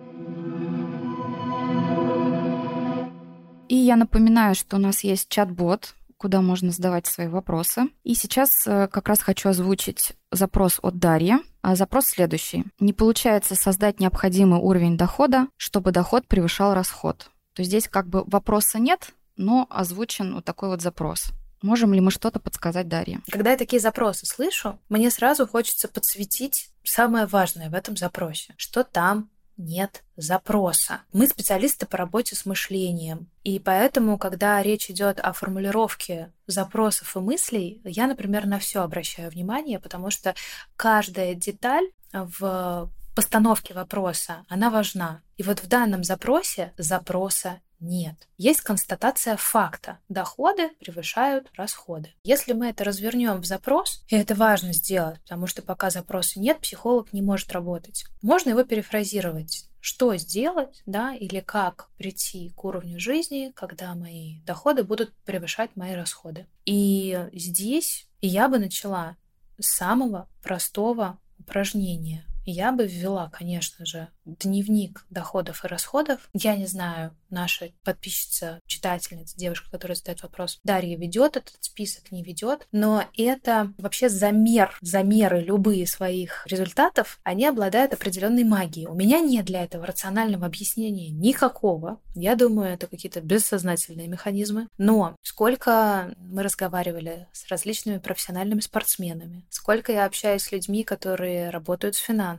И 3.69 3.75
я 3.75 3.97
напоминаю, 3.97 4.55
что 4.55 4.77
у 4.77 4.79
нас 4.79 5.03
есть 5.03 5.29
чат-бот, 5.29 5.97
куда 6.25 6.41
можно 6.41 6.71
задавать 6.71 7.07
свои 7.07 7.27
вопросы. 7.27 7.83
И 8.03 8.15
сейчас 8.15 8.67
э, 8.67 8.89
как 8.89 9.09
раз 9.09 9.21
хочу 9.21 9.51
озвучить 9.51 10.15
запрос 10.33 10.79
от 10.81 10.99
Дарьи. 10.99 11.35
А 11.61 11.77
запрос 11.77 12.07
следующий. 12.07 12.65
Не 12.81 12.95
получается 12.95 13.55
создать 13.55 14.01
необходимый 14.01 14.59
уровень 14.59 14.97
дохода, 14.97 15.49
чтобы 15.59 15.93
доход 15.93 16.27
превышал 16.27 16.73
расход. 16.73 17.31
То 17.53 17.61
есть 17.61 17.69
здесь 17.69 17.89
как 17.89 18.09
бы 18.09 18.25
вопроса 18.25 18.79
нет, 18.79 19.11
но 19.37 19.67
озвучен 19.69 20.37
вот 20.37 20.47
такой 20.47 20.71
вот 20.71 20.81
запрос. 20.81 21.27
Можем 21.61 21.93
ли 21.93 22.01
мы 22.01 22.11
что-то 22.11 22.41
подсказать 22.41 22.89
Дарье? 22.89 23.21
Когда 23.31 23.51
я 23.51 23.59
такие 23.59 23.81
запросы 23.81 24.25
слышу, 24.25 24.79
мне 24.89 25.11
сразу 25.11 25.47
хочется 25.47 25.89
подсветить 25.89 26.71
самое 26.85 27.27
важное 27.27 27.69
в 27.69 27.75
этом 27.75 27.99
запросе. 27.99 28.55
Что 28.57 28.83
там 28.83 29.29
нет 29.57 30.05
запроса. 30.17 31.03
Мы 31.13 31.27
специалисты 31.27 31.87
по 31.87 31.97
работе 31.97 32.35
с 32.35 32.47
мышлением. 32.47 33.29
И 33.43 33.59
поэтому, 33.59 34.19
когда 34.19 34.63
речь 34.63 34.91
идет 34.91 35.21
о 35.21 35.33
формулировке 35.33 36.33
запросов 36.47 37.17
и 37.17 37.21
мыслей, 37.21 37.81
я, 37.85 38.07
например, 38.07 38.47
на 38.47 38.59
все 38.59 38.83
обращаю 38.83 39.31
внимание, 39.31 39.79
потому 39.79 40.11
что 40.11 40.35
каждая 40.77 41.35
деталь 41.35 41.87
в 42.13 42.91
постановке 43.15 43.75
вопроса, 43.75 44.45
она 44.49 44.71
важна. 44.71 45.23
И 45.37 45.43
вот 45.43 45.61
в 45.61 45.69
данном 45.69 46.05
запросе 46.05 46.73
запроса 46.77 47.61
нет. 47.81 48.15
Есть 48.39 48.63
констатация 48.63 49.37
факта. 49.37 49.99
Доходы 50.09 50.71
превышают 50.81 51.49
расходы. 51.55 52.15
Если 52.25 52.53
мы 52.53 52.69
это 52.69 52.85
развернем 52.85 53.41
в 53.41 53.45
запрос, 53.45 54.05
и 54.09 54.17
это 54.17 54.35
важно 54.35 54.73
сделать, 54.73 55.21
потому 55.23 55.47
что 55.47 55.63
пока 55.63 55.91
запроса 55.91 56.41
нет, 56.41 56.61
психолог 56.61 57.13
не 57.13 57.23
может 57.23 57.53
работать. 57.53 58.07
Можно 58.23 58.51
его 58.51 58.65
перефразировать 58.65 59.69
что 59.85 60.17
сделать, 60.17 60.83
да, 60.87 61.15
или 61.15 61.41
как 61.41 61.91
прийти 61.99 62.55
к 62.57 62.65
уровню 62.65 62.99
жизни, 62.99 63.53
когда 63.55 63.95
мои 63.95 64.41
доходы 64.47 64.83
будут 64.83 65.13
превышать 65.27 65.77
мои 65.77 65.93
расходы. 65.93 66.47
И 66.65 67.29
здесь 67.35 68.09
я 68.23 68.49
бы 68.49 68.59
начала 68.59 69.19
с 69.59 69.67
самого 69.67 70.27
простого 70.43 71.19
упражнения. 71.39 72.25
Я 72.47 72.73
бы 72.73 72.87
ввела, 72.87 73.31
конечно 73.31 73.87
же, 73.87 74.09
дневник 74.25 75.07
доходов 75.11 75.65
и 75.65 75.69
расходов. 75.69 76.29
Я 76.35 76.57
не 76.57 76.67
знаю, 76.67 77.17
наша 77.31 77.71
подписчица, 77.83 78.61
читательница, 78.67 79.37
девушка, 79.37 79.71
которая 79.71 79.97
задает 79.97 80.23
вопрос, 80.23 80.61
Дарья 80.63 80.97
ведет 80.97 81.37
этот 81.37 81.57
список, 81.61 82.13
не 82.13 82.23
ведет, 82.23 82.67
но 82.71 83.05
это 83.17 83.73
вообще 83.79 84.09
замер, 84.09 84.77
замеры 84.81 85.41
любые 85.41 85.87
своих 85.87 86.47
результатов, 86.47 87.19
они 87.23 87.47
обладают 87.47 87.93
определенной 87.93 88.45
магией. 88.45 88.87
У 88.87 88.95
меня 88.95 89.21
нет 89.21 89.47
для 89.47 89.65
этого 89.65 89.87
рационального 89.87 90.47
объяснения 90.47 91.11
никакого. 91.11 92.01
Я 92.15 92.37
думаю, 92.37 92.73
это 92.73 92.87
какие-то 92.87 93.21
бессознательные 93.21 94.07
механизмы. 94.07 94.69
Но 94.79 95.17
сколько 95.23 96.15
мы 96.19 96.43
разговаривали 96.43 97.27
с 97.33 97.49
различными 97.49 97.99
профессиональными 97.99 98.61
спортсменами, 98.61 99.45
сколько 99.51 99.93
я 99.93 100.05
общаюсь 100.05 100.43
с 100.43 100.53
людьми, 100.53 100.85
которые 100.85 101.51
работают 101.51 101.97
с 101.97 101.99
финансами, 101.99 102.34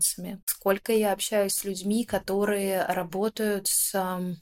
сколько 0.45 0.93
я 0.93 1.11
общаюсь 1.11 1.53
с 1.53 1.63
людьми, 1.63 2.05
которые 2.05 2.85
работают 2.85 3.67
с 3.67 3.93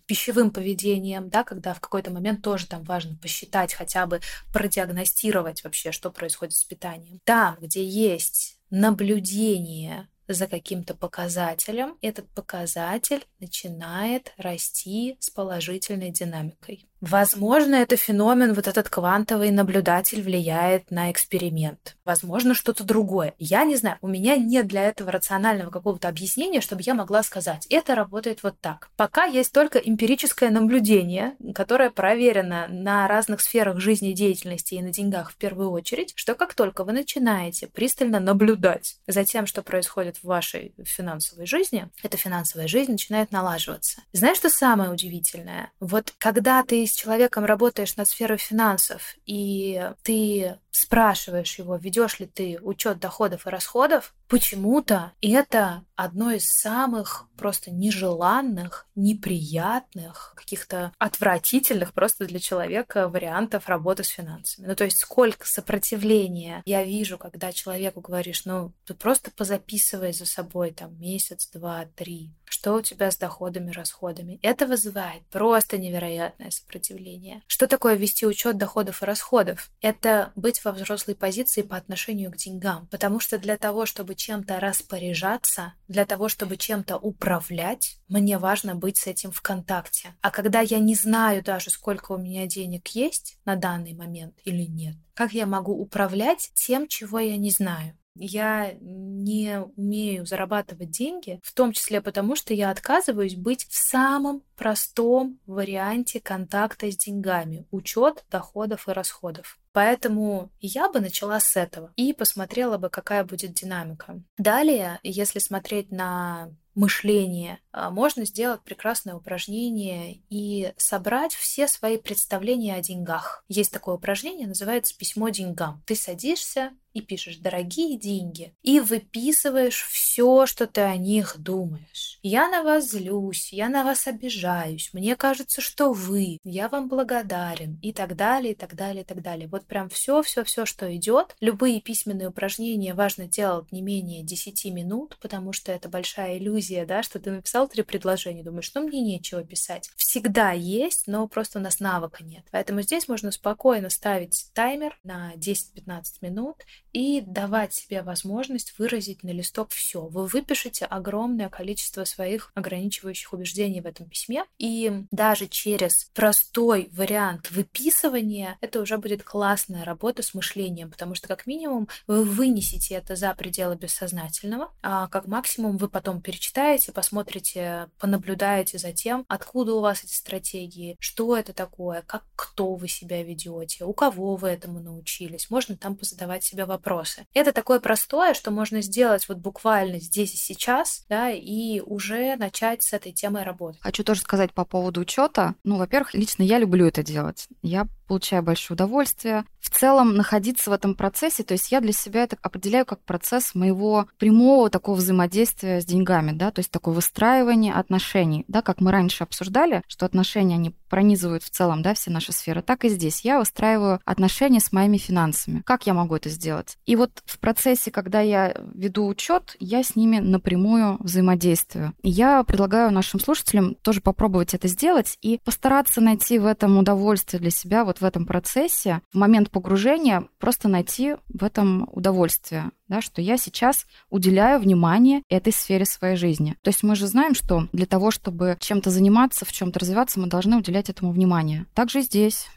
пищевым 0.05 0.33
пищевым 0.33 0.51
поведением, 0.51 1.29
да, 1.29 1.43
когда 1.43 1.73
в 1.73 1.79
какой-то 1.79 2.11
момент 2.11 2.41
тоже 2.41 2.67
там 2.67 2.83
важно 2.83 3.15
посчитать, 3.17 3.73
хотя 3.73 4.05
бы 4.05 4.19
продиагностировать 4.51 5.63
вообще, 5.63 5.91
что 5.91 6.09
происходит 6.11 6.53
с 6.53 6.63
питанием. 6.63 7.19
Там, 7.23 7.57
где 7.59 7.85
есть 7.85 8.57
наблюдение 8.69 10.07
за 10.27 10.47
каким-то 10.47 10.95
показателем, 10.95 11.97
этот 12.01 12.29
показатель 12.29 13.25
начинает 13.39 14.33
расти 14.37 15.17
с 15.19 15.29
положительной 15.29 16.11
динамикой. 16.11 16.87
Возможно, 17.03 17.75
это 17.75 17.97
феномен, 17.97 18.53
вот 18.53 18.65
этот 18.65 18.87
квантовый 18.87 19.51
наблюдатель 19.51 20.21
влияет 20.21 20.89
на 20.89 21.11
эксперимент. 21.11 21.97
Возможно, 22.05 22.53
что-то 22.53 22.85
другое. 22.85 23.33
Я 23.37 23.65
не 23.65 23.75
знаю, 23.75 23.97
у 23.99 24.07
меня 24.07 24.37
нет 24.37 24.67
для 24.67 24.85
этого 24.85 25.11
рационального 25.11 25.69
какого-то 25.69 26.07
объяснения, 26.07 26.61
чтобы 26.61 26.81
я 26.85 26.93
могла 26.93 27.21
сказать, 27.23 27.67
это 27.69 27.95
работает 27.95 28.41
вот 28.41 28.55
так. 28.61 28.89
Пока 28.95 29.25
есть 29.25 29.51
только 29.51 29.79
эмпирическое 29.79 30.49
наблюдение, 30.49 31.35
которое 31.53 31.89
проверено 31.89 32.67
на 32.69 33.05
разных 33.09 33.41
сферах 33.41 33.81
жизнедеятельности 33.81 34.75
и 34.75 34.81
на 34.81 34.91
деньгах 34.91 35.31
в 35.31 35.35
первую 35.35 35.71
очередь, 35.71 36.13
что 36.15 36.35
как 36.35 36.53
только 36.53 36.85
вы 36.85 36.93
начинаете 36.93 37.67
пристально 37.67 38.21
наблюдать 38.21 38.95
за 39.07 39.25
тем, 39.25 39.45
что 39.45 39.61
происходит 39.61 40.19
в 40.19 40.23
вашей 40.23 40.73
финансовой 40.85 41.47
жизни, 41.47 41.89
эта 42.01 42.15
финансовая 42.15 42.69
жизнь 42.69 42.93
начинает 42.93 43.33
налаживаться. 43.33 44.03
Знаешь, 44.13 44.37
что 44.37 44.49
самое 44.49 44.89
удивительное? 44.89 45.69
Вот 45.81 46.13
когда 46.17 46.63
ты 46.63 46.85
с 46.93 46.95
человеком 46.95 47.43
работаешь 47.43 47.95
над 47.95 48.07
сферой 48.07 48.37
финансов, 48.37 49.15
и 49.25 49.89
ты 50.03 50.59
спрашиваешь 50.73 51.59
его, 51.59 51.75
ведешь 51.75 52.19
ли 52.19 52.25
ты 52.25 52.59
учет 52.61 52.99
доходов 52.99 53.45
и 53.45 53.49
расходов, 53.49 54.13
почему-то 54.27 55.13
это 55.21 55.85
одно 55.95 56.31
из 56.31 56.49
самых 56.49 57.27
просто 57.37 57.71
нежеланных, 57.71 58.87
неприятных, 58.95 60.33
каких-то 60.35 60.91
отвратительных 60.97 61.93
просто 61.93 62.25
для 62.25 62.39
человека 62.39 63.07
вариантов 63.07 63.67
работы 63.69 64.03
с 64.03 64.07
финансами. 64.07 64.65
Ну, 64.65 64.75
то 64.75 64.85
есть 64.85 64.97
сколько 64.97 65.45
сопротивления 65.47 66.63
я 66.65 66.83
вижу, 66.83 67.17
когда 67.17 67.51
человеку 67.51 68.01
говоришь, 68.01 68.45
ну, 68.45 68.71
ты 68.85 68.95
просто 68.95 69.29
позаписывай 69.31 70.13
за 70.13 70.25
собой 70.25 70.71
там 70.71 70.99
месяц, 70.99 71.49
два, 71.53 71.85
три, 71.95 72.31
что 72.45 72.73
у 72.75 72.81
тебя 72.81 73.11
с 73.11 73.17
доходами, 73.17 73.71
расходами. 73.71 74.39
Это 74.41 74.65
вызывает 74.65 75.23
просто 75.27 75.77
невероятное 75.77 76.49
сопротивление. 76.49 77.43
Что 77.47 77.67
такое 77.67 77.95
вести 77.95 78.25
учет 78.25 78.57
доходов 78.57 79.01
и 79.01 79.05
расходов? 79.05 79.69
Это 79.81 80.31
быть 80.35 80.62
во 80.63 80.71
взрослой 80.71 81.15
позиции 81.15 81.61
по 81.61 81.77
отношению 81.77 82.31
к 82.31 82.37
деньгам. 82.37 82.87
Потому 82.91 83.19
что 83.19 83.37
для 83.37 83.57
того, 83.57 83.85
чтобы 83.85 84.15
чем-то 84.15 84.59
распоряжаться, 84.59 85.73
для 85.87 86.05
того, 86.05 86.29
чтобы 86.29 86.57
чем-то 86.57 86.97
управлять, 86.97 87.97
мне 88.07 88.37
важно 88.37 88.75
быть 88.75 88.97
с 88.97 89.07
этим 89.07 89.31
в 89.31 89.41
контакте. 89.41 90.13
А 90.21 90.31
когда 90.31 90.61
я 90.61 90.79
не 90.79 90.95
знаю 90.95 91.43
даже, 91.43 91.69
сколько 91.69 92.11
у 92.11 92.17
меня 92.17 92.47
денег 92.47 92.87
есть 92.89 93.37
на 93.45 93.55
данный 93.55 93.93
момент 93.93 94.35
или 94.43 94.63
нет, 94.63 94.95
как 95.13 95.33
я 95.33 95.45
могу 95.45 95.73
управлять 95.73 96.51
тем, 96.55 96.87
чего 96.87 97.19
я 97.19 97.37
не 97.37 97.51
знаю? 97.51 97.97
Я 98.15 98.73
не 98.79 99.61
умею 99.75 100.25
зарабатывать 100.25 100.91
деньги, 100.91 101.39
в 101.43 101.51
том 101.53 101.71
числе 101.71 101.99
потому, 101.99 102.35
что 102.35 102.53
я 102.53 102.69
отказываюсь 102.69 103.35
быть 103.35 103.65
в 103.67 103.73
самом 103.75 104.43
простом 104.55 105.39
варианте 105.47 106.19
контакта 106.19 106.91
с 106.91 106.97
деньгами, 106.97 107.65
учет 107.71 108.23
доходов 108.29 108.87
и 108.87 108.91
расходов. 108.91 109.57
Поэтому 109.73 110.51
я 110.59 110.89
бы 110.89 110.99
начала 111.01 111.39
с 111.39 111.57
этого 111.57 111.91
и 111.95 112.13
посмотрела 112.13 112.77
бы, 112.77 112.89
какая 112.89 113.23
будет 113.23 113.53
динамика. 113.53 114.21
Далее, 114.37 114.99
если 115.03 115.39
смотреть 115.39 115.91
на 115.91 116.51
мышление, 116.75 117.59
можно 117.73 118.25
сделать 118.25 118.61
прекрасное 118.61 119.15
упражнение 119.15 120.21
и 120.29 120.73
собрать 120.77 121.33
все 121.33 121.67
свои 121.67 121.97
представления 121.97 122.75
о 122.75 122.81
деньгах. 122.81 123.43
Есть 123.47 123.71
такое 123.71 123.95
упражнение, 123.95 124.47
называется 124.47 124.97
«Письмо 124.97 125.29
деньгам». 125.29 125.83
Ты 125.85 125.95
садишься 125.95 126.71
и 126.93 127.01
пишешь 127.01 127.37
«Дорогие 127.37 127.97
деньги» 127.97 128.53
и 128.61 128.79
выписываешь 128.79 129.83
все, 129.89 130.45
что 130.45 130.67
ты 130.67 130.81
о 130.81 130.95
них 130.95 131.35
думаешь. 131.39 132.19
Я 132.21 132.47
на 132.49 132.63
вас 132.63 132.91
злюсь, 132.91 133.51
я 133.51 133.69
на 133.69 133.83
вас 133.83 134.07
обижаюсь, 134.07 134.91
мне 134.93 135.15
кажется, 135.15 135.61
что 135.61 135.91
вы, 135.91 136.37
я 136.43 136.69
вам 136.69 136.87
благодарен 136.87 137.79
и 137.81 137.91
так 137.93 138.15
далее, 138.15 138.53
и 138.53 138.55
так 138.55 138.75
далее, 138.75 139.03
и 139.03 139.05
так 139.05 139.21
далее. 139.21 139.47
Вот 139.47 139.65
прям 139.65 139.89
все, 139.89 140.21
все, 140.21 140.43
все, 140.43 140.65
что 140.65 140.95
идет. 140.95 141.35
Любые 141.39 141.81
письменные 141.81 142.29
упражнения 142.29 142.93
важно 142.93 143.27
делать 143.27 143.71
не 143.71 143.81
менее 143.81 144.23
10 144.23 144.65
минут, 144.65 145.17
потому 145.21 145.51
что 145.53 145.71
это 145.71 145.89
большая 145.89 146.37
иллюзия, 146.37 146.85
да, 146.85 147.01
что 147.01 147.19
ты 147.19 147.31
написал 147.31 147.62
три 147.67 147.83
предложения, 147.83 148.43
думаешь, 148.43 148.65
что 148.65 148.81
мне 148.81 149.01
нечего 149.01 149.43
писать. 149.43 149.89
Всегда 149.95 150.51
есть, 150.51 151.07
но 151.07 151.27
просто 151.27 151.59
у 151.59 151.61
нас 151.61 151.79
навыка 151.79 152.23
нет. 152.23 152.45
Поэтому 152.51 152.81
здесь 152.81 153.07
можно 153.07 153.31
спокойно 153.31 153.89
ставить 153.89 154.49
таймер 154.53 154.99
на 155.03 155.33
10-15 155.35 156.03
минут 156.21 156.57
и 156.91 157.21
давать 157.21 157.73
себе 157.73 158.03
возможность 158.03 158.77
выразить 158.77 159.23
на 159.23 159.31
листок 159.31 159.71
все. 159.71 160.01
Вы 160.01 160.27
выпишете 160.27 160.85
огромное 160.85 161.49
количество 161.49 162.03
своих 162.03 162.51
ограничивающих 162.55 163.33
убеждений 163.33 163.81
в 163.81 163.85
этом 163.85 164.07
письме, 164.07 164.45
и 164.57 165.03
даже 165.11 165.47
через 165.47 166.05
простой 166.13 166.89
вариант 166.91 167.51
выписывания 167.51 168.57
это 168.61 168.81
уже 168.81 168.97
будет 168.97 169.23
классная 169.23 169.83
работа 169.83 170.23
с 170.23 170.33
мышлением, 170.33 170.91
потому 170.91 171.15
что 171.15 171.27
как 171.27 171.45
минимум 171.45 171.87
вы 172.07 172.23
вынесете 172.23 172.95
это 172.95 173.15
за 173.15 173.33
пределы 173.33 173.75
бессознательного, 173.75 174.71
а 174.81 175.07
как 175.07 175.27
максимум 175.27 175.77
вы 175.77 175.89
потом 175.89 176.21
перечитаете, 176.21 176.91
посмотрите, 176.91 177.52
понаблюдаете 177.99 178.77
за 178.77 178.91
тем, 178.91 179.25
откуда 179.27 179.73
у 179.73 179.81
вас 179.81 180.03
эти 180.03 180.13
стратегии, 180.13 180.97
что 180.99 181.37
это 181.37 181.53
такое, 181.53 182.03
как 182.05 182.23
кто 182.35 182.75
вы 182.75 182.87
себя 182.87 183.23
ведете, 183.23 183.85
у 183.85 183.93
кого 183.93 184.35
вы 184.35 184.49
этому 184.49 184.79
научились. 184.79 185.49
Можно 185.49 185.75
там 185.75 185.95
позадавать 185.95 186.43
себе 186.43 186.65
вопросы. 186.65 187.25
Это 187.33 187.51
такое 187.51 187.79
простое, 187.79 188.33
что 188.33 188.51
можно 188.51 188.81
сделать 188.81 189.27
вот 189.27 189.37
буквально 189.37 189.99
здесь 189.99 190.33
и 190.33 190.37
сейчас, 190.37 191.05
да, 191.09 191.29
и 191.29 191.79
уже 191.79 192.35
начать 192.35 192.83
с 192.83 192.93
этой 192.93 193.11
темой 193.11 193.43
работать. 193.43 193.81
Хочу 193.81 194.03
тоже 194.03 194.21
сказать 194.21 194.53
по 194.53 194.65
поводу 194.65 195.01
учета. 195.01 195.55
Ну, 195.63 195.77
во-первых, 195.77 196.13
лично 196.13 196.43
я 196.43 196.59
люблю 196.59 196.87
это 196.87 197.03
делать. 197.03 197.47
Я 197.61 197.87
получаю 198.13 198.43
большое 198.43 198.75
удовольствие. 198.75 199.43
В 199.59 199.71
целом 199.71 200.15
находиться 200.15 200.69
в 200.69 200.73
этом 200.73 200.93
процессе, 200.93 201.41
то 201.43 201.53
есть 201.53 201.71
я 201.71 201.81
для 201.81 201.93
себя 201.93 202.23
это 202.23 202.37
определяю 202.43 202.85
как 202.85 202.99
процесс 202.99 203.55
моего 203.55 204.07
прямого 204.19 204.69
такого 204.69 204.97
взаимодействия 204.97 205.81
с 205.81 205.85
деньгами, 205.85 206.31
да, 206.31 206.51
то 206.51 206.59
есть 206.59 206.69
такое 206.69 206.93
выстраивание 206.93 207.73
отношений, 207.73 208.45
да, 208.47 208.61
как 208.61 208.81
мы 208.81 208.91
раньше 208.91 209.23
обсуждали, 209.23 209.81
что 209.87 210.05
отношения, 210.05 210.55
они 210.55 210.75
пронизывают 210.89 211.43
в 211.43 211.49
целом, 211.49 211.81
да, 211.81 211.95
все 211.95 212.11
наши 212.11 212.31
сферы, 212.33 212.61
так 212.61 212.85
и 212.85 212.89
здесь. 212.89 213.21
Я 213.21 213.39
выстраиваю 213.39 213.99
отношения 214.05 214.59
с 214.59 214.71
моими 214.71 214.97
финансами. 214.97 215.63
Как 215.65 215.87
я 215.87 215.95
могу 215.95 216.15
это 216.15 216.29
сделать? 216.29 216.77
И 216.85 216.95
вот 216.95 217.23
в 217.25 217.39
процессе, 217.39 217.89
когда 217.89 218.21
я 218.21 218.53
веду 218.75 219.07
учет, 219.07 219.55
я 219.59 219.81
с 219.83 219.95
ними 219.95 220.19
напрямую 220.19 220.97
взаимодействую. 220.99 221.93
И 222.03 222.11
я 222.11 222.43
предлагаю 222.43 222.91
нашим 222.91 223.19
слушателям 223.19 223.73
тоже 223.73 224.01
попробовать 224.01 224.53
это 224.53 224.67
сделать 224.67 225.17
и 225.23 225.39
постараться 225.43 225.99
найти 225.99 226.37
в 226.37 226.45
этом 226.45 226.77
удовольствие 226.77 227.39
для 227.39 227.49
себя 227.49 227.85
вот 227.85 228.01
в 228.03 228.05
этом 228.05 228.25
процессе, 228.25 229.01
в 229.11 229.17
момент 229.17 229.49
погружения, 229.49 230.27
просто 230.37 230.67
найти 230.67 231.15
в 231.29 231.43
этом 231.43 231.89
удовольствие, 231.91 232.71
да, 232.87 233.01
что 233.01 233.21
я 233.21 233.37
сейчас 233.37 233.87
уделяю 234.09 234.59
внимание 234.59 235.23
этой 235.29 235.51
сфере 235.51 235.85
своей 235.85 236.15
жизни. 236.15 236.55
То 236.61 236.69
есть 236.69 236.83
мы 236.83 236.95
же 236.95 237.07
знаем, 237.07 237.33
что 237.33 237.67
для 237.73 237.85
того, 237.85 238.11
чтобы 238.11 238.57
чем-то 238.59 238.89
заниматься, 238.91 239.45
в 239.45 239.51
чем-то 239.51 239.79
развиваться, 239.79 240.19
мы 240.19 240.27
должны 240.27 240.57
уделять 240.57 240.89
этому 240.89 241.11
внимание. 241.11 241.65
Также 241.73 242.01
здесь. 242.01 242.47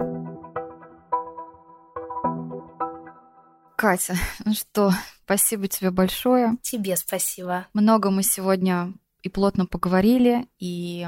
Катя, 3.77 4.17
ну 4.45 4.53
что, 4.53 4.93
спасибо 5.25 5.69
тебе 5.69 5.91
большое. 5.91 6.57
Тебе 6.63 6.97
спасибо. 6.97 7.67
Много 7.73 8.11
мы 8.11 8.23
сегодня 8.23 8.93
и 9.23 9.29
плотно 9.29 9.67
поговорили, 9.67 10.47
и 10.59 11.07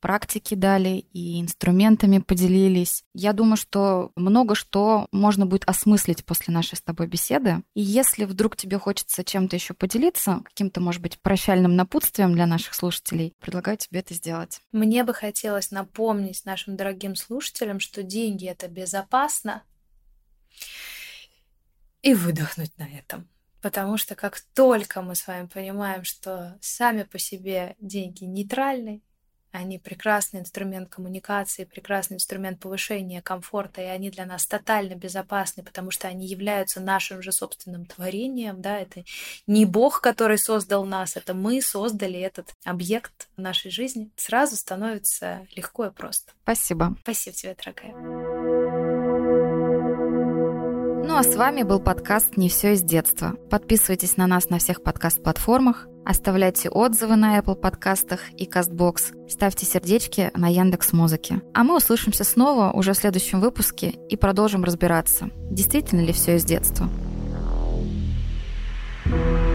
практики 0.00 0.54
дали 0.54 1.04
и 1.12 1.40
инструментами 1.40 2.18
поделились. 2.18 3.04
Я 3.14 3.32
думаю, 3.32 3.56
что 3.56 4.12
много 4.16 4.54
что 4.54 5.06
можно 5.12 5.46
будет 5.46 5.64
осмыслить 5.66 6.24
после 6.24 6.52
нашей 6.52 6.76
с 6.76 6.82
тобой 6.82 7.06
беседы. 7.06 7.62
И 7.74 7.80
если 7.80 8.24
вдруг 8.24 8.56
тебе 8.56 8.78
хочется 8.78 9.24
чем-то 9.24 9.56
еще 9.56 9.74
поделиться, 9.74 10.40
каким-то, 10.44 10.80
может 10.80 11.02
быть, 11.02 11.20
прощальным 11.20 11.76
напутствием 11.76 12.32
для 12.34 12.46
наших 12.46 12.74
слушателей, 12.74 13.34
предлагаю 13.40 13.76
тебе 13.76 14.00
это 14.00 14.14
сделать. 14.14 14.60
Мне 14.72 15.04
бы 15.04 15.14
хотелось 15.14 15.70
напомнить 15.70 16.44
нашим 16.44 16.76
дорогим 16.76 17.14
слушателям, 17.16 17.80
что 17.80 18.02
деньги— 18.02 18.46
это 18.48 18.68
безопасно, 18.68 19.62
и 22.02 22.14
выдохнуть 22.14 22.76
на 22.78 22.84
этом. 22.84 23.28
Потому 23.60 23.98
что 23.98 24.14
как 24.14 24.40
только 24.54 25.02
мы 25.02 25.14
с 25.14 25.26
вами 25.26 25.46
понимаем, 25.46 26.04
что 26.04 26.58
сами 26.62 27.02
по 27.02 27.18
себе 27.18 27.76
деньги 27.78 28.24
нейтральны, 28.24 29.02
они 29.52 29.78
прекрасный 29.78 30.40
инструмент 30.40 30.88
коммуникации, 30.88 31.64
прекрасный 31.64 32.14
инструмент 32.14 32.60
повышения 32.60 33.22
комфорта, 33.22 33.82
и 33.82 33.86
они 33.86 34.10
для 34.10 34.26
нас 34.26 34.46
тотально 34.46 34.94
безопасны, 34.94 35.62
потому 35.62 35.90
что 35.90 36.08
они 36.08 36.26
являются 36.26 36.80
нашим 36.80 37.22
же 37.22 37.32
собственным 37.32 37.86
творением, 37.86 38.60
да, 38.60 38.78
это 38.78 39.04
не 39.46 39.66
Бог, 39.66 40.00
который 40.00 40.38
создал 40.38 40.84
нас, 40.84 41.16
это 41.16 41.34
мы 41.34 41.60
создали 41.62 42.20
этот 42.20 42.54
объект 42.64 43.28
нашей 43.36 43.70
жизни. 43.70 44.10
Сразу 44.16 44.56
становится 44.56 45.46
легко 45.54 45.86
и 45.86 45.90
просто. 45.90 46.32
Спасибо. 46.42 46.96
Спасибо 47.02 47.36
тебе, 47.36 47.56
дорогая. 47.56 48.39
Ну 51.10 51.16
а 51.16 51.24
с 51.24 51.34
вами 51.34 51.64
был 51.64 51.80
подкаст 51.80 52.36
«Не 52.36 52.48
все 52.48 52.74
из 52.74 52.82
детства». 52.82 53.34
Подписывайтесь 53.50 54.16
на 54.16 54.28
нас 54.28 54.48
на 54.48 54.58
всех 54.58 54.80
подкаст-платформах, 54.80 55.88
оставляйте 56.04 56.68
отзывы 56.68 57.16
на 57.16 57.36
Apple 57.36 57.56
подкастах 57.56 58.20
и 58.38 58.46
CastBox, 58.46 59.28
ставьте 59.28 59.66
сердечки 59.66 60.30
на 60.36 60.46
Яндекс 60.46 60.92
Музыке. 60.92 61.42
А 61.52 61.64
мы 61.64 61.76
услышимся 61.76 62.22
снова 62.22 62.70
уже 62.70 62.92
в 62.92 62.96
следующем 62.96 63.40
выпуске 63.40 63.88
и 64.08 64.16
продолжим 64.16 64.62
разбираться, 64.62 65.30
действительно 65.50 66.00
ли 66.00 66.12
все 66.12 66.36
из 66.36 66.44
детства. 66.44 66.88
thank 69.06 69.14
you 69.14 69.49